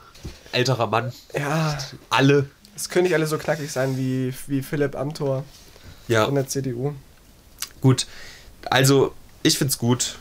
älterer 0.51 0.87
Mann, 0.87 1.13
Ja, 1.37 1.77
alle. 2.09 2.47
es 2.75 2.89
können 2.89 3.03
nicht 3.03 3.13
alle 3.13 3.27
so 3.27 3.37
knackig 3.37 3.71
sein 3.71 3.95
wie, 3.97 4.33
wie 4.47 4.61
Philipp 4.61 4.95
Amthor 4.95 5.43
Ja, 6.07 6.25
von 6.25 6.35
der 6.35 6.47
CDU. 6.47 6.93
gut. 7.81 8.07
Also, 8.69 9.13
ich 9.43 9.57
find's 9.57 9.77
gut. 9.77 10.15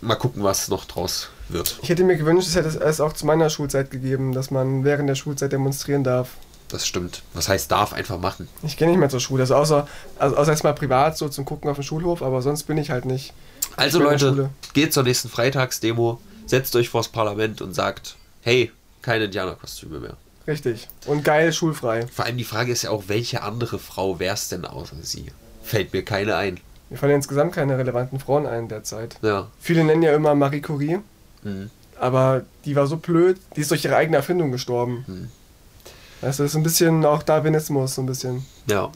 Mal 0.00 0.14
gucken, 0.14 0.42
was 0.42 0.68
noch 0.68 0.84
draus 0.86 1.28
wird. 1.48 1.78
Ich 1.82 1.88
hätte 1.88 2.04
mir 2.04 2.16
gewünscht, 2.16 2.48
es 2.48 2.54
hätte 2.54 2.68
es 2.68 3.00
auch 3.00 3.12
zu 3.12 3.26
meiner 3.26 3.50
Schulzeit 3.50 3.90
gegeben, 3.90 4.32
dass 4.32 4.50
man 4.50 4.84
während 4.84 5.08
der 5.08 5.14
Schulzeit 5.14 5.52
demonstrieren 5.52 6.04
darf. 6.04 6.30
Das 6.68 6.86
stimmt. 6.86 7.22
Was 7.34 7.48
heißt 7.48 7.70
darf, 7.70 7.92
einfach 7.92 8.18
machen. 8.18 8.48
Ich 8.62 8.76
gehe 8.76 8.88
nicht 8.88 8.98
mehr 8.98 9.08
zur 9.08 9.20
Schule, 9.20 9.42
also 9.42 9.56
außer, 9.56 9.88
also 10.18 10.36
außer 10.36 10.52
jetzt 10.52 10.62
mal 10.62 10.72
privat 10.72 11.18
so 11.18 11.28
zum 11.28 11.44
Gucken 11.44 11.68
auf 11.68 11.76
dem 11.76 11.82
Schulhof, 11.82 12.22
aber 12.22 12.42
sonst 12.42 12.62
bin 12.62 12.78
ich 12.78 12.90
halt 12.90 13.04
nicht. 13.04 13.34
Also 13.76 13.98
in 13.98 14.04
Leute, 14.04 14.50
geht 14.72 14.92
zur 14.94 15.02
nächsten 15.02 15.28
Freitagsdemo, 15.28 16.20
setzt 16.46 16.74
euch 16.76 16.88
vors 16.88 17.08
Parlament 17.08 17.60
und 17.60 17.74
sagt, 17.74 18.16
hey, 18.42 18.70
keine 19.02 19.24
Indianerkostüme 19.24 19.98
mehr. 19.98 20.16
Richtig. 20.46 20.88
Und 21.06 21.24
geil 21.24 21.52
schulfrei. 21.52 22.06
Vor 22.06 22.24
allem 22.24 22.36
die 22.38 22.44
Frage 22.44 22.72
ist 22.72 22.82
ja 22.82 22.90
auch, 22.90 23.04
welche 23.08 23.42
andere 23.42 23.78
Frau 23.78 24.18
wär's 24.18 24.48
denn 24.48 24.64
außer 24.64 24.96
sie? 25.02 25.26
Fällt 25.62 25.92
mir 25.92 26.04
keine 26.04 26.36
ein. 26.36 26.58
Mir 26.88 26.96
fallen 26.96 27.14
insgesamt 27.14 27.52
keine 27.52 27.78
relevanten 27.78 28.18
Frauen 28.18 28.46
ein 28.46 28.68
derzeit. 28.68 29.16
Ja. 29.22 29.48
Viele 29.60 29.84
nennen 29.84 30.02
ja 30.02 30.14
immer 30.14 30.34
Marie 30.34 30.60
Curie, 30.60 30.98
Mhm. 31.42 31.70
aber 31.98 32.42
die 32.64 32.74
war 32.76 32.86
so 32.86 32.96
blöd, 32.96 33.38
die 33.56 33.60
ist 33.60 33.70
durch 33.70 33.84
ihre 33.84 33.96
eigene 33.96 34.16
Erfindung 34.16 34.50
gestorben. 34.50 35.04
Hm. 35.06 35.28
Also 36.20 36.42
das 36.42 36.52
ist 36.52 36.56
ein 36.56 36.62
bisschen 36.62 37.04
auch 37.06 37.22
Darwinismus, 37.22 37.94
so 37.94 38.02
ein 38.02 38.06
bisschen. 38.06 38.44
Ja. 38.66 38.90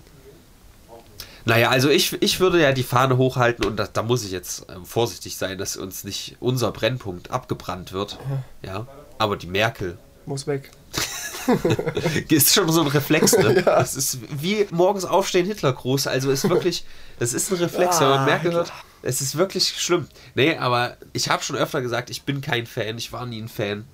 Naja, 1.47 1.69
also 1.71 1.89
ich, 1.91 2.21
ich 2.23 2.41
würde 2.41 2.61
ja 2.61 2.73
die 2.73 2.83
Fahne 2.83 3.17
hochhalten 3.19 3.65
und 3.67 3.77
da, 3.77 3.87
da 3.91 4.03
muss 4.03 4.25
ich 4.25 4.31
jetzt 4.31 4.67
ähm, 4.75 4.85
vorsichtig 4.87 5.37
sein, 5.37 5.57
dass 5.59 5.77
uns 5.77 6.03
nicht 6.05 6.37
unser 6.41 6.73
Brennpunkt 6.73 7.31
abgebrannt 7.31 7.93
wird. 7.93 8.19
Ja. 8.63 8.87
Aber 9.19 9.37
die 9.37 9.47
Merkel 9.47 9.97
Muss 10.27 10.47
weg. 10.47 10.71
ist 12.29 12.55
schon 12.55 12.71
so 12.71 12.81
ein 12.81 12.87
Reflex, 12.89 13.37
ne? 13.37 13.63
Das 13.63 13.95
ist 13.95 14.19
wie 14.41 14.67
morgens 14.71 15.05
aufstehen 15.05 15.47
Hitlergruß. 15.47 16.07
Also 16.07 16.31
ist 16.31 16.49
wirklich, 16.49 16.85
das 17.19 17.33
ist 17.35 17.51
ein 17.51 17.59
Reflex, 17.59 18.01
wenn 18.01 18.09
man 18.09 18.21
Ah, 18.21 18.25
Merkel 18.25 18.51
Hitler. 18.53 18.67
Es 19.03 19.21
ist 19.21 19.37
wirklich 19.37 19.69
schlimm. 19.69 20.09
Nee, 20.35 20.57
aber 20.57 20.97
ich 21.13 21.29
habe 21.29 21.43
schon 21.43 21.57
öfter 21.57 21.83
gesagt, 21.83 22.09
ich 22.11 22.23
bin 22.23 22.41
kein 22.41 22.67
Fan, 22.67 22.97
ich 22.97 23.13
war 23.13 23.27
nie 23.27 23.43
ein 23.43 23.49
Fan. 23.49 23.85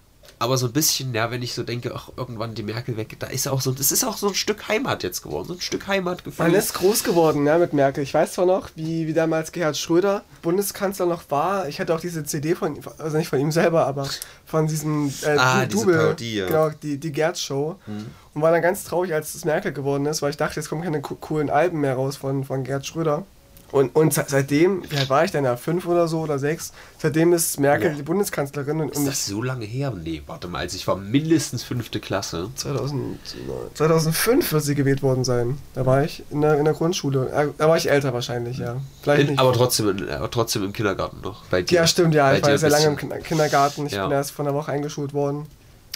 Aber 0.41 0.57
so 0.57 0.67
ein 0.67 0.73
bisschen, 0.73 1.13
ja, 1.15 1.31
wenn 1.31 1.43
ich 1.43 1.53
so 1.55 1.63
denke, 1.63 1.93
ach, 1.95 2.09
irgendwann 2.17 2.55
die 2.55 2.63
Merkel 2.63 2.97
weg, 2.97 3.15
da 3.19 3.27
ist 3.27 3.47
auch 3.47 3.61
so, 3.61 3.73
das 3.73 3.93
ist 3.93 4.05
auch 4.05 4.17
so 4.17 4.29
ein 4.29 4.35
Stück 4.35 4.69
Heimat 4.69 5.03
jetzt 5.03 5.23
geworden, 5.23 5.47
so 5.49 5.53
ein 5.53 5.61
Stück 5.61 5.87
Heimatgefühl. 5.87 6.47
Man 6.47 6.55
ist 6.55 6.73
groß 6.73 7.05
geworden, 7.05 7.47
ja, 7.47 7.59
mit 7.59 7.75
Merkel. 7.75 8.03
Ich 8.03 8.15
weiß 8.15 8.33
zwar 8.33 8.47
noch, 8.47 8.71
wie, 8.75 9.07
wie 9.07 9.13
damals 9.13 9.53
Gerhard 9.53 9.77
Schröder 9.77 10.25
Bundeskanzler 10.41 11.05
noch 11.05 11.25
war. 11.31 11.69
Ich 11.69 11.79
hatte 11.79 11.95
auch 11.95 12.01
diese 12.01 12.25
CD 12.25 12.55
von, 12.55 12.75
ihm, 12.77 12.83
also 12.97 13.19
nicht 13.19 13.29
von 13.29 13.39
ihm 13.39 13.53
selber, 13.53 13.87
aber 13.87 14.09
von 14.47 14.67
diesem 14.67 15.13
äh, 15.23 15.37
Ah, 15.37 15.67
Double, 15.67 15.95
Parodie, 15.99 16.37
ja. 16.37 16.47
Genau, 16.47 16.71
die, 16.71 16.97
die 16.97 17.13
Gerd-Show. 17.13 17.77
Und 18.33 18.43
war 18.43 18.51
dann 18.51 18.63
ganz 18.63 18.85
traurig, 18.85 19.13
als 19.13 19.35
es 19.35 19.45
Merkel 19.45 19.73
geworden 19.75 20.07
ist, 20.07 20.23
weil 20.23 20.31
ich 20.31 20.39
dachte, 20.39 20.57
jetzt 20.57 20.71
kommen 20.71 20.83
keine 20.83 21.03
co- 21.03 21.17
coolen 21.17 21.51
Alben 21.51 21.81
mehr 21.83 21.95
raus 21.97 22.17
von, 22.17 22.45
von 22.45 22.65
Gerhard 22.65 22.87
Schröder. 22.87 23.27
Und, 23.73 23.95
und 23.95 24.13
se- 24.13 24.25
seitdem, 24.27 24.83
wie 24.91 24.97
alt 24.97 25.09
war 25.11 25.25
ich 25.25 25.31
denn 25.31 25.45
ja, 25.45 25.57
fünf 25.57 25.87
oder 25.87 26.09
so 26.09 26.21
oder 26.21 26.39
sechs, 26.39 26.73
seitdem 26.99 27.33
ist 27.33 27.61
Merkel 27.61 27.91
Boah. 27.91 27.97
die 27.97 28.03
Bundeskanzlerin 28.03 28.81
und, 28.81 28.91
Ist 28.93 29.07
das 29.07 29.27
so 29.27 29.43
lange 29.43 29.65
her? 29.65 29.93
Nee, 29.93 30.23
warte 30.27 30.49
mal, 30.49 30.59
also 30.59 30.77
ich 30.77 30.87
war 30.89 30.97
mindestens 30.97 31.63
fünfte 31.63 32.01
Klasse. 32.01 32.51
2000, 32.57 33.19
2005 33.75 34.53
wird 34.53 34.65
sie 34.65 34.75
gewählt 34.75 35.03
worden 35.03 35.25
sein. 35.25 35.59
Da 35.75 35.87
war 35.87 36.03
ich 36.05 36.23
in 36.31 36.41
der, 36.41 36.59
in 36.59 36.65
der 36.65 36.75
Grundschule. 36.75 37.29
Äh, 37.31 37.49
Da 37.59 37.69
war 37.69 37.77
ich 37.77 37.91
älter 37.91 38.13
wahrscheinlich, 38.13 38.59
ja. 38.59 38.77
Vielleicht 39.03 39.23
In, 39.23 39.27
nicht. 39.31 39.39
aber, 39.39 39.53
trotzdem, 39.53 40.09
aber 40.11 40.31
trotzdem 40.31 40.65
im 40.65 40.73
Kindergarten 40.73 41.21
noch. 41.23 41.45
Bei 41.47 41.63
dir. 41.63 41.77
ja, 41.77 41.87
stimmt, 41.87 42.15
ja. 42.15 42.35
Ich 42.35 42.43
war 42.43 42.57
sehr 42.59 42.71
lange 42.71 42.87
im 42.87 42.97
Kindergarten. 43.23 43.87
Ich 43.87 43.93
Ja. 43.93 44.05
bin 44.07 44.13
erst 44.13 44.33
vor 44.33 44.45
einer 44.45 44.55
Woche 44.55 44.73
eingeschult 44.73 45.15
worden. 45.15 45.47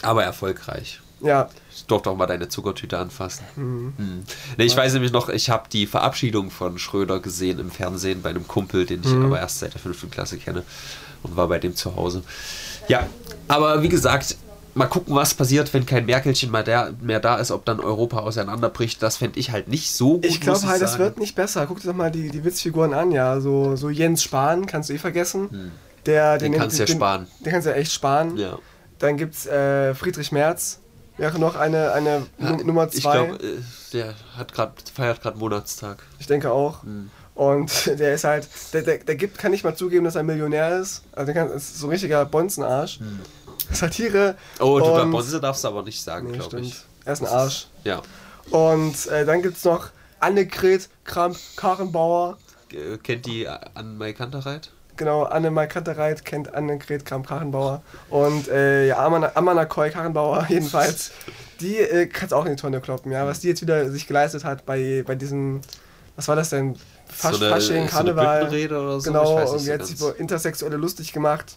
Aber 0.03 0.23
erfolgreich. 0.25 1.01
Ja, 1.25 1.49
Ich 1.75 1.87
durfte 1.87 2.11
auch 2.11 2.17
mal 2.17 2.27
deine 2.27 2.49
Zuckertüte 2.49 2.99
anfassen. 2.99 3.45
Mhm. 3.57 4.25
Nee, 4.59 4.65
ich 4.65 4.77
weiß 4.77 4.93
nämlich 4.95 5.13
noch, 5.13 5.29
ich 5.29 5.51
habe 5.51 5.69
die 5.73 5.87
Verabschiedung 5.87 6.51
von 6.51 6.79
Schröder 6.79 7.21
gesehen 7.21 7.59
im 7.59 7.71
Fernsehen 7.71 8.23
bei 8.23 8.31
einem 8.31 8.47
Kumpel, 8.47 8.87
den 8.87 9.03
ich 9.03 9.13
aber 9.13 9.39
erst 9.41 9.61
seit 9.61 9.75
der 9.75 9.81
fünften 9.81 10.11
Klasse 10.11 10.37
kenne 10.37 10.63
und 11.23 11.37
war 11.37 11.49
bei 11.49 11.59
dem 11.59 11.75
zu 11.75 11.97
Hause. 11.97 12.23
Ja, 12.89 13.07
aber 13.49 13.83
wie 13.83 13.89
gesagt, 13.89 14.37
mal 14.75 14.87
gucken, 14.87 15.15
was 15.15 15.35
passiert, 15.35 15.73
wenn 15.73 15.87
kein 15.87 16.07
Merkelchen 16.07 16.51
mehr, 16.51 16.63
der, 16.63 16.93
mehr 17.01 17.21
da 17.21 17.37
ist, 17.37 17.51
ob 17.51 17.65
dann 17.65 17.81
Europa 17.81 18.19
auseinanderbricht. 18.19 19.03
Das 19.03 19.17
fände 19.17 19.39
ich 19.39 19.51
halt 19.51 19.69
nicht 19.69 19.91
so 19.93 20.15
gut. 20.15 20.27
ich 20.27 20.41
glaube 20.41 20.67
halt, 20.67 20.83
das 20.83 20.93
sagen. 20.93 21.05
wird 21.05 21.19
nicht 21.19 21.35
besser. 21.35 21.67
Guck 21.67 21.81
dir 21.81 21.89
doch 21.89 21.97
mal 21.97 22.11
die, 22.11 22.31
die 22.31 22.45
Witzfiguren 22.45 22.93
an, 22.93 23.13
ja. 23.13 23.41
So, 23.41 23.77
so 23.77 23.89
Jens 23.89 24.23
Spahn, 24.23 24.67
kannst 24.67 24.91
du 24.91 24.95
eh 24.95 24.99
vergessen. 24.99 25.73
Der, 26.07 26.39
Den 26.39 26.53
kannst 26.53 26.77
du 26.77 26.83
ja 26.83 26.87
den, 26.87 26.97
sparen. 26.97 27.27
Den 27.45 27.53
kannst 27.53 27.67
du 27.67 27.71
ja 27.71 27.77
echt 27.77 27.93
sparen. 27.93 28.37
Ja. 28.37 28.59
Dann 28.99 29.17
gibt's 29.17 29.47
äh, 29.47 29.95
Friedrich 29.95 30.33
Merz. 30.33 30.81
Wäre 31.17 31.39
noch 31.39 31.55
eine, 31.57 31.93
eine 31.93 32.27
Nu- 32.39 32.57
Nummer 32.65 32.89
Ich 32.93 33.03
zwei. 33.03 33.27
glaube, 33.27 33.45
äh, 33.45 33.59
der 33.93 34.15
hat 34.37 34.53
grad, 34.53 34.73
feiert 34.95 35.23
gerade 35.23 35.39
Monatstag. 35.39 35.99
Ich 36.19 36.27
denke 36.27 36.51
auch. 36.51 36.83
Hm. 36.83 37.11
Und 37.35 37.87
der 37.99 38.15
ist 38.15 38.25
halt, 38.25 38.49
der, 38.73 38.83
der, 38.83 38.99
der 38.99 39.15
gibt, 39.17 39.39
kann 39.39 39.51
nicht 39.53 39.65
mal 39.65 39.77
zugeben, 39.77 40.05
dass 40.05 40.15
er 40.17 40.23
Millionär 40.23 40.79
ist. 40.81 41.03
Also 41.13 41.33
der 41.33 41.45
kann, 41.47 41.57
ist 41.57 41.79
so 41.79 41.87
ein 41.87 41.91
richtiger 41.91 42.25
Bonzenarsch. 42.25 43.01
Satire. 43.71 44.37
Hm. 44.59 44.67
Oh, 44.67 44.79
du 44.79 44.87
und, 44.87 45.11
Bonse 45.11 45.41
darfst 45.41 45.65
du 45.65 45.69
aber 45.69 45.83
nicht 45.83 46.03
sagen, 46.03 46.31
nee, 46.31 46.39
glaube 46.39 46.61
ich. 46.61 46.77
Er 47.05 47.13
ist 47.13 47.23
ein 47.23 47.29
Arsch. 47.29 47.69
Ja. 47.85 48.03
Und 48.51 49.07
äh, 49.07 49.25
dann 49.25 49.43
gibt 49.43 49.57
es 49.57 49.65
noch 49.65 49.89
Annegret 50.21 50.89
Kramp-Karrenbauer. 51.05 52.39
Äh, 52.73 52.99
Kennt 52.99 53.27
die 53.27 53.47
Anne 53.49 54.15
Kantereit? 54.15 54.71
Genau, 54.97 55.25
Anne 55.25 55.51
Kantereit 55.69 56.25
kennt 56.25 56.55
Annegret 56.55 57.05
Kramp-Karrenbauer. 57.05 57.83
Und 58.11 58.49
äh, 58.49 58.89
ja, 58.89 59.05
Amana, 59.05 59.33
Amana 59.35 59.65
Koi 59.65 59.91
Karrenbauer 59.91 60.47
jedenfalls. 60.49 61.13
Die 61.61 61.77
äh, 61.77 62.07
kann 62.07 62.27
es 62.27 62.33
auch 62.33 62.45
in 62.45 62.53
die 62.53 62.61
Tonne 62.61 62.81
kloppen, 62.81 63.11
ja. 63.13 63.27
Was 63.27 63.41
die 63.41 63.49
jetzt 63.49 63.63
wieder 63.63 63.91
sich 63.91 64.07
geleistet 64.07 64.45
hat 64.45 64.67
bei, 64.67 65.03
bei 65.07 65.15
diesem, 65.15 65.61
was 66.17 66.29
war 66.29 66.37
das 66.37 66.51
denn? 66.51 66.77
Fasch, 67.07 67.37
so 67.37 67.49
Fasching, 67.49 67.87
Karneval. 67.87 68.51
So? 68.51 69.11
Genau, 69.11 69.51
und 69.51 69.61
die 69.61 69.65
so 69.65 69.73
hat 69.73 69.87
sich 69.87 69.99
ganz. 69.99 70.01
über 70.01 70.17
Intersexuelle 70.19 70.77
lustig 70.77 71.13
gemacht. 71.13 71.57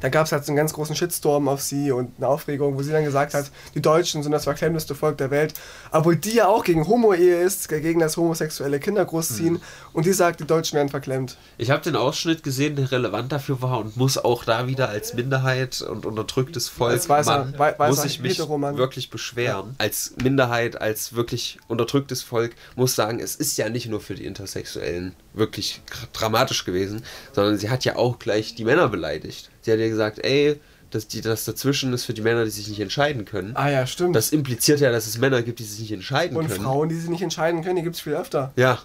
Da 0.00 0.08
gab 0.08 0.26
es 0.26 0.32
halt 0.32 0.44
so 0.44 0.52
einen 0.52 0.56
ganz 0.56 0.72
großen 0.72 0.94
Shitstorm 0.94 1.48
auf 1.48 1.60
sie 1.60 1.90
und 1.92 2.12
eine 2.16 2.28
Aufregung, 2.28 2.76
wo 2.78 2.82
sie 2.82 2.92
dann 2.92 3.04
gesagt 3.04 3.34
hat, 3.34 3.50
die 3.74 3.82
Deutschen 3.82 4.22
sind 4.22 4.32
das 4.32 4.44
verklemmteste 4.44 4.94
Volk 4.94 5.18
der 5.18 5.30
Welt. 5.30 5.52
Obwohl 5.90 6.16
die 6.16 6.34
ja 6.34 6.46
auch 6.48 6.64
gegen 6.64 6.86
Homo-Ehe 6.86 7.40
ist, 7.42 7.68
gegen 7.68 8.00
das 8.00 8.16
homosexuelle 8.16 8.78
Kinder 8.80 9.04
großziehen. 9.04 9.54
Mhm. 9.54 9.60
Und 9.92 10.06
die 10.06 10.12
sagt, 10.12 10.40
die 10.40 10.46
Deutschen 10.46 10.76
werden 10.76 10.88
verklemmt. 10.88 11.36
Ich 11.58 11.70
habe 11.70 11.82
den 11.82 11.96
Ausschnitt 11.96 12.42
gesehen, 12.42 12.76
der 12.76 12.90
relevant 12.92 13.32
dafür 13.32 13.60
war 13.62 13.78
und 13.80 13.96
muss 13.96 14.16
auch 14.16 14.44
da 14.44 14.66
wieder 14.68 14.88
als 14.88 15.14
Minderheit 15.14 15.82
und 15.82 16.06
unterdrücktes 16.06 16.68
Volk 16.68 16.92
Als 16.92 17.08
weißer- 17.08 17.24
Mann, 17.26 17.54
wei- 17.58 17.78
weißer 17.78 17.88
muss 17.90 18.04
ich 18.04 18.20
mich 18.20 18.38
wirklich 18.38 19.10
beschweren. 19.10 19.74
Als 19.78 20.14
Minderheit, 20.22 20.80
als 20.80 21.14
wirklich 21.14 21.58
unterdrücktes 21.68 22.22
Volk 22.22 22.52
muss 22.76 22.94
sagen, 22.94 23.20
es 23.20 23.34
ist 23.36 23.58
ja 23.58 23.68
nicht 23.68 23.86
nur 23.88 24.00
für 24.00 24.14
die 24.14 24.24
Intersexuellen 24.24 25.14
wirklich 25.34 25.82
dramatisch 26.12 26.64
gewesen, 26.64 27.02
sondern 27.32 27.58
sie 27.58 27.70
hat 27.70 27.84
ja 27.84 27.96
auch 27.96 28.18
gleich 28.18 28.54
die 28.54 28.64
Männer 28.64 28.88
beleidigt. 28.88 29.50
Hat 29.72 29.78
ja 29.78 29.88
gesagt, 29.88 30.18
ey, 30.24 30.60
das, 30.90 31.06
die, 31.06 31.20
das 31.20 31.44
dazwischen 31.44 31.92
ist 31.92 32.04
für 32.04 32.14
die 32.14 32.22
Männer, 32.22 32.44
die 32.44 32.50
sich 32.50 32.66
nicht 32.68 32.80
entscheiden 32.80 33.24
können. 33.24 33.54
Ah 33.56 33.70
ja, 33.70 33.86
stimmt. 33.86 34.16
Das 34.16 34.30
impliziert 34.32 34.80
ja, 34.80 34.90
dass 34.90 35.06
es 35.06 35.18
Männer 35.18 35.42
gibt, 35.42 35.58
die 35.60 35.64
sich 35.64 35.78
nicht 35.80 35.92
entscheiden 35.92 36.36
und 36.36 36.48
können. 36.48 36.62
Frauen, 36.64 36.88
die 36.88 36.96
sich 36.96 37.08
nicht 37.08 37.22
entscheiden 37.22 37.62
können, 37.62 37.76
die 37.76 37.82
gibt 37.82 37.94
es 37.96 38.00
viel 38.02 38.14
öfter. 38.14 38.52
Ja. 38.56 38.78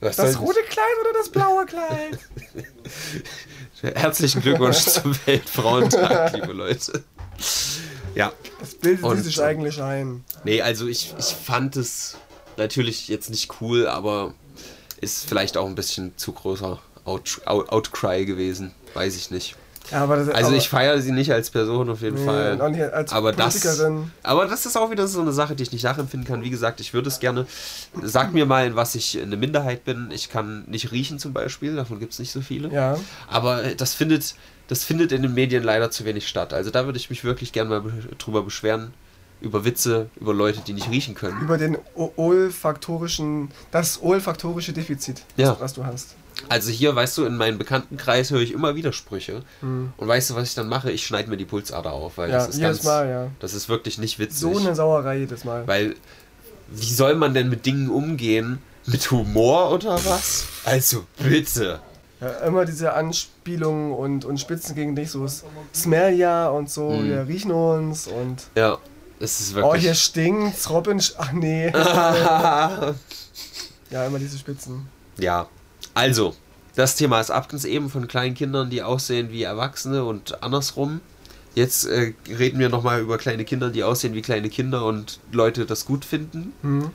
Das 0.00 0.16
soll- 0.16 0.34
rote 0.36 0.60
Kleid 0.68 0.86
oder 1.02 1.12
das 1.18 1.28
blaue 1.28 1.66
Kleid? 1.66 2.18
Herzlichen 3.94 4.40
Glückwunsch 4.42 4.78
zum 4.78 5.14
Weltfrauentag, 5.26 6.32
liebe 6.34 6.52
Leute. 6.52 7.02
Ja, 8.14 8.32
Das 8.60 8.74
bildet 8.74 9.04
Und- 9.04 9.22
sich 9.22 9.42
eigentlich 9.42 9.80
ein. 9.82 10.24
nee, 10.44 10.60
also 10.62 10.86
ich, 10.86 11.14
ich 11.18 11.26
fand 11.26 11.76
es 11.76 12.16
natürlich 12.56 13.08
jetzt 13.08 13.30
nicht 13.30 13.50
cool, 13.60 13.86
aber 13.86 14.34
ist 15.00 15.26
vielleicht 15.26 15.56
auch 15.56 15.66
ein 15.66 15.74
bisschen 15.74 16.16
zu 16.16 16.32
großer 16.32 16.78
Out, 17.04 17.40
Outcry 17.46 18.24
gewesen. 18.26 18.72
Weiß 18.94 19.16
ich 19.16 19.30
nicht. 19.30 19.56
Aber 19.92 20.16
das, 20.16 20.28
Also 20.28 20.48
aber, 20.48 20.56
ich 20.56 20.68
feiere 20.68 21.00
sie 21.00 21.12
nicht 21.12 21.32
als 21.32 21.50
Person 21.50 21.90
auf 21.90 22.00
jeden 22.02 22.16
nee, 22.16 22.24
Fall. 22.24 22.60
auch 22.60 22.68
nicht 22.68 22.82
als 22.82 23.12
aber 23.12 23.32
das, 23.32 23.60
Politikerin. 23.60 24.10
aber 24.22 24.46
das 24.46 24.66
ist 24.66 24.76
auch 24.76 24.90
wieder 24.90 25.06
so 25.08 25.20
eine 25.20 25.32
Sache, 25.32 25.54
die 25.56 25.62
ich 25.64 25.72
nicht 25.72 25.82
nachempfinden 25.84 26.26
kann. 26.28 26.42
Wie 26.42 26.50
gesagt, 26.50 26.80
ich 26.80 26.94
würde 26.94 27.08
es 27.08 27.20
gerne. 27.20 27.46
Sag 28.02 28.32
mir 28.32 28.46
mal, 28.46 28.66
in 28.66 28.76
was 28.76 28.94
ich 28.94 29.20
eine 29.20 29.36
Minderheit 29.36 29.84
bin. 29.84 30.10
Ich 30.12 30.30
kann 30.30 30.64
nicht 30.66 30.92
riechen 30.92 31.18
zum 31.18 31.32
Beispiel, 31.32 31.74
davon 31.76 31.98
gibt 31.98 32.12
es 32.12 32.18
nicht 32.18 32.32
so 32.32 32.40
viele. 32.40 32.68
Ja. 32.72 32.96
Aber 33.28 33.62
das 33.76 33.94
findet, 33.94 34.34
das 34.68 34.84
findet 34.84 35.12
in 35.12 35.22
den 35.22 35.34
Medien 35.34 35.62
leider 35.62 35.90
zu 35.90 36.04
wenig 36.04 36.28
statt. 36.28 36.52
Also 36.54 36.70
da 36.70 36.84
würde 36.86 36.98
ich 36.98 37.10
mich 37.10 37.24
wirklich 37.24 37.52
gerne 37.52 37.70
mal 37.70 37.80
be- 37.82 37.92
drüber 38.18 38.42
beschweren. 38.42 38.92
Über 39.42 39.64
Witze, 39.64 40.10
über 40.20 40.34
Leute, 40.34 40.60
die 40.66 40.74
nicht 40.74 40.90
riechen 40.90 41.14
können. 41.14 41.40
Über 41.40 41.56
den 41.56 41.78
olfaktorischen, 42.50 43.50
das 43.70 44.02
olfaktorische 44.02 44.72
Defizit, 44.72 45.22
Ja. 45.36 45.56
was 45.60 45.72
du 45.74 45.84
hast. 45.84 46.14
Also 46.48 46.70
hier, 46.70 46.94
weißt 46.96 47.18
du, 47.18 47.24
in 47.26 47.36
meinem 47.36 47.58
Bekanntenkreis 47.58 48.30
höre 48.30 48.40
ich 48.40 48.52
immer 48.52 48.74
Widersprüche. 48.74 49.42
Hm. 49.60 49.92
Und 49.96 50.08
weißt 50.08 50.30
du, 50.30 50.34
was 50.34 50.48
ich 50.48 50.54
dann 50.54 50.68
mache? 50.68 50.90
Ich 50.90 51.06
schneide 51.06 51.28
mir 51.30 51.36
die 51.36 51.44
Pulsader 51.44 51.92
auf, 51.92 52.18
weil 52.18 52.30
Ja, 52.30 52.38
das 52.38 52.48
ist 52.48 52.58
jedes 52.58 52.78
ganz, 52.78 52.84
Mal, 52.84 53.08
ja. 53.08 53.26
das 53.40 53.54
ist 53.54 53.68
wirklich 53.68 53.98
nicht 53.98 54.18
witzig. 54.18 54.38
So 54.40 54.56
eine 54.58 54.74
Sauerei 54.74 55.18
jedes 55.18 55.44
Mal. 55.44 55.66
Weil, 55.66 55.94
wie 56.68 56.92
soll 56.92 57.14
man 57.14 57.34
denn 57.34 57.48
mit 57.50 57.66
Dingen 57.66 57.90
umgehen? 57.90 58.58
Mit 58.86 59.10
Humor 59.10 59.70
oder 59.72 59.94
was? 60.04 60.44
Also, 60.64 61.04
bitte. 61.18 61.80
Ja, 62.20 62.28
immer 62.46 62.64
diese 62.64 62.92
Anspielungen 62.94 63.92
und, 63.92 64.24
und 64.24 64.38
Spitzen 64.40 64.74
gegen 64.74 64.94
dich, 64.96 65.10
so 65.10 65.24
S- 65.24 65.44
Smelja 65.74 66.48
und 66.48 66.68
so, 66.70 66.90
Mhm. 66.90 67.04
wir 67.08 67.26
riechen 67.28 67.50
uns 67.50 68.06
und 68.06 68.42
Ja, 68.56 68.78
es 69.20 69.40
ist 69.40 69.54
oh, 69.56 69.74
hier 69.74 69.82
wirklich. 69.84 69.98
stinkt's, 70.02 70.68
Robin, 70.70 70.98
sch- 70.98 71.14
ach 71.18 71.32
nee. 71.32 71.70
ja, 73.90 74.06
immer 74.06 74.18
diese 74.18 74.38
Spitzen. 74.38 74.88
ja, 75.18 75.46
also, 76.00 76.34
das 76.76 76.96
Thema 76.96 77.20
ist 77.20 77.30
abgens 77.30 77.66
eben 77.66 77.90
von 77.90 78.08
kleinen 78.08 78.34
Kindern, 78.34 78.70
die 78.70 78.82
aussehen 78.82 79.30
wie 79.30 79.42
Erwachsene 79.42 80.04
und 80.04 80.42
andersrum. 80.42 81.00
Jetzt 81.54 81.84
äh, 81.86 82.14
reden 82.26 82.58
wir 82.58 82.70
nochmal 82.70 83.00
über 83.00 83.18
kleine 83.18 83.44
Kinder, 83.44 83.70
die 83.70 83.84
aussehen 83.84 84.14
wie 84.14 84.22
kleine 84.22 84.48
Kinder 84.48 84.86
und 84.86 85.18
Leute 85.30 85.66
das 85.66 85.84
gut 85.84 86.06
finden. 86.06 86.54
Hm. 86.62 86.90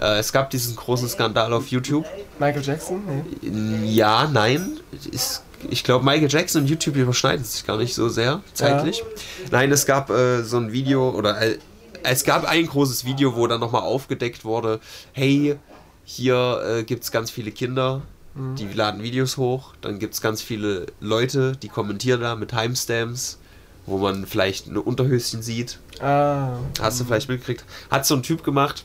Äh, 0.00 0.18
es 0.18 0.32
gab 0.32 0.50
diesen 0.50 0.74
großen 0.74 1.08
Skandal 1.08 1.52
auf 1.52 1.68
YouTube. 1.68 2.04
Michael 2.40 2.62
Jackson? 2.64 3.02
Nee. 3.42 3.92
Ja, 3.92 4.26
nein. 4.26 4.80
Ist, 5.12 5.44
ich 5.70 5.84
glaube, 5.84 6.04
Michael 6.04 6.28
Jackson 6.28 6.62
und 6.62 6.68
YouTube 6.68 6.96
überschneiden 6.96 7.44
sich 7.44 7.64
gar 7.64 7.76
nicht 7.76 7.94
so 7.94 8.08
sehr 8.08 8.42
zeitlich. 8.54 9.04
Nein, 9.52 9.70
es 9.70 9.86
gab 9.86 10.10
äh, 10.10 10.42
so 10.42 10.56
ein 10.56 10.72
Video 10.72 11.10
oder 11.10 11.40
äh, 11.40 11.58
es 12.02 12.24
gab 12.24 12.44
ein 12.44 12.66
großes 12.66 13.04
Video, 13.04 13.36
wo 13.36 13.46
dann 13.46 13.60
nochmal 13.60 13.82
aufgedeckt 13.82 14.44
wurde, 14.44 14.80
hey, 15.12 15.56
hier 16.04 16.62
äh, 16.66 16.82
gibt 16.84 17.04
es 17.04 17.12
ganz 17.12 17.30
viele 17.30 17.50
Kinder, 17.50 18.02
die 18.34 18.72
laden 18.72 19.02
Videos 19.02 19.36
hoch, 19.36 19.74
dann 19.80 19.98
gibt 19.98 20.14
es 20.14 20.20
ganz 20.20 20.42
viele 20.42 20.86
Leute, 21.00 21.56
die 21.56 21.68
kommentieren 21.68 22.20
da 22.20 22.36
mit 22.36 22.50
Timestamps, 22.50 23.38
wo 23.86 23.98
man 23.98 24.26
vielleicht 24.26 24.68
eine 24.68 24.80
Unterhöschen 24.80 25.42
sieht. 25.42 25.78
Ah. 26.00 26.58
Hast 26.80 27.00
du 27.00 27.04
vielleicht 27.04 27.28
mitgekriegt? 27.28 27.64
Hat 27.90 28.06
so 28.06 28.14
ein 28.14 28.22
Typ 28.22 28.44
gemacht. 28.44 28.84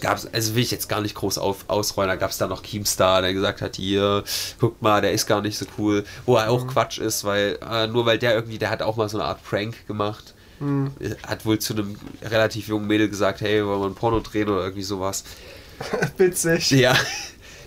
Gab's, 0.00 0.26
also 0.30 0.54
will 0.54 0.62
ich 0.62 0.70
jetzt 0.70 0.90
gar 0.90 1.00
nicht 1.00 1.14
groß 1.14 1.38
auf, 1.38 1.64
ausrollen, 1.68 2.10
da 2.10 2.16
gab 2.16 2.30
es 2.30 2.36
da 2.36 2.46
noch 2.46 2.62
Keemstar, 2.62 3.22
der 3.22 3.32
gesagt 3.32 3.62
hat, 3.62 3.76
hier, 3.76 4.24
guck 4.60 4.82
mal, 4.82 5.00
der 5.00 5.12
ist 5.12 5.26
gar 5.26 5.40
nicht 5.40 5.56
so 5.56 5.64
cool. 5.78 6.04
Wo 6.26 6.36
er 6.36 6.50
auch 6.50 6.66
Quatsch 6.66 6.98
ist, 6.98 7.24
weil, 7.24 7.58
äh, 7.66 7.86
nur 7.86 8.04
weil 8.04 8.18
der 8.18 8.34
irgendwie, 8.34 8.58
der 8.58 8.68
hat 8.68 8.82
auch 8.82 8.96
mal 8.96 9.08
so 9.08 9.18
eine 9.18 9.26
Art 9.26 9.42
Prank 9.42 9.86
gemacht. 9.86 10.34
Hm. 10.58 10.92
Hat 11.26 11.46
wohl 11.46 11.58
zu 11.58 11.72
einem 11.72 11.96
relativ 12.22 12.68
jungen 12.68 12.86
Mädel 12.86 13.08
gesagt, 13.08 13.40
hey, 13.40 13.64
wollen 13.64 13.80
wir 13.80 13.86
ein 13.86 13.94
Porno 13.94 14.20
drehen 14.20 14.48
oder 14.48 14.62
irgendwie 14.62 14.82
sowas. 14.82 15.24
Witzig. 16.18 16.70
Ja, 16.72 16.94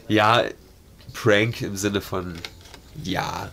ja, 0.08 0.44
Prank 1.22 1.62
im 1.62 1.76
Sinne 1.76 2.00
von, 2.00 2.36
ja, 3.04 3.50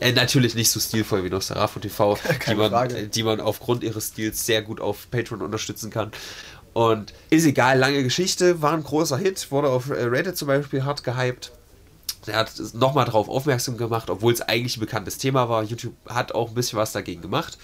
äh, 0.00 0.12
natürlich 0.12 0.54
nicht 0.54 0.70
so 0.70 0.80
stilvoll 0.80 1.24
wie 1.24 1.30
Nosferatu 1.30 1.78
TV, 1.78 2.18
die 2.48 2.54
man, 2.54 2.70
Frage. 2.70 3.06
die 3.06 3.22
man 3.22 3.40
aufgrund 3.40 3.84
ihres 3.84 4.08
Stils 4.08 4.44
sehr 4.44 4.62
gut 4.62 4.80
auf 4.80 5.08
Patreon 5.10 5.42
unterstützen 5.42 5.90
kann. 5.90 6.10
Und 6.72 7.12
ist 7.30 7.44
egal, 7.44 7.78
lange 7.78 8.02
Geschichte, 8.02 8.62
war 8.62 8.72
ein 8.72 8.82
großer 8.82 9.16
Hit, 9.16 9.50
wurde 9.50 9.68
auf 9.68 9.90
äh, 9.90 10.04
Reddit 10.04 10.36
zum 10.36 10.48
Beispiel 10.48 10.84
hart 10.84 11.04
gehypt. 11.04 11.52
Er 12.26 12.38
hat 12.40 12.52
nochmal 12.74 13.04
darauf 13.04 13.28
aufmerksam 13.28 13.76
gemacht, 13.76 14.10
obwohl 14.10 14.32
es 14.32 14.42
eigentlich 14.42 14.76
ein 14.76 14.80
bekanntes 14.80 15.18
Thema 15.18 15.48
war. 15.48 15.62
YouTube 15.62 15.94
hat 16.08 16.32
auch 16.32 16.48
ein 16.48 16.54
bisschen 16.54 16.78
was 16.78 16.92
dagegen 16.92 17.22
gemacht. 17.22 17.58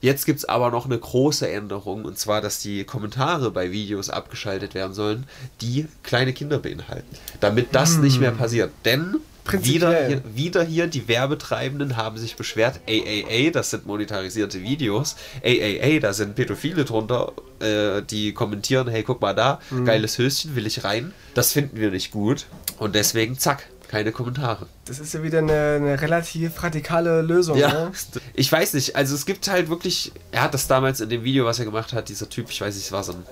Jetzt 0.00 0.26
gibt 0.26 0.38
es 0.38 0.44
aber 0.44 0.70
noch 0.70 0.86
eine 0.86 0.98
große 0.98 1.50
Änderung, 1.50 2.04
und 2.04 2.18
zwar, 2.18 2.40
dass 2.40 2.60
die 2.60 2.84
Kommentare 2.84 3.50
bei 3.50 3.72
Videos 3.72 4.10
abgeschaltet 4.10 4.74
werden 4.74 4.94
sollen, 4.94 5.26
die 5.60 5.86
kleine 6.02 6.32
Kinder 6.32 6.58
beinhalten. 6.58 7.16
Damit 7.40 7.68
das 7.72 7.96
nicht 7.96 8.20
mehr 8.20 8.30
passiert. 8.30 8.70
Denn 8.84 9.16
wieder 9.52 10.06
hier, 10.06 10.22
wieder 10.34 10.62
hier, 10.62 10.86
die 10.86 11.08
Werbetreibenden 11.08 11.96
haben 11.96 12.18
sich 12.18 12.36
beschwert, 12.36 12.80
AAA, 12.86 13.50
das 13.50 13.70
sind 13.70 13.86
monetarisierte 13.86 14.62
Videos, 14.62 15.16
AAA, 15.42 16.00
da 16.00 16.12
sind 16.12 16.34
Pädophile 16.34 16.84
drunter, 16.84 17.32
äh, 17.60 18.02
die 18.02 18.32
kommentieren, 18.34 18.88
hey, 18.88 19.02
guck 19.02 19.20
mal 19.20 19.34
da, 19.34 19.60
geiles 19.84 20.18
Höschen, 20.18 20.54
will 20.54 20.66
ich 20.66 20.84
rein. 20.84 21.12
Das 21.34 21.52
finden 21.52 21.78
wir 21.78 21.90
nicht 21.90 22.10
gut. 22.10 22.46
Und 22.78 22.94
deswegen, 22.94 23.38
zack, 23.38 23.66
keine 23.88 24.12
Kommentare. 24.12 24.66
Das 24.84 24.98
ist 24.98 25.14
ja 25.14 25.22
wieder 25.22 25.38
eine, 25.38 25.76
eine 25.76 26.00
relativ 26.00 26.62
radikale 26.62 27.22
Lösung. 27.22 27.56
Ja, 27.58 27.68
Ne? 27.86 27.92
ich 28.34 28.50
weiß 28.52 28.74
nicht. 28.74 28.96
Also 28.96 29.14
es 29.14 29.26
gibt 29.26 29.48
halt 29.48 29.68
wirklich, 29.68 30.12
er 30.30 30.42
hat 30.42 30.54
das 30.54 30.66
damals 30.66 31.00
in 31.00 31.08
dem 31.08 31.24
Video, 31.24 31.44
was 31.44 31.58
er 31.58 31.64
gemacht 31.64 31.92
hat, 31.92 32.08
dieser 32.08 32.28
Typ, 32.28 32.50
ich 32.50 32.60
weiß 32.60 32.74
nicht, 32.74 32.84
es 32.86 32.92
war 32.92 33.02
so 33.04 33.12
ein, 33.12 33.24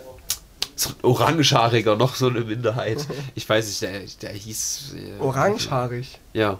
so 0.75 0.91
ein 0.91 0.95
Orangehaariger, 1.03 1.97
noch 1.97 2.15
so 2.15 2.29
eine 2.29 2.41
Minderheit. 2.41 3.07
Ich 3.35 3.49
weiß 3.49 3.67
nicht, 3.67 3.83
der, 3.83 4.01
der 4.23 4.31
hieß... 4.33 4.95
äh, 4.97 5.23
Orangehaarig. 5.23 6.19
Ja. 6.33 6.59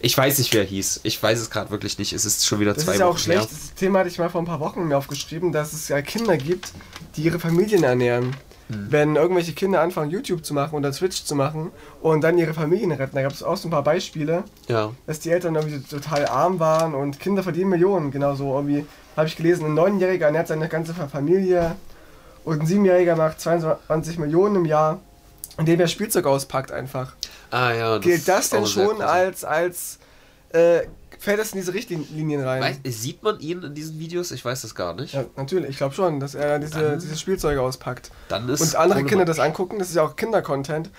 Ich 0.00 0.16
weiß 0.18 0.38
nicht, 0.38 0.52
wer 0.54 0.64
hieß. 0.64 1.00
Ich 1.04 1.22
weiß 1.22 1.38
es 1.40 1.48
gerade 1.50 1.70
wirklich 1.70 1.98
nicht. 1.98 2.12
Es 2.12 2.24
ist 2.24 2.44
schon 2.46 2.58
wieder 2.60 2.74
Das 2.74 2.84
zwei 2.84 2.94
ist 2.94 2.98
ja 3.00 3.06
auch 3.06 3.10
Wochen 3.10 3.18
schlecht. 3.20 3.40
her. 3.42 3.48
Das 3.50 3.74
Thema 3.74 4.00
hatte 4.00 4.08
ich 4.08 4.18
mal 4.18 4.28
vor 4.28 4.42
ein 4.42 4.46
paar 4.46 4.58
Wochen 4.60 4.86
mir 4.88 4.96
aufgeschrieben, 4.98 5.52
dass 5.52 5.72
es 5.72 5.86
ja 5.88 6.02
Kinder 6.02 6.36
gibt, 6.36 6.72
die 7.16 7.22
ihre 7.22 7.38
Familien 7.38 7.84
ernähren. 7.84 8.34
Hm. 8.68 8.86
Wenn 8.90 9.16
irgendwelche 9.16 9.52
Kinder 9.52 9.80
anfangen, 9.80 10.10
YouTube 10.10 10.44
zu 10.44 10.54
machen 10.54 10.74
oder 10.76 10.92
Twitch 10.92 11.24
zu 11.24 11.34
machen 11.34 11.70
und 12.00 12.22
dann 12.22 12.38
ihre 12.38 12.54
Familien 12.54 12.92
retten. 12.92 13.16
Da 13.16 13.22
gab 13.22 13.32
es 13.32 13.42
auch 13.42 13.56
so 13.56 13.68
ein 13.68 13.70
paar 13.70 13.82
Beispiele, 13.82 14.44
Ja. 14.68 14.92
dass 15.06 15.20
die 15.20 15.30
Eltern 15.30 15.54
irgendwie 15.54 15.80
total 15.80 16.26
arm 16.26 16.58
waren 16.60 16.94
und 16.94 17.20
Kinder 17.20 17.42
verdienen 17.42 17.70
Millionen. 17.70 18.10
Genauso 18.10 18.54
irgendwie, 18.54 18.86
habe 19.16 19.28
ich 19.28 19.36
gelesen, 19.36 19.66
ein 19.66 19.74
Neunjähriger 19.74 20.26
ernährt 20.26 20.48
seine 20.48 20.68
ganze 20.68 20.94
Familie 20.94 21.76
und 22.44 22.60
ein 22.60 22.66
Siebenjähriger 22.66 23.16
macht 23.16 23.40
22 23.40 24.18
Millionen 24.18 24.56
im 24.56 24.64
Jahr, 24.64 25.00
indem 25.58 25.80
er 25.80 25.88
Spielzeug 25.88 26.26
auspackt 26.26 26.72
einfach. 26.72 27.14
Ah 27.50 27.72
ja. 27.72 27.98
Gilt 27.98 28.26
das 28.26 28.46
ist 28.46 28.54
auch 28.54 28.58
denn 28.58 28.66
schon 28.66 29.02
als, 29.02 29.44
als 29.44 29.98
äh, 30.52 30.86
fällt 31.18 31.38
das 31.38 31.52
in 31.52 31.58
diese 31.60 31.72
Richtlinien 31.74 32.42
rein? 32.42 32.62
Weiß, 32.62 32.78
sieht 33.00 33.22
man 33.22 33.38
ihn 33.40 33.62
in 33.62 33.74
diesen 33.74 33.98
Videos? 33.98 34.30
Ich 34.32 34.44
weiß 34.44 34.62
das 34.62 34.74
gar 34.74 34.94
nicht. 34.94 35.14
Ja, 35.14 35.24
natürlich, 35.36 35.70
ich 35.70 35.76
glaube 35.76 35.94
schon, 35.94 36.18
dass 36.20 36.34
er 36.34 36.58
diese, 36.58 36.80
Dann- 36.80 36.98
diese 36.98 37.16
Spielzeuge 37.16 37.60
auspackt. 37.60 38.10
Dann 38.28 38.48
ist 38.48 38.60
Und 38.60 38.76
andere 38.76 39.04
Kinder 39.04 39.24
das 39.24 39.38
angucken, 39.38 39.78
das 39.78 39.88
ist 39.90 39.94
ja 39.96 40.02
auch 40.02 40.16
Kinder-Content. 40.16 40.90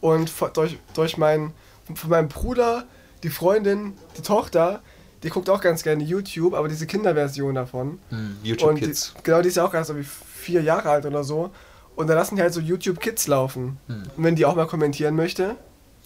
Und 0.00 0.30
vor- 0.30 0.50
durch, 0.50 0.78
durch 0.94 1.16
meinen, 1.16 1.52
von 1.94 2.10
meinem 2.10 2.28
Bruder, 2.28 2.84
die 3.22 3.30
Freundin, 3.30 3.94
die 4.16 4.22
Tochter, 4.22 4.82
die 5.22 5.28
guckt 5.30 5.48
auch 5.48 5.60
ganz 5.60 5.82
gerne 5.84 6.02
YouTube, 6.02 6.54
aber 6.54 6.66
diese 6.68 6.86
Kinderversion 6.86 7.54
davon. 7.54 7.98
Hm, 8.10 8.36
YouTube 8.42 8.70
und 8.70 8.76
Kids. 8.78 9.14
Die, 9.16 9.22
genau, 9.22 9.40
die 9.42 9.48
ist 9.48 9.56
ja 9.56 9.64
auch 9.64 9.72
erst 9.74 9.90
irgendwie 9.90 10.08
vier 10.08 10.62
Jahre 10.62 10.90
alt 10.90 11.06
oder 11.06 11.22
so. 11.22 11.50
Und 11.94 12.08
da 12.08 12.14
lassen 12.14 12.36
die 12.36 12.42
halt 12.42 12.52
so 12.54 12.60
YouTube 12.60 12.98
Kids 13.00 13.28
laufen. 13.28 13.78
Hm. 13.86 14.02
Und 14.16 14.24
wenn 14.24 14.34
die 14.34 14.44
auch 14.46 14.56
mal 14.56 14.66
kommentieren 14.66 15.14
möchte, 15.14 15.54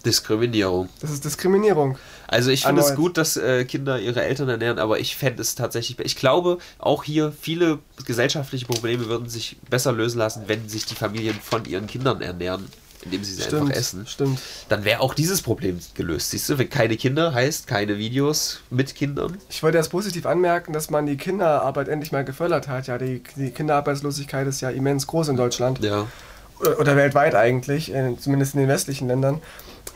Diskriminierung. 0.05 0.89
das 1.01 1.11
ist 1.11 1.25
Diskriminierung. 1.25 1.99
Also 2.29 2.51
ich 2.51 2.65
finde 2.65 2.83
es 2.83 2.95
gut, 2.95 3.17
dass 3.17 3.37
äh, 3.37 3.65
Kinder 3.65 3.99
ihre 4.01 4.23
Eltern 4.23 4.49
ernähren, 4.49 4.79
aber 4.79 4.99
ich 4.99 5.17
fände 5.17 5.43
es 5.43 5.55
tatsächlich, 5.55 5.99
ich 6.01 6.17
glaube 6.17 6.59
auch 6.79 7.05
hier 7.05 7.33
viele 7.41 7.79
gesellschaftliche 8.05 8.67
Probleme 8.67 9.07
würden 9.07 9.29
sich 9.29 9.57
besser 9.71 9.93
lösen 9.93 10.19
lassen, 10.19 10.45
wenn 10.47 10.69
sich 10.69 10.87
die 10.87 10.95
Familien 10.95 11.37
von 11.43 11.65
ihren 11.65 11.87
Kindern 11.87 12.21
ernähren, 12.21 12.67
indem 13.03 13.23
sie 13.23 13.33
sie 13.33 13.43
Stimmt, 13.43 13.63
einfach 13.63 13.77
essen. 13.77 14.07
stimmt. 14.07 14.41
Dann 14.69 14.85
wäre 14.85 15.01
auch 15.01 15.15
dieses 15.15 15.43
Problem 15.43 15.79
gelöst. 15.95 16.31
Siehst 16.31 16.49
du, 16.49 16.59
wenn 16.59 16.69
keine 16.69 16.97
Kinder 16.97 17.33
heißt, 17.33 17.67
keine 17.69 17.99
Videos 17.99 18.61
mit 18.71 18.95
Kindern. 18.95 19.39
Ich 19.49 19.63
wollte 19.63 19.79
erst 19.79 19.91
positiv 19.91 20.27
anmerken, 20.27 20.73
dass 20.73 20.91
man 20.91 21.07
die 21.07 21.17
Kinderarbeit 21.17 21.89
endlich 21.89 22.11
mal 22.11 22.25
gefördert 22.25 22.67
hat. 22.69 22.89
Ja, 22.89 22.99
die, 22.99 23.23
die 23.37 23.51
Kinderarbeitslosigkeit 23.51 24.47
ist 24.49 24.61
ja 24.61 24.71
immens 24.71 25.07
groß 25.07 25.29
in 25.29 25.37
Deutschland. 25.37 25.79
Ja. 25.85 26.07
Oder, 26.59 26.81
oder 26.81 26.97
weltweit 26.97 27.35
eigentlich, 27.35 27.95
äh, 27.95 28.17
zumindest 28.19 28.55
in 28.55 28.61
den 28.61 28.69
westlichen 28.69 29.07
Ländern. 29.09 29.43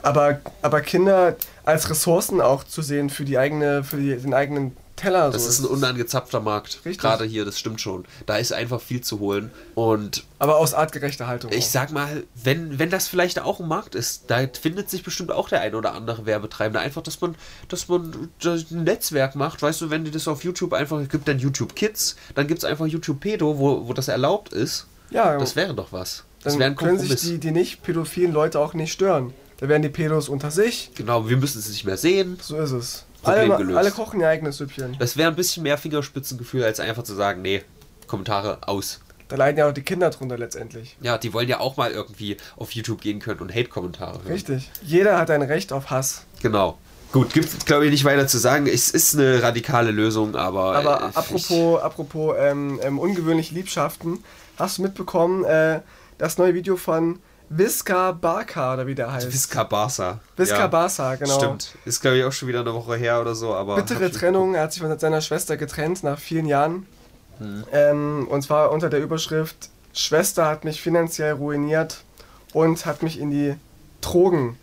Aber, 0.02 0.40
aber 0.62 0.80
Kinder 0.80 1.36
als 1.64 1.90
Ressourcen 1.90 2.40
auch 2.40 2.64
zu 2.64 2.82
sehen 2.82 3.10
für 3.10 3.24
die 3.24 3.38
eigene, 3.38 3.84
für 3.84 3.96
die, 3.96 4.16
den 4.16 4.34
eigenen 4.34 4.76
Teller. 5.00 5.30
Das 5.30 5.44
so 5.44 5.48
ist 5.48 5.60
ein 5.60 5.66
unangezapfter 5.66 6.40
Markt. 6.40 6.80
Richtig. 6.84 6.98
Gerade 6.98 7.24
hier, 7.24 7.44
das 7.44 7.58
stimmt 7.58 7.80
schon. 7.80 8.04
Da 8.26 8.36
ist 8.36 8.52
einfach 8.52 8.80
viel 8.80 9.00
zu 9.00 9.18
holen. 9.18 9.50
Und 9.74 10.24
aber 10.38 10.58
aus 10.58 10.74
artgerechter 10.74 11.26
Haltung. 11.26 11.50
Ich 11.52 11.68
sag 11.68 11.90
mal, 11.90 12.24
wenn, 12.42 12.78
wenn 12.78 12.90
das 12.90 13.08
vielleicht 13.08 13.40
auch 13.40 13.60
ein 13.60 13.68
Markt 13.68 13.94
ist, 13.94 14.24
da 14.28 14.46
findet 14.60 14.90
sich 14.90 15.02
bestimmt 15.02 15.32
auch 15.32 15.48
der 15.48 15.62
ein 15.62 15.74
oder 15.74 15.94
andere 15.94 16.26
Werbetreibende. 16.26 16.80
Einfach, 16.80 17.02
dass 17.02 17.20
man, 17.20 17.34
dass 17.68 17.88
man 17.88 18.28
das 18.42 18.70
ein 18.70 18.84
Netzwerk 18.84 19.36
macht, 19.36 19.62
weißt 19.62 19.80
du, 19.80 19.90
wenn 19.90 20.04
die 20.04 20.10
das 20.10 20.28
auf 20.28 20.44
YouTube 20.44 20.74
einfach, 20.74 21.00
gibt 21.08 21.28
dann 21.28 21.38
YouTube 21.38 21.74
Kids, 21.74 22.16
dann 22.34 22.46
gibt 22.46 22.58
es 22.58 22.64
einfach 22.64 22.86
YouTube 22.86 23.20
Pedo, 23.20 23.58
wo, 23.58 23.88
wo 23.88 23.92
das 23.94 24.08
erlaubt 24.08 24.52
ist. 24.52 24.86
ja, 25.10 25.38
Das 25.38 25.56
wäre 25.56 25.74
doch 25.74 25.92
was. 25.92 26.24
Das 26.42 26.56
dann 26.56 26.74
können 26.76 26.98
sich 26.98 27.16
die, 27.16 27.38
die 27.38 27.50
nicht 27.50 27.82
pädophilen 27.82 28.32
Leute 28.32 28.58
auch 28.58 28.72
nicht 28.72 28.92
stören. 28.92 29.34
Da 29.60 29.68
werden 29.68 29.82
die 29.82 29.90
Pedos 29.90 30.28
unter 30.28 30.50
sich. 30.50 30.90
genau, 30.94 31.28
wir 31.28 31.36
müssen 31.36 31.58
es 31.58 31.68
nicht 31.68 31.84
mehr 31.84 31.98
sehen. 31.98 32.38
So 32.40 32.56
ist 32.56 32.72
es. 32.72 33.04
Problem 33.22 33.52
alle, 33.52 33.58
gelöst. 33.58 33.78
alle 33.78 33.90
kochen 33.90 34.20
ihr 34.20 34.28
eigenes 34.28 34.56
Süppchen. 34.56 34.96
das 34.98 35.16
wäre 35.18 35.28
ein 35.28 35.36
bisschen 35.36 35.62
mehr 35.62 35.76
Fingerspitzengefühl, 35.76 36.64
als 36.64 36.80
einfach 36.80 37.02
zu 37.02 37.14
sagen, 37.14 37.42
nee, 37.42 37.62
Kommentare 38.06 38.58
aus. 38.66 39.00
Da 39.28 39.36
leiden 39.36 39.58
ja 39.58 39.68
auch 39.68 39.72
die 39.72 39.82
Kinder 39.82 40.10
drunter 40.10 40.38
letztendlich. 40.38 40.96
Ja, 41.00 41.18
die 41.18 41.32
wollen 41.32 41.48
ja 41.48 41.60
auch 41.60 41.76
mal 41.76 41.92
irgendwie 41.92 42.38
auf 42.56 42.72
YouTube 42.72 43.00
gehen 43.00 43.20
können 43.20 43.40
und 43.40 43.54
Hate-Kommentare 43.54 44.18
hören. 44.24 44.32
Richtig. 44.32 44.70
Jeder 44.82 45.18
hat 45.18 45.30
ein 45.30 45.42
Recht 45.42 45.72
auf 45.72 45.90
Hass. 45.90 46.24
Genau. 46.42 46.78
Gut, 47.12 47.32
gibt 47.32 47.66
glaube 47.66 47.84
ich 47.84 47.90
nicht 47.90 48.04
weiter 48.04 48.26
zu 48.26 48.38
sagen. 48.38 48.66
Es 48.66 48.88
ist 48.90 49.14
eine 49.14 49.42
radikale 49.42 49.90
Lösung, 49.90 50.34
aber. 50.36 50.76
Aber 50.76 51.00
äh, 51.00 51.16
apropos, 51.16 51.80
apropos 51.80 52.36
ähm, 52.38 52.80
ähm, 52.82 52.98
ungewöhnliche 52.98 53.54
Liebschaften, 53.54 54.24
hast 54.56 54.78
du 54.78 54.82
mitbekommen, 54.82 55.44
äh, 55.44 55.80
das 56.18 56.38
neue 56.38 56.54
Video 56.54 56.76
von 56.76 57.18
Visca 57.52 58.12
Barca 58.12 58.74
oder 58.74 58.86
wie 58.86 58.94
der 58.94 59.12
heißt? 59.12 59.32
Visca 59.32 59.64
Barca. 59.64 60.20
Visca 60.36 60.56
ja, 60.56 60.66
Barca, 60.68 61.16
genau. 61.16 61.36
Stimmt. 61.36 61.74
Ist 61.84 62.00
glaube 62.00 62.18
ich 62.18 62.24
auch 62.24 62.32
schon 62.32 62.46
wieder 62.46 62.60
eine 62.60 62.72
Woche 62.72 62.96
her 62.96 63.20
oder 63.20 63.34
so, 63.34 63.54
aber. 63.54 63.74
Bittere 63.74 64.10
Trennung, 64.12 64.54
er 64.54 64.62
hat 64.62 64.72
sich 64.72 64.80
von 64.80 64.96
seiner 64.98 65.20
Schwester 65.20 65.56
getrennt 65.56 66.04
nach 66.04 66.18
vielen 66.18 66.46
Jahren. 66.46 66.86
Hm. 67.38 67.64
Ähm, 67.72 68.28
und 68.30 68.42
zwar 68.42 68.70
unter 68.70 68.88
der 68.88 69.00
Überschrift 69.00 69.70
Schwester 69.92 70.46
hat 70.46 70.64
mich 70.64 70.80
finanziell 70.80 71.32
ruiniert 71.32 72.04
und 72.52 72.86
hat 72.86 73.02
mich 73.02 73.18
in 73.18 73.30
die 73.30 73.54
Drogen 74.00 74.56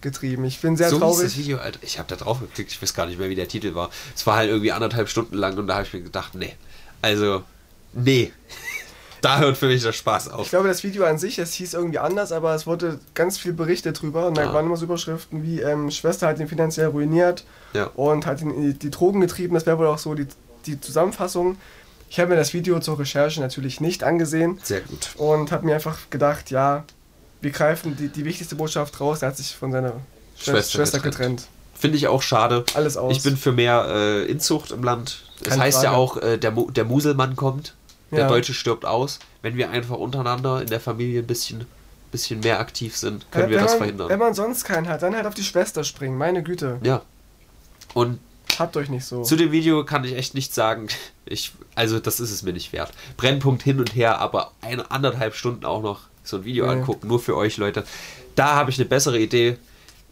getrieben. 0.00 0.44
Ich 0.44 0.60
bin 0.60 0.78
sehr 0.78 0.88
so 0.88 0.96
hieß 0.96 1.00
traurig. 1.00 1.24
das 1.24 1.36
Video, 1.36 1.58
Alter. 1.58 1.78
Ich 1.82 1.98
habe 1.98 2.08
da 2.08 2.16
drauf 2.16 2.40
geklickt, 2.40 2.72
ich 2.72 2.80
weiß 2.80 2.94
gar 2.94 3.04
nicht 3.04 3.18
mehr, 3.18 3.28
wie 3.28 3.34
der 3.34 3.48
Titel 3.48 3.74
war. 3.74 3.90
Es 4.14 4.26
war 4.26 4.36
halt 4.36 4.48
irgendwie 4.48 4.72
anderthalb 4.72 5.10
Stunden 5.10 5.36
lang 5.36 5.58
und 5.58 5.66
da 5.66 5.74
habe 5.74 5.84
ich 5.84 5.92
mir 5.92 6.00
gedacht, 6.00 6.34
nee. 6.34 6.54
Also, 7.02 7.42
nee. 7.92 8.32
Da 9.22 9.38
hört 9.38 9.56
für 9.56 9.66
mich 9.66 9.82
der 9.82 9.92
Spaß 9.92 10.26
Ich 10.28 10.32
auf. 10.32 10.50
glaube, 10.50 10.68
das 10.68 10.82
Video 10.84 11.04
an 11.04 11.18
sich, 11.18 11.38
es 11.38 11.52
hieß 11.54 11.74
irgendwie 11.74 11.98
anders, 11.98 12.32
aber 12.32 12.54
es 12.54 12.66
wurde 12.66 12.98
ganz 13.14 13.38
viel 13.38 13.52
berichtet 13.52 14.00
drüber 14.00 14.26
und 14.26 14.36
da 14.36 14.50
Ah. 14.50 14.54
waren 14.54 14.66
immer 14.66 14.76
so 14.76 14.84
Überschriften 14.84 15.42
wie 15.42 15.60
ähm, 15.60 15.90
Schwester 15.90 16.26
hat 16.28 16.38
ihn 16.40 16.48
finanziell 16.48 16.88
ruiniert 16.88 17.44
Ja. 17.72 17.86
und 17.94 18.26
hat 18.26 18.40
ihn 18.40 18.50
in 18.50 18.62
die, 18.62 18.74
die 18.78 18.90
Drogen 18.90 19.20
getrieben. 19.20 19.54
Das 19.54 19.66
wäre 19.66 19.78
wohl 19.78 19.86
auch 19.86 19.98
so 19.98 20.14
die, 20.14 20.26
die 20.66 20.80
Zusammenfassung. 20.80 21.56
Ich 22.08 22.18
habe 22.18 22.30
mir 22.30 22.36
das 22.36 22.52
Video 22.54 22.80
zur 22.80 22.98
Recherche 22.98 23.40
natürlich 23.40 23.80
nicht 23.80 24.02
angesehen 24.02 24.58
Sehr 24.64 24.80
gut. 24.80 25.10
und 25.16 25.52
habe 25.52 25.64
mir 25.66 25.74
einfach 25.76 25.96
gedacht, 26.10 26.50
ja, 26.50 26.84
wir 27.40 27.50
greifen 27.52 27.96
die, 27.96 28.08
die 28.08 28.24
wichtigste 28.24 28.56
Botschaft 28.56 29.00
raus. 29.00 29.22
Er 29.22 29.28
hat 29.28 29.36
sich 29.36 29.54
von 29.54 29.70
seiner 29.72 29.92
Schwester, 30.36 30.78
Schwester 30.78 30.98
getrennt. 30.98 31.16
getrennt. 31.38 31.46
Finde 31.78 31.96
ich 31.96 32.08
auch 32.08 32.20
schade. 32.20 32.64
Alles 32.74 32.96
aus. 32.98 33.16
Ich 33.16 33.22
bin 33.22 33.36
für 33.38 33.52
mehr 33.52 33.86
äh, 33.88 34.24
Inzucht 34.26 34.70
im 34.72 34.82
Land. 34.82 35.22
Das 35.38 35.50
Keine 35.50 35.62
heißt 35.62 35.82
ja 35.82 35.90
Frage. 35.92 35.96
auch, 36.02 36.16
äh, 36.18 36.36
der, 36.36 36.50
Mu 36.50 36.70
der 36.70 36.84
Muselmann 36.84 37.36
kommt, 37.36 37.74
der 38.10 38.20
Ja. 38.20 38.28
Deutsche 38.28 38.54
stirbt 38.54 38.84
aus. 38.84 39.18
Wenn 39.42 39.56
wir 39.56 39.70
einfach 39.70 39.96
untereinander 39.96 40.60
in 40.60 40.68
der 40.68 40.80
Familie 40.80 41.20
ein 41.20 41.26
bisschen, 41.26 41.64
bisschen 42.12 42.40
mehr 42.40 42.60
aktiv 42.60 42.96
sind, 42.96 43.30
können 43.30 43.44
wenn, 43.44 43.50
wir 43.52 43.58
das 43.60 43.72
man, 43.72 43.78
verhindern. 43.78 44.08
Wenn 44.08 44.18
man 44.18 44.34
sonst 44.34 44.64
keinen 44.64 44.88
hat, 44.88 45.02
dann 45.02 45.14
halt 45.14 45.26
auf 45.26 45.34
die 45.34 45.44
Schwester 45.44 45.84
springen. 45.84 46.16
Meine 46.18 46.42
Güte. 46.42 46.78
ja. 46.82 47.02
Und 47.94 48.18
Habt 48.58 48.76
euch 48.76 48.88
nicht 48.90 49.04
so. 49.04 49.22
Zu 49.22 49.36
dem 49.36 49.52
Video 49.52 49.84
kann 49.84 50.04
ich 50.04 50.14
echt 50.16 50.34
nichts 50.34 50.54
sagen. 50.54 50.88
Ich, 51.32 51.52
also 51.76 52.00
das 52.00 52.18
ist 52.18 52.32
es 52.32 52.42
mir 52.42 52.52
nicht 52.52 52.72
wert. 52.72 52.90
Brennpunkt 53.16 53.62
hin 53.62 53.78
und 53.78 53.94
her, 53.94 54.18
aber 54.18 54.50
eine 54.62 54.90
anderthalb 54.90 55.36
Stunden 55.36 55.64
auch 55.64 55.80
noch 55.80 56.00
so 56.24 56.38
ein 56.38 56.44
Video 56.44 56.66
Nee. 56.66 56.72
angucken, 56.72 57.06
nur 57.06 57.20
für 57.20 57.36
euch 57.36 57.56
Leute. 57.56 57.84
Da 58.34 58.56
habe 58.56 58.72
ich 58.72 58.78
eine 58.80 58.86
bessere 58.88 59.16
Idee. 59.20 59.56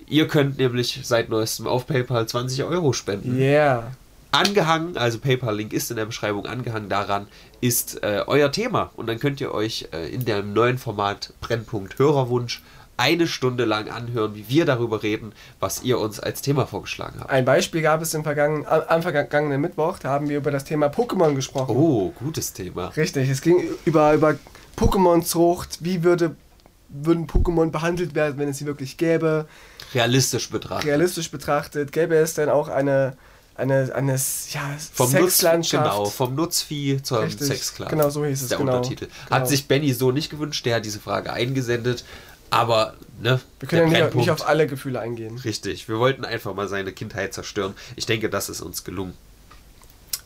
Ihr 0.07 0.29
könnt 0.29 0.59
nämlich 0.59 1.01
seit 1.03 1.29
neuestem 1.29 1.67
auf 1.67 1.89
PayPal 1.89 2.29
20 2.29 2.63
Euro 2.63 2.93
spenden. 2.93 3.37
Yeah. 3.37 3.91
Angehangen, 4.31 4.97
also 4.97 5.19
PayPal-Link 5.19 5.73
ist 5.73 5.91
in 5.91 5.97
der 5.97 6.05
Beschreibung 6.05 6.47
angehangen 6.47 6.89
daran, 6.89 7.29
ist 7.61 8.03
äh, 8.03 8.25
euer 8.27 8.53
Thema. 8.53 8.91
Und 8.97 9.07
dann 9.07 9.19
könnt 9.19 9.41
ihr 9.41 9.53
euch 9.53 9.89
äh, 9.93 10.09
in 10.09 10.25
dem 10.25 10.53
neuen 10.53 10.79
Format 10.79 11.33
Brennpunkt 11.41 11.99
Hörerwunsch 11.99 12.63
eine 12.99 13.29
Stunde 13.29 13.65
lang 13.65 13.89
anhören, 13.89 14.35
wie 14.35 14.49
wir 14.49 14.67
darüber 14.67 15.03
reden, 15.03 15.33
was 15.61 15.83
ihr 15.83 15.99
uns 15.99 16.19
als 16.19 16.43
Thema 16.43 16.67
vorgeschlagen 16.67 17.21
habt. 17.21 17.31
Ein 17.31 17.45
Beispiel 17.45 17.81
gab 17.81 18.03
es 18.03 18.13
im 18.13 18.25
vergangenen, 18.25 18.67
am 18.67 19.03
vergangenen 19.03 19.61
Mittwoch, 19.61 20.01
da 20.01 20.11
haben 20.11 20.29
wir 20.29 20.37
über 20.37 20.51
das 20.51 20.65
Thema 20.65 20.89
Pokémon 20.89 21.35
gesprochen. 21.35 21.75
Oh, 21.77 22.11
gutes 22.11 22.53
Thema. 22.53 22.89
Richtig, 22.89 23.31
es 23.31 23.41
ging 23.41 23.63
über, 23.85 24.13
über 24.15 24.35
Pokémon-Zucht, 24.77 25.79
wie 25.81 26.03
würde, 26.03 26.35
würden 26.89 27.29
Pokémon 27.29 27.71
behandelt 27.71 28.17
werden, 28.17 28.37
wenn 28.39 28.49
es 28.49 28.59
sie 28.59 28.67
wirklich 28.67 28.97
gäbe. 28.97 29.47
Realistisch 29.95 30.51
betrachtet. 30.51 30.89
Realistisch 30.89 31.31
betrachtet, 31.31 31.93
gäbe 31.93 32.17
es 32.17 32.35
dann 32.35 32.49
auch 32.49 32.69
eine, 32.69 33.17
eine, 33.59 33.93
eine 33.95 34.13
ja, 34.13 34.77
Vom 34.95 35.13
Nutz, 35.13 35.21
Sexlandschaft. 35.39 35.85
genau, 35.85 36.05
vom 36.07 36.35
Nutzvieh 36.35 37.03
zur 37.03 37.23
Richtig, 37.23 37.61
genau 37.89 38.09
so 38.11 38.25
hieß 38.25 38.43
es, 38.43 38.49
der 38.49 38.59
genau. 38.59 38.77
Untertitel. 38.77 39.07
Genau. 39.07 39.31
Hat 39.37 39.49
sich 39.49 39.67
Benny 39.69 39.93
so 39.93 40.13
nicht 40.13 40.31
gewünscht, 40.31 40.65
der 40.65 40.77
hat 40.77 40.85
diese 40.85 41.01
Frage 41.01 41.33
eingesendet. 41.33 42.05
Aber, 42.51 42.95
ne, 43.21 43.41
Wir 43.61 43.69
können 43.69 43.93
ja 43.93 44.09
nicht, 44.09 44.31
auf 44.31 44.49
alle 44.49 44.67
Gefühle 44.67 45.01
eingehen. 45.01 45.37
Richtig, 45.39 45.89
wir 45.89 45.99
wollten 45.99 46.25
einfach 46.25 46.55
mal 46.55 46.67
seine 46.69 46.93
Kindheit 46.93 47.35
zerstören. 47.35 47.75
Ich 47.97 48.07
denke, 48.07 48.31
das 48.31 48.49
ist 48.49 48.63
uns 48.63 48.85
gelungen. 48.85 49.13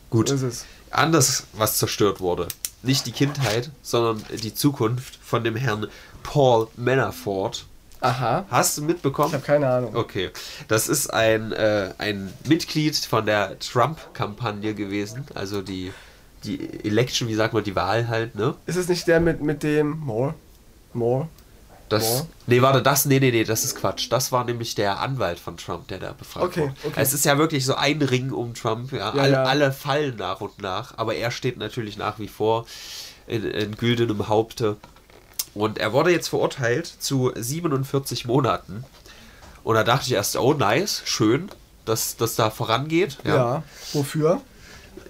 Gut, 0.09 0.29
So 0.29 0.35
ist 0.35 0.43
es. 0.43 0.65
anders, 0.91 1.43
was 1.53 1.77
zerstört 1.77 2.21
wurde. 2.21 2.47
Nicht 2.81 3.05
die 3.07 3.11
Kindheit, 3.11 3.71
sondern 3.81 4.23
die 4.41 4.53
Zukunft 4.53 5.17
von 5.21 5.43
dem 5.43 5.55
Herrn 5.55 5.87
Paul 6.21 6.67
Manafort. 6.77 7.65
Aha. 8.03 8.45
Hast 8.49 8.77
du 8.77 8.81
mitbekommen? 8.83 9.29
Ich 9.29 9.33
habe 9.33 9.45
keine 9.45 9.67
Ahnung. 9.69 9.95
Okay, 9.95 10.29
das 10.67 10.87
ist 10.89 11.13
ein, 11.13 11.51
äh, 11.53 11.91
ein 11.97 12.31
Mitglied 12.47 12.95
von 12.97 13.25
der 13.25 13.57
Trump-Kampagne 13.59 14.73
gewesen, 14.75 15.25
also 15.35 15.61
die, 15.61 15.93
die 16.43 16.83
Election, 16.85 17.27
wie 17.29 17.35
sagt 17.35 17.53
man, 17.53 17.63
die 17.63 17.75
Wahl 17.75 18.07
halt, 18.09 18.35
ne? 18.35 18.55
Ist 18.65 18.75
es 18.75 18.89
nicht 18.89 19.07
der 19.07 19.19
mit, 19.19 19.41
mit 19.41 19.63
dem 19.63 19.99
More? 19.99 20.33
More? 20.93 21.27
Das, 21.89 22.03
Boah. 22.21 22.27
nee, 22.47 22.61
warte, 22.61 22.81
das, 22.81 23.05
nee, 23.05 23.19
nee, 23.19 23.31
nee, 23.31 23.43
das 23.43 23.63
ist 23.63 23.75
Quatsch. 23.75 24.11
Das 24.11 24.31
war 24.31 24.43
nämlich 24.43 24.73
der 24.75 24.99
Anwalt 24.99 25.39
von 25.39 25.57
Trump, 25.57 25.87
der 25.89 25.99
da 25.99 26.13
befragt 26.13 26.45
Okay, 26.45 26.61
wurde. 26.61 26.73
okay. 26.83 26.93
Es 27.01 27.13
ist 27.13 27.23
ja 27.23 27.37
wirklich 27.37 27.65
so 27.65 27.75
ein 27.75 28.01
Ring 28.01 28.31
um 28.31 28.53
Trump, 28.53 28.91
ja. 28.91 29.13
Ja, 29.15 29.21
alle, 29.21 29.31
ja. 29.31 29.43
alle 29.43 29.71
fallen 29.71 30.15
nach 30.17 30.41
und 30.41 30.61
nach, 30.61 30.97
aber 30.97 31.15
er 31.15 31.29
steht 31.31 31.57
natürlich 31.57 31.97
nach 31.97 32.19
wie 32.19 32.27
vor 32.27 32.65
in, 33.27 33.43
in 33.45 33.75
güldenem 33.77 34.27
Haupte. 34.27 34.77
Und 35.55 35.77
er 35.77 35.93
wurde 35.93 36.11
jetzt 36.11 36.29
verurteilt 36.29 36.87
zu 36.87 37.31
47 37.35 38.25
Monaten. 38.25 38.83
Und 39.63 39.75
da 39.75 39.83
dachte 39.83 40.07
ich 40.07 40.13
erst, 40.13 40.35
oh 40.37 40.53
nice, 40.53 41.03
schön, 41.05 41.49
dass 41.85 42.17
das 42.17 42.35
da 42.35 42.49
vorangeht. 42.49 43.17
Ja. 43.23 43.63
Wofür? 43.93 44.41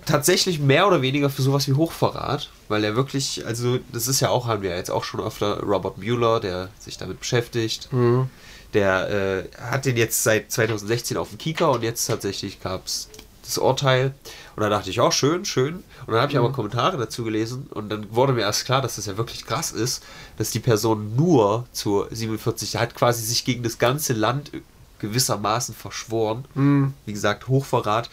Tatsächlich 0.05 0.59
mehr 0.59 0.87
oder 0.87 1.01
weniger 1.01 1.29
für 1.29 1.41
sowas 1.41 1.67
wie 1.67 1.73
Hochverrat, 1.73 2.49
weil 2.67 2.83
er 2.83 2.95
wirklich, 2.95 3.45
also 3.45 3.79
das 3.91 4.07
ist 4.07 4.19
ja 4.19 4.29
auch, 4.29 4.47
haben 4.47 4.61
wir 4.61 4.71
ja 4.71 4.75
jetzt 4.75 4.91
auch 4.91 5.03
schon 5.03 5.21
öfter, 5.21 5.61
Robert 5.61 5.97
Mueller, 5.97 6.39
der 6.39 6.69
sich 6.79 6.97
damit 6.97 7.19
beschäftigt. 7.19 7.91
Mhm. 7.91 8.29
Der 8.73 9.09
äh, 9.09 9.43
hat 9.61 9.85
den 9.85 9.97
jetzt 9.97 10.23
seit 10.23 10.51
2016 10.51 11.15
auf 11.15 11.29
dem 11.29 11.37
Kieker 11.37 11.71
und 11.71 11.83
jetzt 11.83 12.05
tatsächlich 12.05 12.61
gab 12.61 12.85
es 12.85 13.07
das 13.43 13.57
Urteil. 13.57 14.13
Und 14.55 14.61
da 14.63 14.69
dachte 14.69 14.89
ich 14.89 14.99
auch, 14.99 15.11
schön, 15.11 15.45
schön. 15.45 15.83
Und 16.05 16.13
dann 16.13 16.21
habe 16.21 16.31
ich 16.31 16.37
aber 16.37 16.51
Kommentare 16.51 16.97
dazu 16.97 17.23
gelesen 17.23 17.67
und 17.71 17.89
dann 17.89 18.13
wurde 18.13 18.33
mir 18.33 18.41
erst 18.41 18.65
klar, 18.65 18.81
dass 18.81 18.95
das 18.97 19.05
ja 19.05 19.17
wirklich 19.17 19.45
krass 19.45 19.71
ist, 19.71 20.03
dass 20.37 20.51
die 20.51 20.59
Person 20.59 21.15
nur 21.15 21.65
zu 21.71 22.05
47, 22.09 22.71
der 22.71 22.81
hat 22.81 22.95
quasi 22.95 23.23
sich 23.23 23.45
gegen 23.45 23.63
das 23.63 23.77
ganze 23.77 24.13
Land 24.13 24.51
gewissermaßen 24.99 25.75
verschworen. 25.75 26.45
Mhm. 26.55 26.93
Wie 27.05 27.13
gesagt, 27.13 27.47
Hochverrat. 27.47 28.09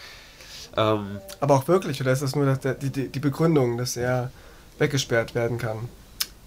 Ähm, 0.75 1.19
Aber 1.39 1.55
auch 1.55 1.67
wirklich, 1.67 2.01
oder 2.01 2.11
ist 2.11 2.21
das 2.21 2.35
nur 2.35 2.53
die, 2.55 2.89
die 2.89 3.07
die 3.09 3.19
Begründung, 3.19 3.77
dass 3.77 3.97
er 3.97 4.31
weggesperrt 4.79 5.35
werden 5.35 5.57
kann? 5.57 5.89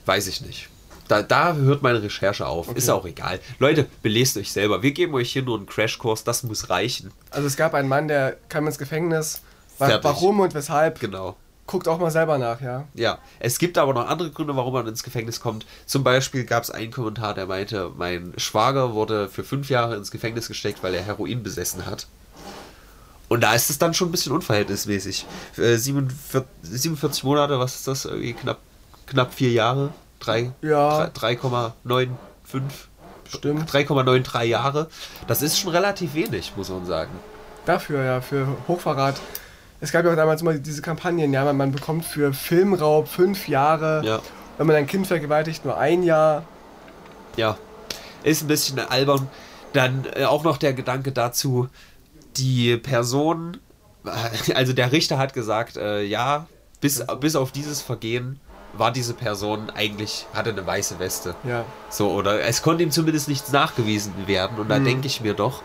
weiß 0.06 0.26
ich 0.26 0.40
nicht. 0.40 0.68
Da, 1.08 1.22
da 1.22 1.54
hört 1.54 1.82
meine 1.82 2.02
Recherche 2.02 2.46
auf. 2.46 2.68
Okay. 2.68 2.78
Ist 2.78 2.88
auch 2.88 3.04
egal. 3.04 3.38
Leute, 3.58 3.86
belest 4.02 4.38
euch 4.38 4.50
selber. 4.52 4.82
Wir 4.82 4.92
geben 4.92 5.14
euch 5.14 5.32
hier 5.32 5.42
nur 5.42 5.58
einen 5.58 5.66
Crashkurs, 5.66 6.24
das 6.24 6.42
muss 6.44 6.70
reichen. 6.70 7.10
Also 7.30 7.46
es 7.46 7.56
gab 7.56 7.74
einen 7.74 7.88
Mann, 7.88 8.08
der 8.08 8.36
kam 8.48 8.66
ins 8.66 8.78
Gefängnis. 8.78 9.42
Fertig. 9.78 10.04
Warum 10.04 10.40
und 10.40 10.54
weshalb? 10.54 11.00
Genau. 11.00 11.36
Guckt 11.66 11.88
auch 11.88 11.98
mal 11.98 12.10
selber 12.10 12.36
nach, 12.36 12.60
ja. 12.60 12.84
Ja, 12.92 13.18
es 13.40 13.58
gibt 13.58 13.78
aber 13.78 13.94
noch 13.94 14.06
andere 14.06 14.30
Gründe, 14.30 14.54
warum 14.54 14.74
man 14.74 14.86
ins 14.86 15.02
Gefängnis 15.02 15.40
kommt. 15.40 15.64
Zum 15.86 16.04
Beispiel 16.04 16.44
gab 16.44 16.62
es 16.62 16.70
einen 16.70 16.90
Kommentar, 16.92 17.32
der 17.32 17.46
meinte, 17.46 17.90
mein 17.96 18.34
Schwager 18.36 18.92
wurde 18.92 19.28
für 19.30 19.44
fünf 19.44 19.70
Jahre 19.70 19.96
ins 19.96 20.10
Gefängnis 20.10 20.46
gesteckt, 20.48 20.82
weil 20.82 20.92
er 20.94 21.02
Heroin 21.02 21.42
besessen 21.42 21.86
hat. 21.86 22.06
Und 23.30 23.40
da 23.42 23.54
ist 23.54 23.70
es 23.70 23.78
dann 23.78 23.94
schon 23.94 24.08
ein 24.08 24.12
bisschen 24.12 24.32
unverhältnismäßig. 24.32 25.24
Äh, 25.56 25.76
47, 25.76 26.44
47 26.62 27.24
Monate, 27.24 27.58
was 27.58 27.76
ist 27.76 27.88
das? 27.88 28.04
Irgendwie 28.04 28.34
knapp, 28.34 28.58
knapp 29.06 29.32
vier 29.32 29.50
Jahre? 29.50 29.94
Drei, 30.20 30.52
Ja. 30.60 31.06
drei- 31.06 31.34
3,95 31.36 32.10
Stimmt. 33.26 33.70
3,93 33.72 34.42
Jahre. 34.44 34.88
Das 35.26 35.40
ist 35.40 35.58
schon 35.58 35.70
relativ 35.72 36.12
wenig, 36.14 36.52
muss 36.56 36.68
man 36.68 36.84
sagen. 36.84 37.10
Dafür, 37.64 38.04
ja, 38.04 38.20
für 38.20 38.46
Hochverrat. 38.68 39.16
Es 39.84 39.92
gab 39.92 40.06
ja 40.06 40.12
auch 40.12 40.16
damals 40.16 40.40
immer 40.40 40.54
diese 40.54 40.80
Kampagnen, 40.80 41.30
ja, 41.34 41.44
man, 41.44 41.58
man 41.58 41.70
bekommt 41.70 42.06
für 42.06 42.32
Filmraub 42.32 43.06
fünf 43.06 43.48
Jahre. 43.48 44.02
Ja. 44.02 44.20
Wenn 44.56 44.66
man 44.66 44.76
ein 44.76 44.86
Kind 44.86 45.06
vergewaltigt, 45.06 45.66
nur 45.66 45.76
ein 45.76 46.02
Jahr. 46.02 46.44
Ja, 47.36 47.58
ist 48.22 48.42
ein 48.42 48.48
bisschen 48.48 48.78
albern. 48.78 49.28
Dann 49.74 50.06
äh, 50.14 50.24
auch 50.24 50.42
noch 50.42 50.56
der 50.56 50.72
Gedanke 50.72 51.12
dazu, 51.12 51.68
die 52.38 52.78
Person, 52.78 53.58
also 54.54 54.72
der 54.72 54.90
Richter 54.90 55.18
hat 55.18 55.34
gesagt, 55.34 55.76
äh, 55.76 56.02
ja, 56.02 56.46
bis, 56.80 57.04
bis 57.20 57.36
auf 57.36 57.52
dieses 57.52 57.82
Vergehen 57.82 58.40
war 58.72 58.90
diese 58.90 59.12
Person 59.12 59.68
eigentlich, 59.68 60.26
hatte 60.32 60.48
eine 60.48 60.66
weiße 60.66 60.98
Weste. 60.98 61.34
Ja. 61.44 61.66
So, 61.94 62.10
oder 62.10 62.40
es 62.42 62.60
konnte 62.60 62.82
ihm 62.82 62.90
zumindest 62.90 63.28
nichts 63.28 63.52
nachgewiesen 63.52 64.26
werden. 64.26 64.58
Und 64.58 64.68
da 64.68 64.80
Mhm. 64.80 64.84
denke 64.84 65.06
ich 65.06 65.20
mir 65.20 65.34
doch, 65.34 65.62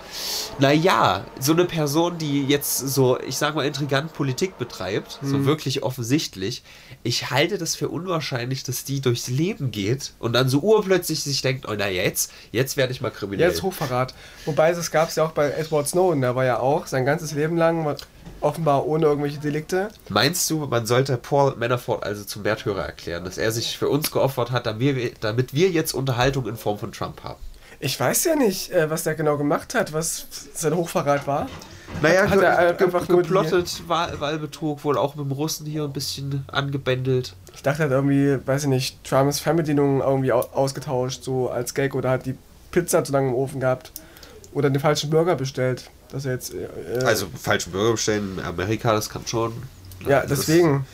naja, 0.59 1.25
so 1.39 1.53
eine 1.53 1.65
Person, 1.65 2.19
die 2.19 2.45
jetzt 2.45 2.77
so, 2.77 3.19
ich 3.19 3.37
sag 3.37 3.55
mal, 3.55 3.65
intrigant 3.65 4.13
Politik 4.13 4.59
betreibt, 4.59 5.17
so 5.23 5.37
Mhm. 5.37 5.45
wirklich 5.45 5.81
offensichtlich, 5.81 6.61
ich 7.01 7.31
halte 7.31 7.57
das 7.57 7.75
für 7.75 7.89
unwahrscheinlich, 7.89 8.61
dass 8.63 8.83
die 8.83 9.01
durchs 9.01 9.27
Leben 9.27 9.71
geht 9.71 10.13
und 10.19 10.33
dann 10.33 10.49
so 10.49 10.59
urplötzlich 10.59 11.23
sich 11.23 11.41
denkt, 11.41 11.67
oh 11.67 11.73
na 11.75 11.89
jetzt, 11.89 12.31
jetzt 12.51 12.77
werde 12.77 12.93
ich 12.93 13.01
mal 13.01 13.09
kriminell. 13.09 13.49
Jetzt 13.49 13.63
Hochverrat. 13.63 14.13
Wobei 14.45 14.71
das 14.71 14.91
gab 14.91 15.09
es 15.09 15.15
ja 15.15 15.23
auch 15.23 15.31
bei 15.31 15.49
Edward 15.49 15.87
Snowden, 15.87 16.21
der 16.21 16.35
war 16.35 16.45
ja 16.45 16.59
auch 16.59 16.85
sein 16.85 17.05
ganzes 17.05 17.31
Leben 17.31 17.57
lang 17.57 17.95
offenbar 18.41 18.85
ohne 18.87 19.05
irgendwelche 19.05 19.39
Delikte. 19.39 19.89
Meinst 20.07 20.49
du, 20.49 20.59
man 20.65 20.85
sollte 20.85 21.17
Paul 21.17 21.55
Manafort 21.57 22.03
also 22.03 22.23
zum 22.23 22.43
Märtyrer 22.43 22.85
erklären, 22.85 23.25
dass 23.25 23.37
er 23.37 23.51
sich 23.51 23.77
für 23.77 23.89
uns 23.89 24.11
geopfert 24.11 24.51
hat, 24.51 24.65
damit 24.65 24.95
wir, 24.95 25.11
damit 25.19 25.53
wir 25.53 25.69
jetzt 25.69 25.93
Unterhaltung 26.19 26.47
in 26.47 26.57
Form 26.57 26.77
von 26.77 26.91
Trump 26.91 27.23
haben? 27.23 27.39
Ich 27.79 27.97
weiß 27.97 28.25
ja 28.25 28.35
nicht, 28.35 28.71
äh, 28.71 28.89
was 28.89 29.03
der 29.03 29.15
genau 29.15 29.37
gemacht 29.37 29.73
hat, 29.73 29.93
was 29.93 30.25
sein 30.53 30.75
Hochverrat 30.75 31.25
war. 31.27 31.47
Naja, 32.01 32.29
Hat 32.29 32.41
er 32.41 32.73
ge- 32.73 32.85
einfach 32.87 33.07
geplottet, 33.07 33.81
Wahl, 33.87 34.19
Wahlbetrug, 34.19 34.83
wohl 34.83 34.97
auch 34.97 35.15
mit 35.15 35.25
dem 35.25 35.31
Russen 35.31 35.65
hier 35.65 35.85
ein 35.85 35.93
bisschen 35.93 36.43
angebändelt. 36.51 37.35
Ich 37.55 37.63
dachte, 37.63 37.83
er 37.83 37.85
hat 37.85 37.91
irgendwie, 37.91 38.37
weiß 38.45 38.63
ich 38.63 38.69
nicht, 38.69 39.03
Trumps 39.05 39.39
Fernbedienung 39.39 40.01
irgendwie 40.01 40.31
au 40.33 40.41
ausgetauscht, 40.53 41.23
so 41.23 41.49
als 41.49 41.73
Gag 41.73 41.95
oder 41.95 42.11
hat 42.11 42.25
die 42.25 42.35
Pizza 42.71 43.03
zu 43.05 43.13
lange 43.13 43.29
im 43.29 43.33
Ofen 43.35 43.59
gehabt 43.61 43.91
oder 44.53 44.69
den 44.69 44.79
falschen 44.81 45.09
Burger 45.09 45.35
bestellt. 45.35 45.89
Dass 46.11 46.25
er 46.25 46.33
jetzt. 46.33 46.53
Äh, 46.53 46.65
äh, 46.99 47.03
Also 47.05 47.27
falschen 47.41 47.71
Bürger 47.71 47.91
bestellen 47.93 48.37
in 48.39 48.43
Amerika, 48.43 48.91
das 48.91 49.09
kann 49.09 49.25
schon. 49.25 49.53
Ja, 50.05 50.21
das- 50.25 50.39
deswegen. 50.39 50.85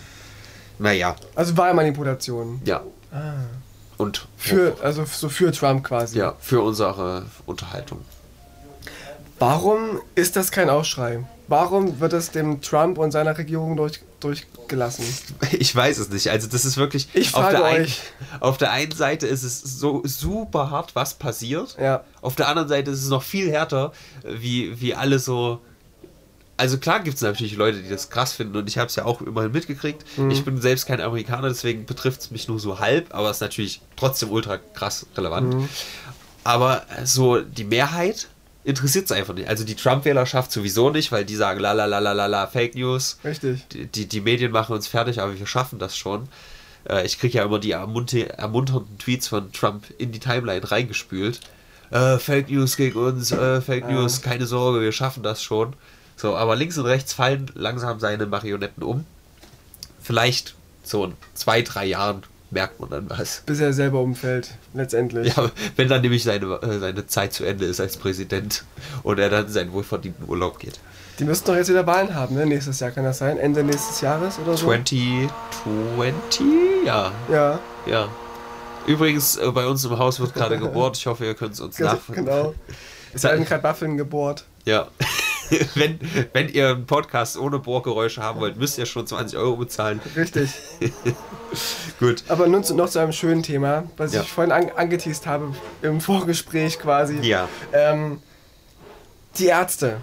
Naja, 0.77 1.15
Also 1.35 1.57
Wahlmanipulation. 1.57 2.61
ja. 2.63 2.83
Ah. 3.11 3.33
Und 3.97 4.27
Für, 4.37 4.75
also 4.81 5.05
so 5.05 5.29
für 5.29 5.51
Trump 5.51 5.83
quasi. 5.85 6.17
ja, 6.17 6.35
für 6.39 6.61
unsere 6.61 7.25
Unterhaltung. 7.45 8.01
Warum 9.39 9.99
ist 10.15 10.35
das 10.35 10.51
kein 10.51 10.69
Aufschrei? 10.69 11.23
Warum 11.47 11.99
wird 11.99 12.13
es 12.13 12.31
dem 12.31 12.61
Trump 12.61 12.97
und 12.97 13.11
seiner 13.11 13.37
Regierung 13.37 13.75
durch, 13.77 13.99
durchgelassen? 14.19 15.05
Ich 15.51 15.75
weiß 15.75 15.99
es 15.99 16.09
nicht. 16.09 16.29
Also 16.29 16.47
das 16.47 16.65
ist 16.65 16.77
wirklich. 16.77 17.07
Ich 17.13 17.35
auf 17.35 17.41
frage 17.43 17.57
der, 17.57 17.65
ein, 17.65 17.81
euch. 17.83 18.01
auf 18.39 18.57
der 18.57 18.71
einen 18.71 18.91
Seite 18.93 19.27
ist 19.27 19.43
es 19.43 19.61
so 19.61 20.01
super 20.05 20.71
hart, 20.71 20.95
was 20.95 21.13
passiert. 21.15 21.77
Ja. 21.79 22.03
Auf 22.21 22.35
der 22.35 22.47
anderen 22.47 22.67
Seite 22.69 22.91
ist 22.91 23.03
es 23.03 23.09
noch 23.09 23.21
viel 23.23 23.51
härter, 23.51 23.91
wie, 24.23 24.79
wie 24.81 24.95
alle 24.95 25.19
so. 25.19 25.59
Also 26.57 26.77
klar 26.77 27.01
gibt 27.01 27.17
es 27.17 27.21
natürlich 27.21 27.57
Leute, 27.57 27.81
die 27.81 27.89
das 27.89 28.09
krass 28.09 28.33
finden 28.33 28.55
und 28.55 28.69
ich 28.69 28.77
habe 28.77 28.87
es 28.87 28.95
ja 28.95 29.03
auch 29.03 29.21
immerhin 29.21 29.51
mitgekriegt. 29.51 30.05
Mhm. 30.17 30.31
Ich 30.31 30.45
bin 30.45 30.61
selbst 30.61 30.85
kein 30.85 31.01
Amerikaner, 31.01 31.49
deswegen 31.49 31.85
betrifft 31.85 32.21
es 32.21 32.31
mich 32.31 32.47
nur 32.47 32.59
so 32.59 32.79
halb, 32.79 33.13
aber 33.13 33.29
es 33.29 33.37
ist 33.37 33.41
natürlich 33.41 33.81
trotzdem 33.97 34.31
ultra 34.31 34.57
krass 34.57 35.05
relevant. 35.17 35.53
Mhm. 35.53 35.69
Aber 36.45 36.83
so 37.03 37.41
die 37.41 37.65
Mehrheit 37.65 38.29
interessiert 38.63 39.05
es 39.05 39.11
einfach 39.11 39.33
nicht. 39.33 39.49
Also 39.49 39.63
die 39.63 39.75
Trump-Wählerschaft 39.75 40.51
sowieso 40.51 40.89
nicht, 40.89 41.11
weil 41.11 41.25
die 41.25 41.35
sagen 41.35 41.59
la 41.59 41.73
la 41.73 41.85
la 41.85 41.99
la 41.99 42.13
la 42.13 42.25
la 42.25 42.47
Fake 42.47 42.75
News. 42.75 43.19
Richtig. 43.23 43.67
Die, 43.69 43.87
die, 43.87 44.07
die 44.07 44.21
Medien 44.21 44.51
machen 44.51 44.75
uns 44.75 44.87
fertig, 44.87 45.21
aber 45.21 45.37
wir 45.37 45.47
schaffen 45.47 45.77
das 45.77 45.97
schon. 45.97 46.29
Äh, 46.89 47.05
ich 47.05 47.19
kriege 47.19 47.37
ja 47.37 47.43
immer 47.43 47.59
die 47.59 47.71
ermunter 47.71 48.27
ermunternden 48.29 48.97
Tweets 48.97 49.27
von 49.27 49.51
Trump 49.51 49.85
in 49.97 50.11
die 50.11 50.19
Timeline 50.19 50.69
reingespült. 50.69 51.41
Äh, 51.91 52.17
Fake 52.17 52.49
News 52.49 52.77
gegen 52.77 52.97
uns, 52.97 53.31
äh, 53.31 53.61
Fake. 53.61 53.87
News, 53.87 54.21
keine 54.21 54.45
Sorge, 54.45 54.81
wir 54.81 54.91
schaffen 54.91 55.21
das 55.21 55.43
schon. 55.43 55.73
So, 56.17 56.35
aber 56.35 56.55
links 56.55 56.77
und 56.77 56.85
rechts 56.85 57.13
fallen 57.13 57.51
langsam 57.55 57.99
seine 57.99 58.25
Marionetten 58.25 58.83
um. 58.83 59.05
Vielleicht 60.01 60.55
so 60.83 61.05
in 61.05 61.13
zwei, 61.33 61.61
drei 61.61 61.85
Jahren 61.85 62.23
merkt 62.51 62.79
man 62.79 62.89
dann 62.89 63.09
was. 63.09 63.41
Bis 63.45 63.59
er 63.59 63.73
selber 63.73 63.99
umfällt, 64.01 64.51
letztendlich. 64.73 65.35
Ja, 65.35 65.49
wenn 65.75 65.89
dann 65.89 66.01
nämlich 66.01 66.23
seine, 66.23 66.45
äh, 66.61 66.79
seine 66.79 67.07
Zeit 67.07 67.33
zu 67.33 67.43
Ende 67.43 67.65
ist 67.65 67.79
als 67.81 67.97
Präsident 67.97 68.63
und 69.03 69.19
er 69.19 69.29
dann 69.29 69.45
in 69.47 69.51
seinen 69.51 69.73
wohlverdienten 69.73 70.29
Urlaub 70.29 70.59
geht. 70.59 70.79
Die 71.19 71.23
müssten 71.23 71.47
doch 71.47 71.55
jetzt 71.55 71.69
wieder 71.69 71.87
Wahlen 71.87 72.13
haben, 72.13 72.35
ne? 72.35 72.45
Nächstes 72.45 72.79
Jahr 72.79 72.91
kann 72.91 73.03
das 73.03 73.17
sein? 73.17 73.37
Ende 73.37 73.63
nächstes 73.63 74.01
Jahres 74.01 74.37
oder 74.39 74.55
so? 74.57 74.65
2020? 74.67 75.31
Ja, 76.85 77.11
Ja, 77.29 77.59
ja. 77.85 78.07
Übrigens, 78.85 79.37
äh, 79.37 79.49
bei 79.51 79.65
uns 79.65 79.83
im 79.83 79.97
Haus 79.97 80.19
wird 80.19 80.33
gerade 80.33 80.59
gebohrt. 80.59 80.97
Ich 80.97 81.07
hoffe, 81.07 81.25
ihr 81.25 81.33
könnt 81.33 81.53
es 81.53 81.59
uns 81.59 81.79
nachvollziehen. 81.79 82.25
genau. 82.25 82.53
Es 83.13 83.23
werden 83.23 83.45
gerade 83.45 83.63
Waffeln 83.63 83.97
gebohrt. 83.97 84.45
Ja. 84.65 84.87
wenn, 85.75 85.99
wenn 86.33 86.49
ihr 86.49 86.69
einen 86.69 86.85
Podcast 86.85 87.37
ohne 87.37 87.59
Bohrgeräusche 87.59 88.21
haben 88.21 88.39
wollt, 88.39 88.57
müsst 88.57 88.77
ihr 88.77 88.85
schon 88.85 89.05
20 89.05 89.37
Euro 89.37 89.55
bezahlen. 89.57 89.99
Richtig. 90.15 90.51
Gut. 91.99 92.23
Aber 92.27 92.47
nun 92.47 92.63
zu, 92.63 92.75
noch 92.75 92.89
zu 92.89 92.99
einem 92.99 93.11
schönen 93.11 93.43
Thema, 93.43 93.83
was 93.97 94.13
Ja. 94.13 94.21
ich 94.21 94.29
vorhin 94.31 94.51
an, 94.51 94.71
angeteased 94.75 95.25
habe 95.27 95.53
im 95.81 96.01
Vorgespräch 96.01 96.79
quasi. 96.79 97.17
Ja. 97.21 97.47
Ähm, 97.73 98.21
die 99.37 99.47
Ärzte. 99.47 99.97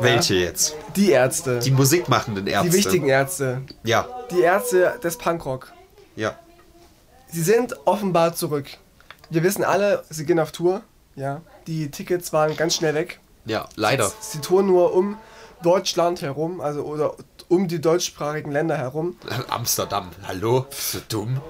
Welche 0.00 0.34
jetzt? 0.34 0.74
Die 0.96 1.10
Ärzte. 1.10 1.60
Die 1.60 1.70
musikmachenden 1.70 2.46
Ärzte. 2.46 2.68
die 2.70 2.76
wichtigen 2.76 3.08
Ärzte. 3.08 3.62
Ja. 3.84 4.08
Die 4.30 4.40
Ärzte 4.40 4.98
des 5.02 5.16
Punkrock. 5.18 5.72
Ja. 6.16 6.36
Sie 7.28 7.42
sind 7.42 7.74
offenbar 7.86 8.34
zurück. 8.34 8.66
Wir 9.30 9.42
wissen 9.42 9.64
alle, 9.64 10.04
sie 10.10 10.26
gehen 10.26 10.38
auf 10.40 10.52
Tour. 10.52 10.82
Ja. 11.16 11.40
Die 11.66 11.90
Tickets 11.90 12.32
waren 12.32 12.56
ganz 12.56 12.74
schnell 12.76 12.94
weg. 12.94 13.20
Ja, 13.46 13.68
leider. 13.76 14.10
Sie 14.20 14.40
touren 14.40 14.66
nur 14.66 14.94
um 14.94 15.18
Deutschland 15.62 16.22
herum, 16.22 16.60
also 16.60 16.82
oder 16.82 17.14
um 17.48 17.68
die 17.68 17.80
deutschsprachigen 17.80 18.50
Länder 18.52 18.76
herum. 18.76 19.16
Amsterdam. 19.48 20.10
Hallo? 20.26 20.66
Bist 20.68 20.94
du 20.94 20.98
dumm? 21.08 21.40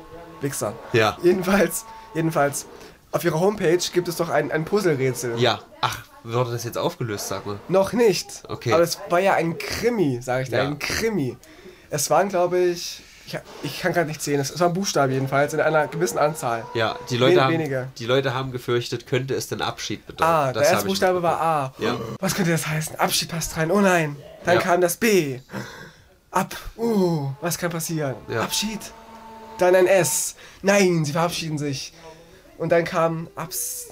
Wichser. 0.41 0.73
Ja. 0.93 1.17
Jedenfalls, 1.23 1.85
jedenfalls, 2.15 2.67
auf 3.13 3.25
ihrer 3.25 3.41
Homepage 3.41 3.79
gibt 3.93 4.09
es 4.09 4.17
doch 4.17 4.29
ein, 4.29 4.51
ein 4.51 4.65
Puzzlerätsel. 4.65 5.39
Ja. 5.39 5.61
Ach, 5.81 5.99
wurde 6.25 6.51
das 6.53 6.65
jetzt 6.65 6.79
aufgelöst, 6.79 7.29
sag 7.29 7.47
mal? 7.47 7.59
Noch 7.69 7.93
nicht. 7.93 8.43
Okay. 8.49 8.73
Aber 8.73 8.83
es 8.83 8.99
war 9.09 9.21
ja 9.21 9.35
ein 9.35 9.57
Krimi, 9.59 10.21
sage 10.21 10.43
ich 10.45 10.49
dir, 10.51 10.57
Ja. 10.57 10.63
ein 10.65 10.79
Krimi. 10.79 11.37
Es 11.91 12.11
waren, 12.11 12.29
glaube 12.29 12.59
ich, 12.59 13.03
ich, 13.27 13.39
ich 13.63 13.81
kann 13.81 13.93
gerade 13.93 14.09
nicht 14.09 14.21
sehen, 14.23 14.41
es 14.41 14.59
war 14.61 14.69
ein 14.69 14.75
Buchstabe 14.75 15.13
jedenfalls, 15.13 15.55
in 15.55 15.61
einer 15.61 15.87
gewissen 15.89 16.19
Anzahl. 16.19 16.65
Ja, 16.75 16.97
die 17.11 17.17
Leute, 17.17 17.37
Wen- 17.37 17.43
haben, 17.43 17.53
weniger. 17.55 17.89
die 17.99 18.07
Leute 18.07 18.35
haben 18.35 18.53
gefürchtet, 18.53 19.07
könnte 19.07 19.35
es 19.35 19.49
denn 19.49 19.61
Abschied 19.63 20.07
bedeuten. 20.07 20.25
A, 20.31 20.53
der 20.53 20.63
erste 20.63 20.87
Buchstabe 20.87 21.23
war 21.23 21.41
A. 21.41 21.75
Ja. 21.79 21.97
Was 22.21 22.35
könnte 22.35 22.51
das 22.53 22.67
heißen? 22.67 22.97
Abschied 22.97 23.29
passt 23.31 23.57
rein. 23.57 23.71
Oh 23.71 23.81
nein. 23.81 24.17
Dann 24.45 24.57
Ja. 24.57 24.61
kam 24.63 24.81
das 24.81 24.97
B. 24.97 25.41
Ab. 26.31 26.55
Uh, 26.77 27.31
was 27.41 27.57
kann 27.59 27.71
passieren? 27.71 28.15
Ja. 28.29 28.43
Abschied. 28.43 28.81
Dann 29.59 29.75
ein 29.75 29.87
S. 29.87 30.35
Nein, 30.63 31.05
sie 31.05 31.13
verabschieden 31.13 31.59
sich. 31.59 31.93
Und 32.59 32.71
dann 32.73 32.85
kam 32.85 33.29
Abs. 33.37 33.87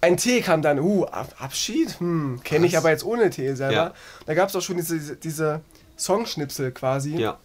Ein 0.00 0.16
T 0.16 0.40
kam 0.40 0.62
dann. 0.62 0.78
Uh, 0.78 1.04
Ab 1.06 1.34
Abschied? 1.38 1.98
Hm, 2.00 2.40
kenne 2.44 2.66
ich 2.66 2.76
aber 2.78 2.90
jetzt 2.90 3.04
ohne 3.04 3.28
T 3.30 3.54
selber. 3.54 3.74
Ja. 3.74 3.94
Da 4.26 4.34
gab 4.34 4.48
es 4.48 4.56
auch 4.56 4.62
schon 4.62 4.76
diese, 4.76 4.96
diese, 4.96 5.16
diese 5.16 5.60
Songschnipsel 5.98 6.70
quasi. 6.72 7.16
Ja. 7.16 7.38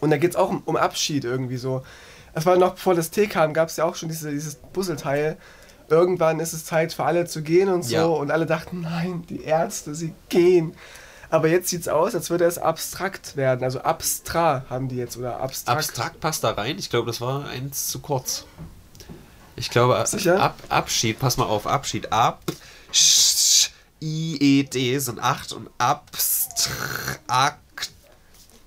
Und 0.00 0.10
da 0.10 0.16
geht 0.16 0.30
es 0.30 0.36
auch 0.36 0.50
um, 0.50 0.62
um 0.64 0.76
Abschied 0.76 1.24
irgendwie 1.24 1.56
so. 1.56 1.82
Es 2.34 2.46
war 2.46 2.56
noch 2.56 2.74
bevor 2.74 2.94
das 2.94 3.10
T 3.10 3.26
kam, 3.26 3.52
gab 3.52 3.68
es 3.68 3.76
ja 3.76 3.84
auch 3.84 3.96
schon 3.96 4.08
diese, 4.08 4.30
dieses 4.30 4.56
Puzzleteil. 4.56 5.36
Irgendwann 5.88 6.40
ist 6.40 6.52
es 6.52 6.64
Zeit 6.64 6.92
für 6.92 7.04
alle 7.04 7.26
zu 7.26 7.42
gehen 7.42 7.68
und 7.68 7.82
so. 7.82 7.94
Ja. 7.94 8.04
Und 8.04 8.30
alle 8.30 8.46
dachten, 8.46 8.82
nein, 8.82 9.24
die 9.28 9.42
Ärzte, 9.42 9.94
sie 9.94 10.14
gehen. 10.28 10.74
Aber 11.30 11.48
jetzt 11.48 11.68
sieht 11.68 11.82
es 11.82 11.88
aus, 11.88 12.14
als 12.14 12.30
würde 12.30 12.44
es 12.44 12.58
abstrakt 12.58 13.36
werden. 13.36 13.62
Also 13.64 13.80
abstra 13.80 14.64
haben 14.70 14.88
die 14.88 14.96
jetzt 14.96 15.16
oder 15.16 15.40
abstrakt. 15.40 15.78
Abstrakt 15.78 16.20
passt 16.20 16.44
da 16.44 16.52
rein. 16.52 16.78
Ich 16.78 16.90
glaube, 16.90 17.06
das 17.06 17.20
war 17.20 17.46
eins 17.48 17.88
zu 17.88 18.00
kurz. 18.00 18.44
Ich 19.56 19.70
glaube, 19.70 20.02
Sicher? 20.06 20.40
Ab, 20.40 20.56
Abschied, 20.68 21.18
pass 21.18 21.36
mal 21.36 21.44
auf, 21.46 21.66
Abschied. 21.66 22.12
Ab, 22.12 22.42
Sch, 22.92 23.70
I, 24.00 24.60
E, 24.60 24.62
D 24.62 24.98
sind 24.98 25.18
acht 25.18 25.52
und 25.52 25.68
abstrakt. 25.78 27.58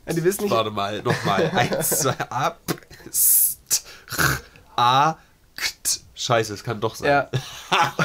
Ja, 0.05 0.13
die 0.13 0.23
wissen 0.23 0.43
nicht. 0.43 0.51
Warte 0.51 0.71
mal, 0.71 1.01
nochmal. 1.01 1.49
Eins, 1.55 1.89
zwei, 2.01 2.17
ab, 2.29 2.59
st, 3.11 3.83
a, 4.75 5.13
kt. 5.55 6.01
Scheiße, 6.15 6.53
es 6.53 6.63
kann 6.63 6.79
doch 6.79 6.95
sein. 6.95 7.09
Ja. 7.09 7.29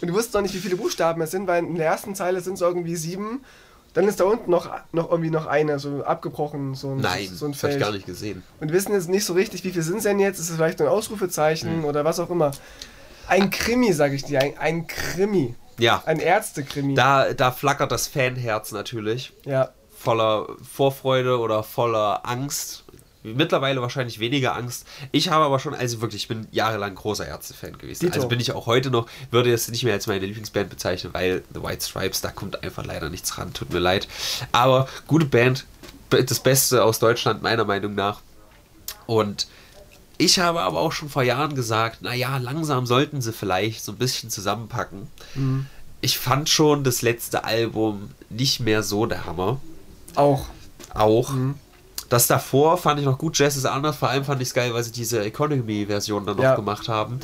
und 0.00 0.06
die 0.08 0.12
wussten 0.12 0.32
noch 0.36 0.42
nicht, 0.42 0.54
wie 0.54 0.58
viele 0.58 0.76
Buchstaben 0.76 1.20
es 1.22 1.30
sind, 1.30 1.46
weil 1.46 1.62
in 1.64 1.74
der 1.76 1.86
ersten 1.86 2.14
Zeile 2.14 2.40
sind 2.40 2.54
es 2.54 2.60
irgendwie 2.60 2.96
sieben. 2.96 3.44
Dann 3.94 4.06
ist 4.08 4.20
da 4.20 4.24
unten 4.24 4.50
noch, 4.50 4.70
noch 4.92 5.10
irgendwie 5.10 5.30
noch 5.30 5.46
eine, 5.46 5.78
so 5.78 6.04
abgebrochen, 6.04 6.74
so 6.74 6.90
ein, 6.90 6.98
Nein, 6.98 7.28
so 7.32 7.46
ein 7.46 7.52
das 7.52 7.62
habe 7.62 7.72
ich 7.72 7.78
Feld. 7.78 7.80
gar 7.80 7.92
nicht 7.92 8.04
gesehen. 8.06 8.42
Und 8.60 8.68
wir 8.68 8.74
wissen 8.76 8.92
jetzt 8.92 9.08
nicht 9.08 9.24
so 9.24 9.32
richtig, 9.32 9.64
wie 9.64 9.70
viel 9.70 9.80
sind 9.82 9.98
es 9.98 10.02
denn 10.04 10.18
jetzt? 10.20 10.38
Ist 10.38 10.50
es 10.50 10.56
vielleicht 10.56 10.80
ein 10.82 10.86
Ausrufezeichen 10.88 11.70
Hm. 11.78 11.84
oder 11.86 12.04
was 12.04 12.20
auch 12.20 12.28
immer? 12.30 12.50
Ein 13.26 13.48
Krimi, 13.50 13.92
sage 13.94 14.14
ich 14.14 14.24
dir, 14.24 14.40
ein, 14.42 14.56
ein 14.58 14.86
Krimi. 14.86 15.54
Ja, 15.78 16.02
Ein 16.06 16.20
Ärztekrimi. 16.20 16.94
da, 16.94 17.32
da 17.34 17.50
flackert 17.52 17.90
das 17.92 18.06
Fanherz 18.06 18.72
natürlich. 18.72 19.32
Ja. 19.44 19.70
Voller 20.06 20.46
Vorfreude 20.62 21.38
oder 21.38 21.62
voller 21.62 22.26
Angst. 22.26 22.84
Mittlerweile 23.22 23.82
wahrscheinlich 23.82 24.20
weniger 24.20 24.54
Angst. 24.54 24.86
Ich 25.10 25.30
habe 25.30 25.44
aber 25.44 25.58
schon, 25.58 25.74
also 25.74 26.00
wirklich, 26.00 26.22
ich 26.22 26.28
bin 26.28 26.46
jahrelang 26.52 26.94
großer 26.94 27.26
Ärzte-Fan 27.26 27.76
gewesen. 27.76 28.06
Dito. 28.06 28.14
Also 28.14 28.28
bin 28.28 28.38
ich 28.38 28.52
auch 28.52 28.66
heute 28.66 28.90
noch, 28.90 29.08
würde 29.32 29.52
es 29.52 29.66
nicht 29.68 29.82
mehr 29.82 29.94
als 29.94 30.06
meine 30.06 30.24
Lieblingsband 30.24 30.70
bezeichnen, 30.70 31.12
weil 31.12 31.42
The 31.52 31.60
White 31.60 31.84
Stripes, 31.84 32.20
da 32.20 32.30
kommt 32.30 32.62
einfach 32.62 32.84
leider 32.84 33.10
nichts 33.10 33.36
ran, 33.36 33.52
tut 33.52 33.72
mir 33.72 33.80
leid. 33.80 34.06
Aber 34.52 34.86
gute 35.08 35.26
Band, 35.26 35.64
das 36.10 36.38
Beste 36.38 36.84
aus 36.84 37.00
Deutschland 37.00 37.42
meiner 37.42 37.64
Meinung 37.64 37.96
nach. 37.96 38.20
Und 39.06 39.48
Ich 40.18 40.38
habe 40.38 40.60
aber 40.60 40.80
auch 40.80 40.92
schon 40.92 41.08
vor 41.08 41.22
Jahren 41.22 41.54
gesagt, 41.54 42.02
naja, 42.02 42.38
langsam 42.38 42.86
sollten 42.86 43.20
sie 43.20 43.32
vielleicht 43.32 43.84
so 43.84 43.92
ein 43.92 43.98
bisschen 43.98 44.30
zusammenpacken. 44.30 45.08
Mhm. 45.34 45.66
Ich 46.00 46.18
fand 46.18 46.48
schon 46.48 46.84
das 46.84 47.02
letzte 47.02 47.44
Album 47.44 48.10
nicht 48.30 48.60
mehr 48.60 48.82
so 48.82 49.06
der 49.06 49.24
Hammer. 49.26 49.60
Auch. 50.16 50.46
Auch. 50.94 51.30
Mhm. 51.30 51.54
Das 52.08 52.28
davor 52.28 52.78
fand 52.78 53.00
ich 53.00 53.04
noch 53.04 53.18
gut, 53.18 53.36
Jazz 53.36 53.56
ist 53.56 53.64
anders. 53.64 53.96
Vor 53.96 54.08
allem 54.08 54.24
fand 54.24 54.40
ich 54.40 54.46
es 54.48 54.54
geil, 54.54 54.72
weil 54.72 54.84
sie 54.84 54.92
diese 54.92 55.24
Economy-Version 55.24 56.24
dann 56.24 56.36
noch 56.36 56.42
Ja. 56.44 56.54
gemacht 56.54 56.88
haben, 56.88 57.18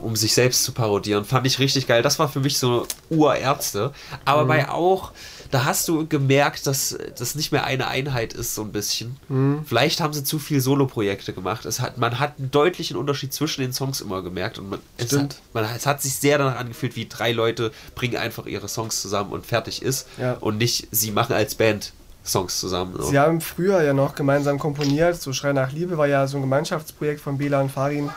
um 0.00 0.16
sich 0.16 0.34
selbst 0.34 0.64
zu 0.64 0.72
parodieren. 0.72 1.24
Fand 1.24 1.46
ich 1.46 1.60
richtig 1.60 1.86
geil. 1.86 2.02
Das 2.02 2.18
war 2.18 2.28
für 2.28 2.40
mich 2.40 2.58
so 2.58 2.88
Urärzte. 3.08 3.92
Aber 4.24 4.42
Mhm. 4.42 4.48
bei 4.48 4.68
auch, 4.68 5.12
da 5.52 5.64
hast 5.64 5.86
du 5.86 6.08
gemerkt, 6.08 6.66
dass 6.66 6.98
das 7.16 7.36
nicht 7.36 7.52
mehr 7.52 7.62
eine 7.66 7.86
Einheit 7.86 8.32
ist, 8.32 8.56
so 8.56 8.62
ein 8.62 8.72
bisschen. 8.72 9.16
Mhm. 9.28 9.64
Vielleicht 9.64 10.00
haben 10.00 10.12
sie 10.12 10.24
zu 10.24 10.40
viel 10.40 10.60
Solo-Projekte 10.60 11.32
gemacht. 11.32 11.64
Es 11.64 11.78
hat, 11.78 11.96
man 11.96 12.18
hat 12.18 12.32
einen 12.40 12.50
deutlichen 12.50 12.96
Unterschied 12.96 13.32
zwischen 13.32 13.60
den 13.60 13.72
Songs 13.72 14.00
immer 14.00 14.22
gemerkt. 14.22 14.58
Und 14.58 14.70
man, 14.70 14.80
es, 14.96 15.16
hat, 15.16 15.36
man, 15.52 15.64
es 15.76 15.86
hat 15.86 16.02
sich 16.02 16.16
sehr 16.16 16.38
danach 16.38 16.56
angefühlt, 16.58 16.96
wie 16.96 17.06
drei 17.06 17.30
Leute 17.30 17.70
bringen 17.94 18.16
einfach 18.16 18.46
ihre 18.46 18.66
Songs 18.66 19.00
zusammen 19.00 19.30
und 19.30 19.46
fertig 19.46 19.82
ist. 19.82 20.08
Ja. 20.18 20.32
Und 20.40 20.58
nicht, 20.58 20.88
sie 20.90 21.12
machen 21.12 21.32
als 21.34 21.54
Band 21.54 21.92
Songs 22.26 22.58
zusammen. 22.60 22.94
So. 22.98 23.04
Sie 23.04 23.18
haben 23.18 23.40
früher 23.40 23.82
ja 23.82 23.92
noch 23.92 24.14
gemeinsam 24.14 24.58
komponiert. 24.58 25.20
So 25.20 25.32
Schrei 25.32 25.52
nach 25.52 25.72
Liebe 25.72 25.96
war 25.96 26.06
ja 26.08 26.26
so 26.26 26.36
ein 26.38 26.42
Gemeinschaftsprojekt 26.42 27.20
von 27.20 27.38
Bela 27.38 27.60
und 27.60 27.70
Farin. 27.70 28.10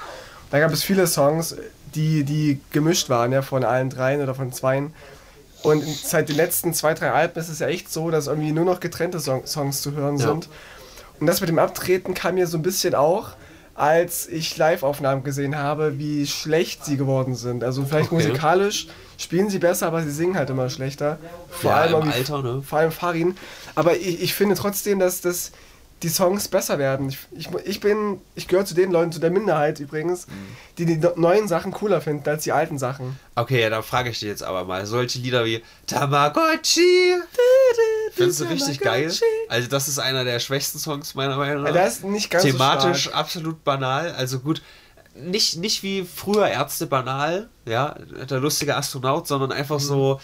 Da 0.51 0.59
gab 0.59 0.71
es 0.71 0.83
viele 0.83 1.05
Songs, 1.07 1.55
die, 1.95 2.23
die 2.23 2.59
gemischt 2.71 3.09
waren, 3.09 3.31
ja, 3.31 3.41
von 3.41 3.63
allen 3.63 3.89
dreien 3.89 4.21
oder 4.21 4.33
von 4.33 4.51
zweien. 4.51 4.93
Und 5.61 5.83
seit 5.83 6.29
den 6.29 6.35
letzten 6.37 6.73
zwei, 6.73 6.93
drei 6.93 7.11
Alben 7.11 7.37
ist 7.39 7.49
es 7.49 7.59
ja 7.59 7.67
echt 7.67 7.91
so, 7.91 8.09
dass 8.11 8.27
irgendwie 8.27 8.51
nur 8.51 8.65
noch 8.65 8.79
getrennte 8.79 9.19
Song 9.19 9.45
Songs 9.45 9.81
zu 9.81 9.91
hören 9.91 10.17
Ja. 10.17 10.27
sind. 10.27 10.49
Und 11.19 11.27
das 11.27 11.41
mit 11.41 11.49
dem 11.49 11.59
Abtreten 11.59 12.13
kam 12.13 12.35
mir 12.35 12.47
so 12.47 12.57
ein 12.57 12.61
bisschen 12.63 12.95
auch, 12.95 13.31
als 13.79 14.27
ich 14.27 14.57
Live-Aufnahmen 14.57 15.23
gesehen 15.23 15.57
habe, 15.57 15.97
wie 15.99 16.27
schlecht 16.27 16.83
sie 16.83 16.97
geworden 16.97 17.35
sind. 17.35 17.63
Also 17.63 17.85
vielleicht 17.85 18.11
Okay. 18.11 18.15
musikalisch 18.15 18.87
spielen 19.17 19.49
sie 19.49 19.59
besser, 19.59 19.87
aber 19.87 20.01
sie 20.03 20.11
singen 20.11 20.35
halt 20.37 20.49
immer 20.49 20.69
schlechter. 20.69 21.17
Vor 21.49 21.71
Ja, 21.71 21.77
allem 21.77 22.01
im 22.03 22.09
Alter, 22.11 22.41
ne? 22.41 22.61
vor 22.61 22.79
allem 22.79 22.91
Farin. 22.91 23.35
Aber 23.75 23.95
ich, 23.95 24.21
ich 24.21 24.33
finde 24.33 24.55
trotzdem, 24.55 24.99
dass 24.99 25.21
das 25.21 25.51
die 26.01 26.09
Songs 26.09 26.47
besser 26.47 26.79
werden. 26.79 27.09
Ich, 27.09 27.17
ich, 27.31 27.49
ich 27.65 27.79
bin, 27.81 28.21
ich 28.35 28.47
gehöre 28.47 28.65
zu 28.65 28.73
den 28.73 28.89
Leuten, 28.91 29.11
zu 29.11 29.19
der 29.19 29.31
Minderheit 29.31 29.79
übrigens, 29.79 30.27
Mhm. 30.27 30.31
die 30.77 30.85
die 30.85 31.07
neuen 31.17 31.47
Sachen 31.47 31.71
cooler 31.73 31.99
finden 31.99 32.29
als 32.29 32.43
die 32.43 32.51
alten 32.53 32.77
Sachen. 32.77 33.19
Okay, 33.35 33.61
ja, 33.61 33.69
dann 33.69 33.83
frage 33.83 34.09
ich 34.09 34.19
dich 34.19 34.29
jetzt 34.29 34.43
aber 34.43 34.63
mal. 34.63 34.85
Solche 34.85 35.19
Lieder 35.19 35.43
wie 35.45 35.61
Tamagotchi 35.87 37.15
findest 38.13 38.39
du 38.41 38.45
richtig 38.45 38.79
geil? 38.79 39.11
Also 39.49 39.67
das 39.67 39.87
ist 39.87 39.99
einer 39.99 40.23
der 40.23 40.39
schwächsten 40.39 40.79
Songs 40.79 41.15
meiner 41.15 41.35
Meinung 41.37 41.63
nach. 41.63 41.69
Ja, 41.69 41.73
der 41.73 41.87
ist 41.87 42.03
nicht 42.03 42.29
ganz 42.29 42.43
Thematisch 42.43 43.05
so 43.05 43.11
absolut 43.11 43.63
banal. 43.63 44.11
Also 44.13 44.39
gut, 44.39 44.61
nicht, 45.15 45.57
nicht 45.57 45.83
wie 45.83 46.03
früher 46.03 46.47
Ärzte 46.47 46.87
banal, 46.87 47.49
ja, 47.65 47.95
der 48.29 48.39
lustige 48.39 48.75
Astronaut, 48.75 49.27
sondern 49.27 49.51
einfach 49.51 49.79
so, 49.79 50.19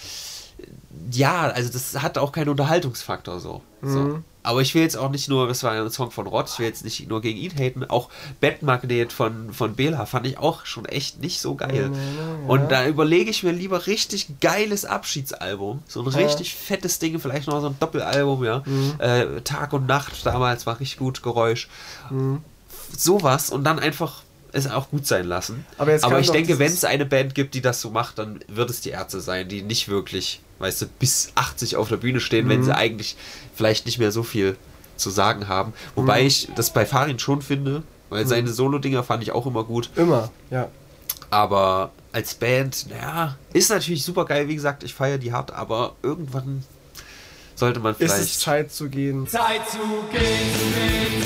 ja, 1.11 1.47
also 1.47 1.71
das 1.71 2.01
hat 2.01 2.17
auch 2.17 2.31
keinen 2.31 2.49
Unterhaltungsfaktor 2.49 3.39
so. 3.39 3.61
so. 3.81 3.99
Mhm. 3.99 4.23
Aber 4.43 4.61
ich 4.61 4.75
will 4.75 4.83
jetzt 4.83 4.95
auch 4.95 5.09
nicht 5.09 5.27
nur, 5.27 5.47
das 5.47 5.63
war 5.63 5.71
ein 5.71 5.89
Song 5.89 6.11
von 6.11 6.27
Rott, 6.27 6.49
ich 6.51 6.59
will 6.59 6.67
jetzt 6.67 6.83
nicht 6.83 7.09
nur 7.09 7.19
gegen 7.19 7.39
ihn 7.39 7.51
haten, 7.57 7.83
auch 7.85 8.09
Bettmagnet 8.41 9.11
von, 9.11 9.51
von 9.51 9.75
Bela 9.75 10.05
fand 10.05 10.27
ich 10.27 10.37
auch 10.37 10.67
schon 10.67 10.85
echt 10.85 11.19
nicht 11.19 11.41
so 11.41 11.55
geil. 11.55 11.89
Ja. 11.91 12.47
Und 12.47 12.71
da 12.71 12.85
überlege 12.85 13.31
ich 13.31 13.41
mir 13.41 13.51
lieber 13.51 13.87
richtig 13.87 14.39
geiles 14.41 14.85
Abschiedsalbum, 14.85 15.81
so 15.87 16.01
ein 16.01 16.07
richtig 16.07 16.53
fettes 16.53 16.99
Ding, 16.99 17.19
vielleicht 17.19 17.47
noch 17.47 17.59
so 17.59 17.67
ein 17.67 17.75
Doppelalbum, 17.79 18.43
ja. 18.43 18.61
Mhm. 18.65 18.93
Äh, 18.99 19.41
Tag 19.41 19.73
und 19.73 19.87
Nacht 19.87 20.25
damals 20.25 20.67
war 20.67 20.79
richtig 20.79 20.99
gut, 20.99 21.23
Geräusch. 21.23 21.67
Mhm. 22.11 22.43
Sowas 22.95 23.49
und 23.49 23.63
dann 23.63 23.79
einfach 23.79 24.24
es 24.55 24.69
auch 24.69 24.89
gut 24.89 25.05
sein 25.05 25.25
lassen. 25.25 25.65
Aber 25.77 25.97
kam 25.97 26.19
ich 26.19 26.31
denke, 26.31 26.57
wenn 26.59 26.71
es 26.71 26.83
eine 26.85 27.05
Band 27.05 27.35
gibt, 27.35 27.53
die 27.53 27.61
das 27.61 27.81
so 27.81 27.89
macht, 27.89 28.17
dann 28.19 28.39
wird 28.47 28.69
es 28.69 28.81
die 28.81 28.89
Ärzte 28.89 29.19
sein, 29.21 29.47
die 29.49 29.61
nicht 29.61 29.89
wirklich, 29.89 30.41
weißt 30.59 30.81
du, 30.83 30.85
bis 30.99 31.31
80 31.35 31.75
auf 31.75 31.89
der 31.89 31.97
Bühne 31.97 32.19
stehen, 32.19 32.45
Mhm. 32.45 32.49
wenn 32.49 32.63
sie 32.63 32.75
eigentlich 32.75 33.15
vielleicht 33.55 33.85
nicht 33.85 33.99
mehr 33.99 34.11
so 34.11 34.23
viel 34.23 34.55
zu 34.97 35.09
sagen 35.09 35.47
haben. 35.47 35.73
Wobei 35.95 36.21
Mhm. 36.21 36.27
ich 36.27 36.49
das 36.55 36.71
bei 36.71 36.85
Farin 36.85 37.19
schon 37.19 37.41
finde, 37.41 37.83
weil 38.09 38.25
seine 38.27 38.49
Solo-Dinger 38.51 39.03
fand 39.03 39.23
ich 39.23 39.31
auch 39.33 39.45
immer 39.45 39.63
gut. 39.65 39.89
Immer, 39.95 40.31
ja. 40.49 40.69
Aber 41.29 41.91
als 42.13 42.35
Band, 42.35 42.87
naja, 42.89 43.35
ist 43.51 43.69
natürlich 43.69 44.03
super 44.03 44.23
geil. 44.25 44.47
Wie 44.47 44.55
gesagt, 44.55 44.83
ich 44.83 44.93
feiere 44.93 45.17
die 45.17 45.33
hart, 45.33 45.51
aber 45.51 45.95
irgendwann 46.01 46.63
sollte 47.55 47.79
man 47.79 47.93
Ist 47.97 48.01
es 48.01 48.13
vielleicht. 48.13 48.39
Zeit 48.41 48.71
zu 48.71 48.89
gehen. 48.89 49.27
Zeit 49.27 49.67
zu 49.69 49.77
gehen. 50.11 51.23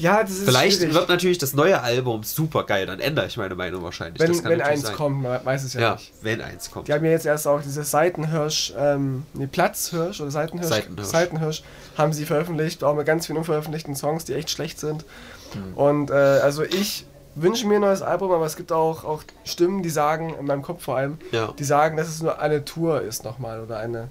Ja, 0.00 0.22
das 0.22 0.30
ist 0.32 0.44
Vielleicht 0.44 0.78
schwierig. 0.78 0.94
wird 0.94 1.08
natürlich 1.08 1.38
das 1.38 1.52
neue 1.54 1.80
Album 1.80 2.22
super 2.24 2.64
geil, 2.64 2.86
dann 2.86 2.98
ändere 3.00 3.26
ich 3.26 3.36
meine 3.36 3.54
Meinung 3.54 3.82
wahrscheinlich. 3.82 4.20
wenn, 4.20 4.32
das 4.32 4.42
kann 4.42 4.50
wenn 4.52 4.60
eins 4.62 4.82
sein. 4.82 4.94
kommt, 4.96 5.22
man 5.22 5.44
weiß 5.44 5.64
es 5.64 5.74
ja, 5.74 5.80
Ja, 5.80 5.92
nicht. 5.94 6.12
wenn 6.22 6.40
eins 6.40 6.70
kommt. 6.70 6.88
Die 6.88 6.92
haben 6.92 7.04
ja 7.04 7.10
jetzt 7.12 7.26
erst 7.26 7.46
auch 7.46 7.62
dieses 7.62 7.90
Seitenhirsch, 7.90 8.72
ähm, 8.76 9.24
nee, 9.34 9.46
Platzhirsch 9.46 10.20
oder 10.20 10.30
Seitenhirsch? 10.30 10.68
Seitenhirsch. 10.68 11.06
Seitenhirsch 11.08 11.62
haben 11.96 12.12
sie 12.12 12.24
veröffentlicht, 12.26 12.82
auch 12.84 12.94
mit 12.94 13.06
ganz 13.06 13.26
vielen 13.26 13.38
unveröffentlichten 13.38 13.94
Songs, 13.94 14.24
die 14.24 14.34
echt 14.34 14.50
schlecht 14.50 14.80
sind. 14.80 15.04
Hm. 15.52 15.74
Und 15.76 16.10
äh, 16.10 16.14
also 16.14 16.62
ich 16.64 17.06
wünsche 17.34 17.66
mir 17.66 17.76
ein 17.76 17.80
neues 17.82 18.02
Album, 18.02 18.30
aber 18.32 18.44
es 18.46 18.56
gibt 18.56 18.72
auch, 18.72 19.04
auch 19.04 19.22
Stimmen, 19.44 19.82
die 19.82 19.90
sagen, 19.90 20.34
in 20.38 20.46
meinem 20.46 20.62
Kopf 20.62 20.82
vor 20.84 20.96
allem, 20.96 21.18
Ja. 21.30 21.52
die 21.58 21.64
sagen, 21.64 21.96
dass 21.96 22.08
es 22.08 22.20
nur 22.22 22.40
eine 22.40 22.64
Tour 22.64 23.00
ist 23.02 23.24
nochmal 23.24 23.60
oder 23.60 23.78
eine 23.78 24.08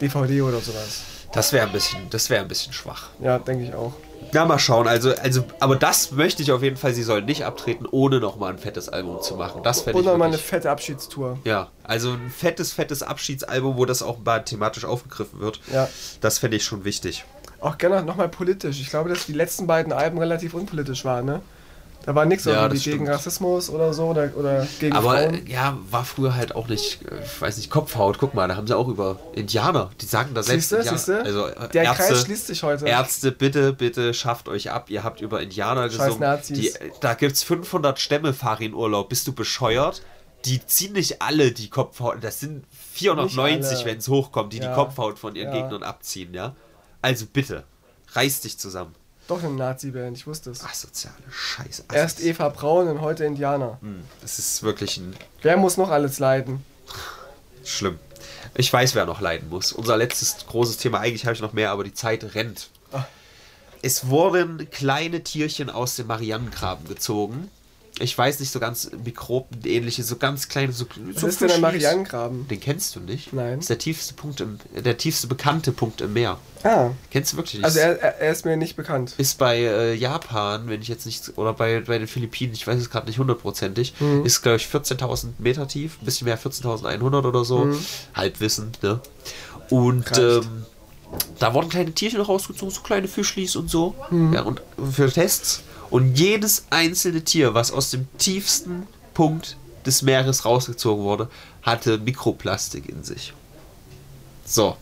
DVD 0.00 0.42
oder 0.42 0.60
sowas. 0.60 1.02
Das 1.32 1.52
wäre 1.52 1.66
ein 1.66 1.72
bisschen, 1.72 2.10
das 2.10 2.28
wäre 2.28 2.42
ein 2.42 2.48
bisschen 2.48 2.72
schwach. 2.72 3.08
Ja, 3.20 3.38
denke 3.38 3.64
ich 3.64 3.74
auch. 3.74 3.92
Na, 4.32 4.44
mal 4.44 4.58
schauen. 4.58 4.86
Also, 4.86 5.14
also, 5.14 5.44
aber 5.60 5.76
das 5.76 6.12
möchte 6.12 6.42
ich 6.42 6.52
auf 6.52 6.62
jeden 6.62 6.76
Fall. 6.76 6.92
Sie 6.92 7.02
sollen 7.02 7.24
nicht 7.24 7.44
abtreten, 7.44 7.86
ohne 7.90 8.20
nochmal 8.20 8.52
ein 8.52 8.58
fettes 8.58 8.88
Album 8.88 9.22
zu 9.22 9.36
machen. 9.36 9.62
Das 9.62 9.82
fände 9.82 10.00
ich 10.00 10.06
nochmal 10.06 10.28
eine 10.28 10.34
wirklich, 10.34 10.48
fette 10.48 10.70
Abschiedstour. 10.70 11.38
Ja, 11.44 11.68
also 11.84 12.12
ein 12.12 12.30
fettes, 12.30 12.72
fettes 12.72 13.02
Abschiedsalbum, 13.02 13.76
wo 13.76 13.86
das 13.86 14.02
auch 14.02 14.18
mal 14.24 14.40
thematisch 14.40 14.84
aufgegriffen 14.84 15.40
wird. 15.40 15.60
Ja. 15.72 15.88
Das 16.20 16.38
fände 16.38 16.56
ich 16.56 16.64
schon 16.64 16.84
wichtig. 16.84 17.24
Auch 17.60 17.78
gerne 17.78 18.02
nochmal 18.02 18.28
politisch. 18.28 18.80
Ich 18.80 18.90
glaube, 18.90 19.08
dass 19.08 19.26
die 19.26 19.32
letzten 19.32 19.66
beiden 19.66 19.92
Alben 19.92 20.18
relativ 20.18 20.54
unpolitisch 20.54 21.04
waren, 21.04 21.26
ne? 21.26 21.42
Da 22.10 22.16
war 22.16 22.24
nichts 22.24 22.44
Ja, 22.44 22.62
irgendwie 22.64 22.90
gegen. 22.90 23.08
Rassismus 23.08 23.70
oder 23.70 23.94
so 23.94 24.06
oder, 24.06 24.32
oder 24.36 24.66
gegen 24.80 24.96
Aber 24.96 25.12
Frauen. 25.16 25.46
äh, 25.46 25.48
ja, 25.52 25.78
war 25.92 26.04
früher 26.04 26.34
halt 26.34 26.56
auch 26.56 26.66
nicht, 26.66 27.02
äh, 27.02 27.22
ich 27.24 27.40
weiß 27.40 27.56
nicht, 27.56 27.70
Kopfhaut. 27.70 28.18
Guck 28.18 28.34
mal, 28.34 28.48
da 28.48 28.56
haben 28.56 28.66
sie 28.66 28.76
auch 28.76 28.88
über 28.88 29.20
Indianer. 29.32 29.90
Die 30.00 30.06
sagen 30.06 30.34
da 30.34 30.42
selbst 30.42 30.70
Siehste, 30.70 30.88
siehste? 30.90 31.22
Also 31.22 31.46
äh, 31.46 31.68
Der 31.68 31.84
Ärzte, 31.84 32.02
Kreis 32.02 32.22
schließt 32.22 32.48
sich 32.48 32.64
heute. 32.64 32.84
Ärzte, 32.84 33.30
bitte, 33.30 33.72
bitte 33.72 34.12
schafft 34.12 34.48
euch 34.48 34.72
ab. 34.72 34.90
Ihr 34.90 35.04
habt 35.04 35.20
über 35.20 35.40
Indianer 35.40 35.88
Scheiß 35.88 35.98
gesungen. 35.98 36.18
Nazis. 36.18 36.58
Die, 36.58 36.72
da 37.00 37.14
gibt 37.14 37.34
es 37.36 37.44
500 37.44 38.00
Stämme, 38.00 38.34
Farin 38.34 38.74
Urlaub. 38.74 39.08
Bist 39.08 39.28
du 39.28 39.32
bescheuert? 39.32 40.02
Die 40.46 40.66
ziehen 40.66 40.94
nicht 40.94 41.22
alle 41.22 41.52
die 41.52 41.70
Kopfhaut. 41.70 42.16
Das 42.24 42.40
sind 42.40 42.64
490, 42.94 43.76
alle. 43.78 43.84
wenn 43.86 43.98
es 43.98 44.08
hochkommt, 44.08 44.52
die 44.52 44.58
Ja. 44.58 44.70
die 44.70 44.74
Kopfhaut 44.74 45.20
von 45.20 45.36
ihren 45.36 45.54
Ja. 45.54 45.60
Gegnern 45.62 45.84
abziehen, 45.84 46.34
ja? 46.34 46.56
Also 47.02 47.26
bitte, 47.32 47.62
reiß 48.14 48.40
dich 48.40 48.58
zusammen. 48.58 48.96
Doch 49.28 49.42
eine 49.42 49.52
Nazi-Band, 49.52 50.16
ich 50.16 50.26
wusste 50.26 50.50
es. 50.50 50.64
Asoziale 50.64 51.14
Scheiße. 51.30 51.84
Erst 51.92 52.20
Eva 52.20 52.48
Braun 52.48 52.88
und 52.88 53.00
heute 53.00 53.24
Indianer. 53.24 53.78
Hm, 53.80 54.02
Das 54.22 54.38
ist 54.38 54.62
wirklich 54.62 54.96
ein 54.96 55.14
Wer 55.42 55.56
muss 55.56 55.76
noch 55.76 55.90
alles 55.90 56.18
leiden? 56.18 56.64
Schlimm. 57.64 57.98
Ich 58.56 58.72
weiß, 58.72 58.94
wer 58.96 59.06
noch 59.06 59.20
leiden 59.20 59.48
muss. 59.48 59.72
Unser 59.72 59.96
letztes 59.96 60.36
großes 60.46 60.78
Thema, 60.78 60.98
eigentlich 61.00 61.24
habe 61.26 61.34
ich 61.34 61.40
noch 61.40 61.52
mehr, 61.52 61.70
aber 61.70 61.84
die 61.84 61.94
Zeit 61.94 62.34
rennt. 62.34 62.70
Ah. 62.92 63.04
Es 63.82 64.08
wurden 64.08 64.68
kleine 64.70 65.22
Tierchen 65.22 65.70
aus 65.70 65.94
dem 65.96 66.08
Marianengraben 66.08 66.88
gezogen. 66.88 67.50
Ich 68.00 68.16
weiß 68.16 68.40
nicht, 68.40 68.50
so 68.50 68.58
ganz 68.60 68.90
Mikroben-ähnliche, 69.04 70.02
so 70.02 70.16
ganz 70.16 70.48
kleine, 70.48 70.72
so, 70.72 70.86
Was 71.12 71.20
so 71.20 71.26
ist 71.26 71.40
denn 71.40 71.48
Fischlis. 71.48 71.60
Marianengraben? 71.60 72.48
Den 72.48 72.58
kennst 72.60 72.96
du 72.96 73.00
nicht? 73.00 73.32
Nein. 73.32 73.56
Das 73.56 73.64
ist 73.64 73.68
der 73.70 73.78
tiefste 73.78 74.14
Punkt 74.14 74.40
im, 74.40 74.58
der 74.74 74.96
tiefste 74.96 75.26
bekannte 75.26 75.72
Punkt 75.72 76.00
im 76.00 76.12
Meer. 76.14 76.38
Ah, 76.62 76.90
Kennst 77.10 77.32
du 77.32 77.36
wirklich 77.38 77.54
nicht? 77.54 77.64
also 77.64 77.78
er, 77.78 77.98
er, 78.20 78.32
ist 78.32 78.44
mir 78.44 78.56
nicht 78.56 78.76
bekannt. 78.76 79.14
ist 79.18 79.38
bei 79.38 79.58
äh, 79.60 79.94
Japan, 79.94 80.68
wenn 80.68 80.82
ich 80.82 80.88
jetzt 80.88 81.06
nicht, 81.06 81.36
oder 81.38 81.52
bei, 81.52 81.80
bei 81.80 81.98
den 81.98 82.08
Philippinen, 82.08 82.52
ich 82.52 82.66
weiß 82.66 82.78
es 82.80 82.90
gerade 82.90 83.06
nicht 83.06 83.18
hundertprozentig, 83.18 83.94
Mhm. 84.00 84.24
ist 84.26 84.42
glaube 84.42 84.56
ich 84.56 84.66
14.000 84.66 85.28
Meter 85.38 85.68
tief, 85.68 85.98
ein 86.00 86.04
bisschen 86.04 86.26
mehr, 86.26 86.38
14.100 86.38 87.26
oder 87.26 87.44
so, 87.44 87.64
Mhm. 87.66 87.78
Halbwissen, 88.14 88.72
ne? 88.82 89.00
Und 89.70 90.06
ähm, 90.18 90.64
da 91.38 91.54
wurden 91.54 91.68
kleine 91.70 91.92
Tierchen 91.92 92.20
rausgezogen, 92.20 92.74
so 92.74 92.80
kleine 92.82 93.08
Fischlis 93.08 93.56
und 93.56 93.70
so, 93.70 93.94
Mhm. 94.10 94.32
ja, 94.32 94.42
und 94.42 94.60
für 94.92 95.10
Tests. 95.10 95.62
Und 95.90 96.18
jedes 96.18 96.66
einzelne 96.70 97.22
Tier, 97.22 97.54
was 97.54 97.72
aus 97.72 97.90
dem 97.90 98.06
tiefsten 98.18 98.86
Punkt 99.14 99.56
des 99.84 100.02
Meeres 100.02 100.44
rausgezogen 100.44 101.04
wurde, 101.04 101.28
hatte 101.62 101.98
Mikroplastik 101.98 102.88
in 102.88 103.02
sich. 103.02 103.32
So, 104.44 104.76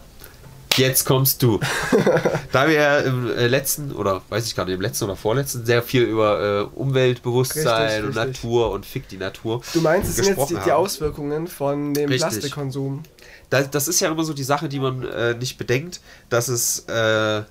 jetzt 0.77 1.05
kommst 1.05 1.43
du. 1.43 1.61
da 2.53 2.69
wir 2.69 2.75
ja 2.75 2.99
im 3.01 3.31
äh, 3.31 3.47
letzten, 3.47 3.93
oder 3.93 4.23
weiß 4.29 4.47
ich 4.47 4.55
gar 4.55 4.65
nicht, 4.65 4.75
im 4.75 4.81
letzten 4.81 5.05
oder 5.05 5.17
vorletzten 5.17 5.65
sehr 5.65 5.83
viel 5.83 6.03
über 6.03 6.69
äh, 6.75 6.79
Umweltbewusstsein 6.79 7.85
Richtig, 7.85 8.05
und 8.05 8.17
richtig. 8.17 8.43
Natur 8.43 8.71
und 8.71 8.87
Fick 8.87 9.09
die 9.09 9.17
Natur 9.17 9.63
Du 9.73 9.81
meinst, 9.81 10.11
es 10.11 10.17
sind 10.17 10.37
jetzt 10.37 10.51
die, 10.51 10.57
die. 10.65 10.73
Auswirkungen 10.73 11.47
von 11.47 11.95
dem 11.95 12.09
Richtig. 12.09 12.29
Plastikkonsum. 12.29 13.03
das, 13.51 13.71
das 13.71 13.89
ist 13.89 14.01
ja 14.01 14.11
immer 14.11 14.25
so 14.25 14.35
die 14.35 14.45
Sache, 14.45 14.69
die 14.69 14.79
man 14.79 15.05
äh, 15.05 15.35
nicht 15.35 15.59
bedenkt, 15.59 16.01
dass 16.29 16.49
es 16.49 16.81
äh, 16.89 17.43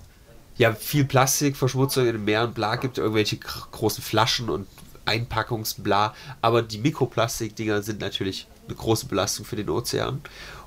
ja 0.57 0.73
viel 0.73 1.05
Plastikverschmutzung 1.05 2.07
in 2.07 2.13
den 2.13 2.25
Meeren, 2.25 2.53
bla, 2.53 2.75
gibt 2.75 2.97
irgendwelche 2.97 3.37
gr- 3.37 3.67
großen 3.71 4.03
Flaschen 4.03 4.49
und 4.49 4.67
Einpackungsbla. 5.05 6.13
Aber 6.41 6.61
die 6.61 6.79
Mikroplastikdinger 6.79 7.81
sind 7.83 8.01
natürlich 8.01 8.47
eine 8.67 8.75
große 8.75 9.05
Belastung 9.05 9.45
für 9.45 9.55
den 9.55 9.69
Ozean. 9.69 10.21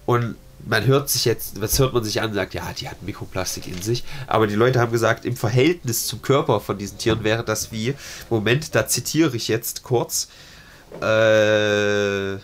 Und 0.06 0.36
man 0.66 0.84
hört 0.86 1.08
sich 1.08 1.24
jetzt, 1.24 1.60
was 1.60 1.78
hört 1.78 1.94
man 1.94 2.04
sich 2.04 2.20
an, 2.20 2.34
sagt, 2.34 2.54
ja, 2.54 2.72
die 2.78 2.88
hat 2.88 3.02
Mikroplastik 3.02 3.66
in 3.66 3.80
sich. 3.80 4.04
Aber 4.26 4.46
die 4.46 4.54
Leute 4.54 4.80
haben 4.80 4.92
gesagt, 4.92 5.24
im 5.24 5.36
Verhältnis 5.36 6.06
zum 6.06 6.20
Körper 6.22 6.60
von 6.60 6.78
diesen 6.78 6.98
Tieren 6.98 7.24
wäre 7.24 7.44
das 7.44 7.72
wie, 7.72 7.94
Moment, 8.28 8.74
da 8.74 8.86
zitiere 8.86 9.34
ich 9.36 9.48
jetzt 9.48 9.82
kurz, 9.82 10.28
äh, 11.00 12.36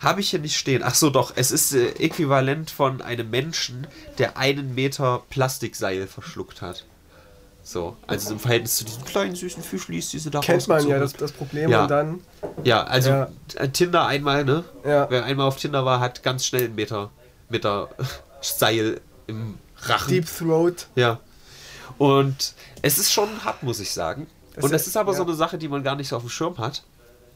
habe 0.00 0.20
ich 0.20 0.30
hier 0.30 0.38
nicht 0.38 0.56
stehen. 0.56 0.82
Ach 0.82 0.94
so, 0.94 1.10
doch, 1.10 1.32
es 1.36 1.50
ist 1.50 1.72
äh, 1.74 1.88
äquivalent 1.98 2.70
von 2.70 3.02
einem 3.02 3.30
Menschen, 3.30 3.86
der 4.18 4.36
einen 4.36 4.74
Meter 4.74 5.22
Plastikseil 5.30 6.06
verschluckt 6.06 6.62
hat. 6.62 6.84
So, 7.62 7.96
also 8.06 8.32
im 8.32 8.40
Verhältnis 8.40 8.76
zu 8.76 8.84
diesen 8.84 9.04
kleinen 9.04 9.34
süßen 9.36 9.62
Fischlis, 9.62 10.08
die 10.10 10.18
sie 10.18 10.30
da 10.30 10.40
Kennt 10.40 10.66
man 10.66 10.86
ja 10.88 10.98
das, 10.98 11.12
das 11.12 11.30
Problem 11.30 11.70
Ja. 11.70 11.82
und 11.82 11.90
dann. 11.90 12.20
Ja, 12.64 12.82
also 12.84 13.10
Ja. 13.10 13.28
äh, 13.56 13.68
Tinder 13.68 14.06
einmal, 14.06 14.44
ne? 14.44 14.64
Ja. 14.84 15.08
Wer 15.10 15.24
einmal 15.24 15.46
auf 15.46 15.56
Tinder 15.58 15.84
war, 15.84 16.00
hat 16.00 16.22
ganz 16.22 16.46
schnell 16.46 16.64
einen 16.64 16.74
Meter, 16.74 17.10
Meter 17.50 17.90
Seil 18.40 19.00
im 19.26 19.58
Rachen. 19.82 20.08
Deep 20.08 20.26
Throat. 20.26 20.86
Ja. 20.94 21.20
Und 21.98 22.54
es 22.80 22.96
ist 22.98 23.12
schon 23.12 23.44
hart, 23.44 23.62
muss 23.62 23.78
ich 23.80 23.92
sagen. 23.92 24.26
Das 24.54 24.64
und 24.64 24.70
ist- 24.70 24.80
das 24.80 24.86
ist 24.88 24.96
aber 24.96 25.12
so 25.12 25.22
ja. 25.22 25.28
eine 25.28 25.36
Sache, 25.36 25.58
die 25.58 25.68
man 25.68 25.84
gar 25.84 25.96
nicht 25.96 26.08
so 26.08 26.16
auf 26.16 26.22
dem 26.22 26.30
Schirm 26.30 26.56
hat. 26.58 26.82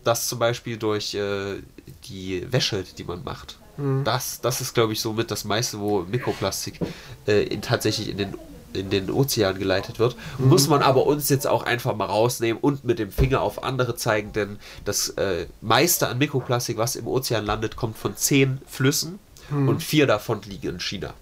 Dass 0.05 0.29
zum 0.29 0.39
Beispiel 0.39 0.77
durch 0.77 1.15
äh, 1.15 1.57
die 2.05 2.47
Wäsche, 2.53 2.85
die 2.97 3.05
man 3.05 3.25
macht. 3.25 3.59
Mhm. 3.77 4.05
Das, 4.05 4.41
das 4.41 4.61
ist, 4.61 4.75
glaube 4.75 4.93
ich, 4.93 5.01
so 5.01 5.13
mit 5.13 5.31
das 5.31 5.45
meiste, 5.45 5.81
wo 5.81 6.03
Mikroplastik 6.03 6.79
äh, 7.27 7.43
in, 7.45 7.63
tatsächlich 7.63 8.09
in 8.11 8.19
den, 8.19 8.35
in 8.73 8.91
den 8.91 9.11
Ozean 9.11 9.59
geleitet 9.59 9.99
wird. 9.99 10.17
Mhm. 10.39 10.49
Muss 10.49 10.69
man 10.69 10.83
aber 10.83 11.07
uns 11.07 11.29
jetzt 11.29 11.47
auch 11.47 11.65
einfach 11.65 11.97
mal 11.97 12.07
rausnehmen 12.07 12.61
und 12.61 12.85
mit 12.85 12.99
dem 12.99 13.11
Finger 13.11 13.41
auf 13.41 13.65
andere 13.65 13.97
zeigen, 13.97 14.33
denn 14.33 14.59
das 14.85 15.09
äh, 15.11 15.47
meiste 15.61 16.07
an 16.09 16.19
Mikroplastik, 16.19 16.77
was 16.77 16.95
im 16.97 17.07
Ozean 17.07 17.45
landet, 17.45 17.77
kommt 17.77 17.99
von 17.99 18.17
zehn 18.17 18.61
Flüssen 18.69 19.19
Mhm. 19.51 19.69
und 19.69 19.83
vier 19.83 20.07
davon 20.07 20.41
liegen 20.47 20.69
in 20.71 20.81
China. 20.81 21.13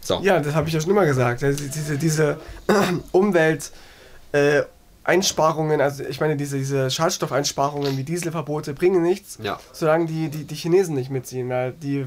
So. 0.00 0.20
Ja, 0.22 0.40
das 0.40 0.54
habe 0.54 0.66
ich 0.68 0.74
ja 0.74 0.80
schon 0.80 0.90
immer 0.90 1.06
gesagt. 1.06 1.40
Diese, 1.42 1.96
diese 1.96 2.38
Umwelt. 3.12 3.70
Äh, 4.32 4.62
Einsparungen, 5.04 5.80
also 5.80 6.02
ich 6.04 6.20
meine, 6.20 6.36
diese, 6.36 6.56
diese 6.58 6.90
Schadstoffeinsparungen 6.90 7.96
wie 7.96 8.04
Dieselverbote 8.04 8.72
bringen 8.74 9.02
nichts, 9.02 9.38
Ja. 9.42 9.60
solange 9.72 10.06
die, 10.06 10.28
die, 10.30 10.44
die 10.44 10.54
Chinesen 10.54 10.94
nicht 10.94 11.10
mitziehen. 11.10 11.48
Weil 11.50 11.72
die, 11.72 12.06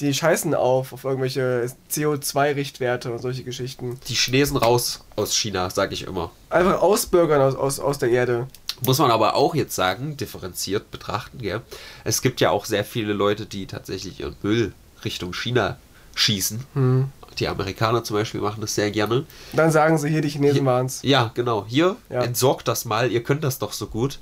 die 0.00 0.14
scheißen 0.14 0.54
auf, 0.54 0.92
auf 0.92 1.04
irgendwelche 1.04 1.70
CO2-Richtwerte 1.90 3.10
und 3.10 3.18
solche 3.18 3.42
Geschichten. 3.44 3.98
die 4.08 4.14
Chinesen 4.14 4.56
raus 4.56 5.04
aus 5.16 5.34
China, 5.36 5.70
sage 5.70 5.94
ich 5.94 6.06
immer. 6.06 6.30
Einfach 6.48 6.80
ausbürgern 6.80 7.40
aus, 7.40 7.54
aus, 7.54 7.80
aus 7.80 7.98
der 7.98 8.10
Erde. 8.10 8.46
Muss 8.82 8.98
man 8.98 9.10
aber 9.10 9.34
auch 9.34 9.54
jetzt 9.54 9.74
sagen, 9.74 10.16
differenziert 10.16 10.90
betrachten, 10.90 11.38
gell? 11.38 11.60
Es 12.04 12.22
gibt 12.22 12.40
ja 12.40 12.50
auch 12.50 12.64
sehr 12.64 12.84
viele 12.84 13.12
Leute, 13.12 13.44
die 13.44 13.66
tatsächlich 13.66 14.20
ihren 14.20 14.36
Müll 14.42 14.72
Richtung 15.04 15.34
China 15.34 15.76
schießen. 16.14 16.64
Hm. 16.74 17.12
Die 17.38 17.48
Amerikaner 17.48 18.04
zum 18.04 18.16
Beispiel 18.16 18.40
machen 18.40 18.60
das 18.60 18.74
sehr 18.74 18.90
gerne. 18.90 19.24
Dann 19.52 19.70
sagen 19.70 19.96
sie 19.98 20.08
hier, 20.10 20.20
die 20.20 20.28
Chinesen 20.28 20.66
waren 20.66 20.86
es. 20.86 21.00
Ja, 21.02 21.30
genau. 21.34 21.64
Hier, 21.66 21.96
Ja. 22.10 22.22
entsorgt 22.22 22.68
das 22.68 22.84
mal, 22.84 23.10
ihr 23.10 23.22
könnt 23.22 23.44
das 23.44 23.58
doch 23.58 23.72
so 23.72 23.86
gut. 23.86 24.18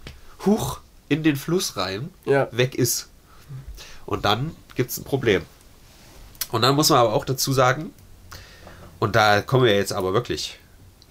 Huch, 0.46 0.78
in 1.08 1.22
den 1.22 1.36
Fluss 1.36 1.76
rein, 1.76 2.10
Ja. 2.24 2.48
weg 2.52 2.74
ist. 2.76 3.08
Und 4.06 4.24
dann 4.24 4.54
gibt 4.76 4.90
es 4.90 4.98
ein 4.98 5.04
Problem. 5.04 5.42
Und 6.52 6.62
dann 6.62 6.74
muss 6.76 6.90
man 6.90 6.98
aber 7.00 7.12
auch 7.12 7.24
dazu 7.24 7.52
sagen, 7.52 7.90
und 9.00 9.16
da 9.16 9.40
kommen 9.42 9.64
wir 9.64 9.74
jetzt 9.74 9.92
aber 9.92 10.12
wirklich 10.12 10.57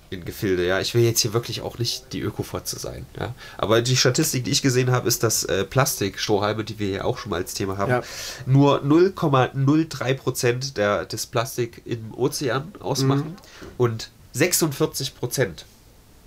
in 0.10 0.24
Gefilde, 0.26 0.66
ja. 0.66 0.80
Ich 0.80 0.94
will 0.94 1.04
jetzt 1.04 1.20
hier 1.22 1.34
wirklich 1.34 1.62
auch 1.62 1.78
nicht 1.80 2.14
die 2.14 2.22
Ökofotze 2.22 2.80
sein, 2.80 3.06
ja. 3.20 3.34
Aber 3.58 3.82
die 3.82 3.98
Statistik, 3.98 4.46
die 4.46 4.52
ich 4.52 4.62
gesehen 4.62 4.92
habe, 4.92 5.08
ist, 5.08 5.24
dass 5.24 5.44
äh, 5.44 5.64
Plastikstrohhalme, 5.66 6.64
die 6.64 6.80
wir 6.80 6.88
hier 6.88 7.06
auch 7.06 7.18
schon 7.18 7.30
mal 7.32 7.38
als 7.42 7.54
Thema 7.54 7.78
haben, 7.78 7.92
Ja. 7.92 8.02
nur 8.46 8.82
0,03 8.84 10.14
Prozent 10.16 10.78
der, 10.78 11.06
des 11.06 11.26
Plastik 11.26 11.82
im 11.86 12.14
Ozean 12.14 12.72
ausmachen 12.80 13.36
und 13.78 14.10
46 14.34 15.16
Prozent 15.16 15.66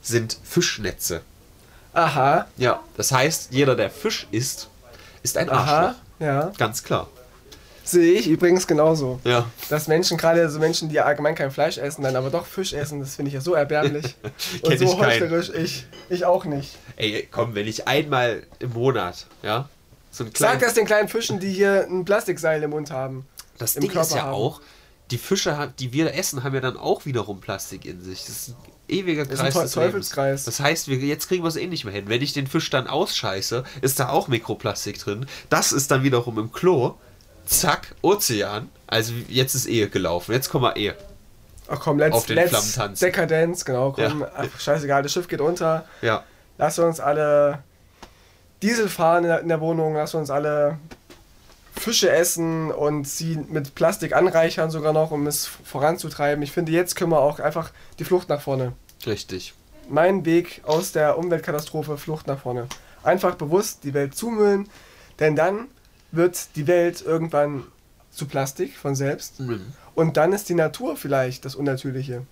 sind 0.02 0.36
Fischnetze. 0.42 1.22
Aha, 1.92 2.46
Ja. 2.56 2.80
Das 2.96 3.12
heißt, 3.12 3.48
jeder, 3.52 3.74
der 3.76 3.90
Fisch 3.90 4.26
isst, 4.30 4.68
ist 5.22 5.36
ein 5.36 5.48
aha, 5.50 5.56
Arschloch. 5.86 6.00
ja. 6.20 6.52
Ganz 6.58 6.82
klar. 6.82 7.08
Sehe 7.90 8.14
ich 8.14 8.28
übrigens 8.28 8.66
genauso. 8.66 9.20
Ja. 9.24 9.50
Dass 9.68 9.88
Menschen, 9.88 10.16
gerade 10.16 10.48
so 10.48 10.58
Menschen, 10.58 10.88
die 10.88 10.96
ja 10.96 11.04
allgemein 11.04 11.34
kein 11.34 11.50
Fleisch 11.50 11.78
essen, 11.78 12.02
dann 12.02 12.16
aber 12.16 12.30
doch 12.30 12.46
Fisch 12.46 12.72
essen, 12.72 13.00
das 13.00 13.16
finde 13.16 13.28
ich 13.28 13.34
ja 13.34 13.40
so 13.40 13.54
erbärmlich. 13.54 14.14
Und 14.62 14.78
so 14.78 14.84
ich 14.84 14.96
heuchlerisch, 14.96 15.50
ich, 15.50 15.86
ich 16.08 16.24
auch 16.24 16.44
nicht. 16.44 16.76
Ey, 16.96 17.28
komm, 17.30 17.54
wenn 17.54 17.66
ich 17.66 17.88
einmal 17.88 18.42
im 18.60 18.72
Monat, 18.72 19.26
ja, 19.42 19.68
so 20.10 20.24
ein 20.24 20.28
Sag 20.28 20.34
kleines. 20.34 20.62
das 20.62 20.74
den 20.74 20.86
kleinen 20.86 21.08
Fischen, 21.08 21.40
die 21.40 21.50
hier 21.52 21.86
ein 21.88 22.04
Plastikseil 22.04 22.62
im 22.62 22.70
Mund 22.70 22.90
haben. 22.90 23.26
Das 23.58 23.76
im 23.76 23.82
Ding 23.82 23.90
ist 23.90 23.94
Körper 23.94 24.16
ja 24.16 24.22
haben. 24.22 24.34
auch, 24.34 24.60
die 25.10 25.18
Fische, 25.18 25.72
die 25.78 25.92
wir 25.92 26.14
essen, 26.14 26.44
haben 26.44 26.54
ja 26.54 26.60
dann 26.60 26.76
auch 26.76 27.04
wiederum 27.04 27.40
Plastik 27.40 27.84
in 27.84 28.00
sich. 28.00 28.20
Das 28.20 28.28
ist 28.28 28.48
ein 28.50 28.54
ewiger 28.88 29.24
Das 29.24 29.34
ist 29.34 29.40
ein 29.40 29.52
Kreis. 29.52 29.62
Des 29.62 29.74
Lebens. 29.76 29.92
Teufelskreis. 29.92 30.44
Das 30.44 30.60
heißt, 30.60 30.88
wir, 30.88 30.98
jetzt 30.98 31.28
kriegen 31.28 31.42
wir 31.42 31.48
es 31.48 31.56
eh 31.56 31.66
nicht 31.66 31.84
mehr 31.84 31.94
hin. 31.94 32.08
Wenn 32.08 32.22
ich 32.22 32.32
den 32.32 32.46
Fisch 32.46 32.70
dann 32.70 32.86
ausscheiße, 32.86 33.64
ist 33.82 34.00
da 34.00 34.08
auch 34.08 34.28
Mikroplastik 34.28 34.98
drin. 34.98 35.26
Das 35.48 35.72
ist 35.72 35.90
dann 35.90 36.02
wiederum 36.02 36.38
im 36.38 36.52
Klo. 36.52 36.94
Zack, 37.50 37.94
Ozean. 38.02 38.68
Also 38.86 39.12
jetzt 39.28 39.54
ist 39.54 39.66
Ehe 39.66 39.88
gelaufen. 39.88 40.32
Jetzt 40.32 40.48
kommen 40.50 40.64
wir 40.64 40.76
Ehe. 40.76 40.94
Ach 41.68 41.78
komm, 41.80 41.98
let's, 41.98 42.14
Auf 42.16 42.26
den 42.26 42.36
let's. 42.36 42.78
Dekadenz, 43.00 43.64
genau, 43.64 43.92
komm, 43.92 44.20
Ja. 44.20 44.30
ach, 44.36 44.60
scheißegal, 44.60 45.02
das 45.02 45.12
Schiff 45.12 45.28
geht 45.28 45.40
unter. 45.40 45.84
Ja. 46.02 46.24
Lass 46.58 46.78
uns 46.78 47.00
alle 47.00 47.62
Diesel 48.62 48.88
fahren 48.88 49.24
in 49.24 49.30
der, 49.30 49.40
in 49.40 49.48
der 49.48 49.60
Wohnung, 49.60 49.94
lass 49.94 50.14
uns 50.14 50.30
alle 50.30 50.78
Fische 51.76 52.10
essen 52.10 52.70
und 52.70 53.08
sie 53.08 53.36
mit 53.48 53.74
Plastik 53.74 54.14
anreichern 54.14 54.70
sogar 54.70 54.92
noch, 54.92 55.12
um 55.12 55.26
es 55.26 55.46
voranzutreiben. 55.46 56.42
Ich 56.42 56.52
finde, 56.52 56.72
jetzt 56.72 56.94
können 56.96 57.10
wir 57.12 57.20
auch 57.20 57.40
einfach 57.40 57.70
die 57.98 58.04
Flucht 58.04 58.28
nach 58.28 58.40
vorne. 58.42 58.72
Richtig. 59.06 59.54
Mein 59.88 60.24
Weg 60.24 60.60
aus 60.66 60.92
der 60.92 61.18
Umweltkatastrophe, 61.18 61.96
Flucht 61.96 62.26
nach 62.26 62.40
vorne. 62.40 62.66
Einfach 63.02 63.34
bewusst 63.36 63.84
die 63.84 63.94
Welt 63.94 64.14
zumüllen, 64.14 64.68
denn 65.20 65.36
dann 65.36 65.68
wird 66.12 66.56
die 66.56 66.66
Welt 66.66 67.02
irgendwann 67.04 67.64
zu 68.10 68.26
Plastik 68.26 68.76
von 68.76 68.94
selbst 68.96 69.40
Mhm. 69.40 69.60
und 69.94 70.16
dann 70.16 70.32
ist 70.32 70.48
die 70.48 70.54
Natur 70.54 70.96
vielleicht 70.96 71.44
das 71.44 71.54
Unnatürliche. 71.54 72.22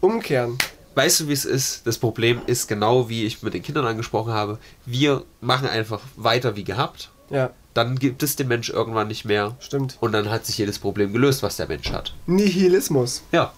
Umkehren. 0.00 0.56
Weißt 0.94 1.20
du, 1.20 1.28
wie 1.28 1.32
es 1.32 1.44
ist? 1.44 1.86
Das 1.86 1.98
Problem 1.98 2.40
ist 2.46 2.66
genau, 2.68 3.08
wie 3.08 3.24
ich 3.24 3.42
mit 3.42 3.54
den 3.54 3.62
Kindern 3.62 3.86
angesprochen 3.86 4.32
habe. 4.32 4.58
Wir 4.86 5.24
machen 5.40 5.68
einfach 5.68 6.00
weiter 6.16 6.56
wie 6.56 6.64
gehabt. 6.64 7.10
Ja, 7.30 7.50
Dann 7.74 7.96
gibt 7.98 8.22
es 8.24 8.34
den 8.34 8.48
Mensch 8.48 8.70
irgendwann 8.70 9.06
nicht 9.08 9.24
mehr. 9.24 9.56
stimmt. 9.60 9.96
Und 10.00 10.10
dann 10.12 10.30
hat 10.30 10.44
sich 10.46 10.58
jedes 10.58 10.78
Problem 10.80 11.12
gelöst, 11.12 11.42
was 11.44 11.56
der 11.56 11.68
Mensch 11.68 11.90
hat. 11.92 12.14
Nihilismus. 12.26 13.22
Ja. 13.30 13.52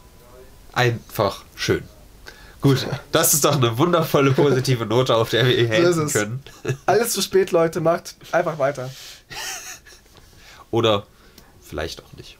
Einfach 0.73 1.45
schön. 1.55 1.83
Gut, 2.61 2.87
das 3.11 3.35
ist 3.35 3.45
doch 3.45 3.57
eine 3.57 3.77
wundervolle 3.79 4.33
positive 4.33 4.87
Note, 4.87 5.17
auf 5.17 5.31
der 5.31 5.47
wir 5.47 5.67
hier 5.67 5.93
So 5.93 6.03
es. 6.03 6.13
können. 6.13 6.43
Alles 6.87 7.13
zu 7.13 7.21
spät, 7.23 7.51
Leute, 7.51 7.81
macht 7.81 8.15
einfach 8.31 8.59
weiter. 8.59 8.89
Oder 10.71 11.07
vielleicht 11.61 12.03
auch 12.05 12.13
nicht. 12.17 12.39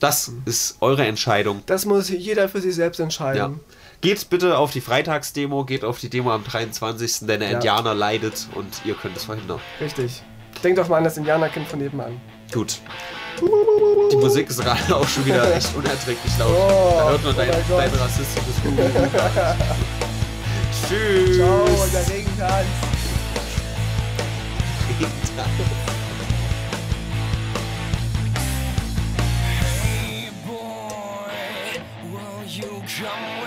Das 0.00 0.30
ist 0.44 0.76
eure 0.80 1.06
Entscheidung. 1.06 1.62
Das 1.66 1.86
muss 1.86 2.08
jeder 2.10 2.48
für 2.48 2.60
sich 2.60 2.74
selbst 2.74 2.98
Ja. 2.98 3.04
entscheiden. 3.04 3.60
Geht 4.00 4.28
bitte 4.28 4.58
auf 4.58 4.70
die 4.70 4.82
Freitagsdemo, 4.82 5.64
geht 5.64 5.82
auf 5.84 5.98
die 5.98 6.10
Demo 6.10 6.30
am 6.32 6.44
23., 6.44 7.26
denn 7.26 7.40
der 7.40 7.48
Ja. 7.50 7.54
Indianer 7.56 7.94
leidet 7.94 8.46
und 8.54 8.66
ihr 8.84 8.94
könnt 8.94 9.16
es 9.16 9.24
verhindern. 9.24 9.60
Richtig. 9.80 10.22
Denkt 10.62 10.78
doch 10.78 10.88
mal 10.88 10.98
an 10.98 11.04
das 11.04 11.16
Indianerkind 11.16 11.66
von 11.68 11.78
nebenan. 11.78 12.20
Gut. 12.52 12.80
Die 14.12 14.16
Musik 14.16 14.48
ist 14.50 14.60
gerade 14.62 14.94
auch 14.94 15.08
schon 15.08 15.24
wieder 15.24 15.54
echt 15.54 15.74
unerträglich 15.74 16.38
laut. 16.38 16.50
Oh, 16.50 16.92
da 16.96 17.08
hört 17.10 17.24
man 17.24 17.34
oh 17.34 17.36
dein, 17.36 17.50
dein 17.50 17.90
rassistisches. 17.94 18.54
Tschüss. 20.88 21.36
Ciao, 21.36 21.66
der 21.92 22.08
Regentanz. 22.14 22.66
Regentanz. 24.88 25.48
jump 32.94 33.43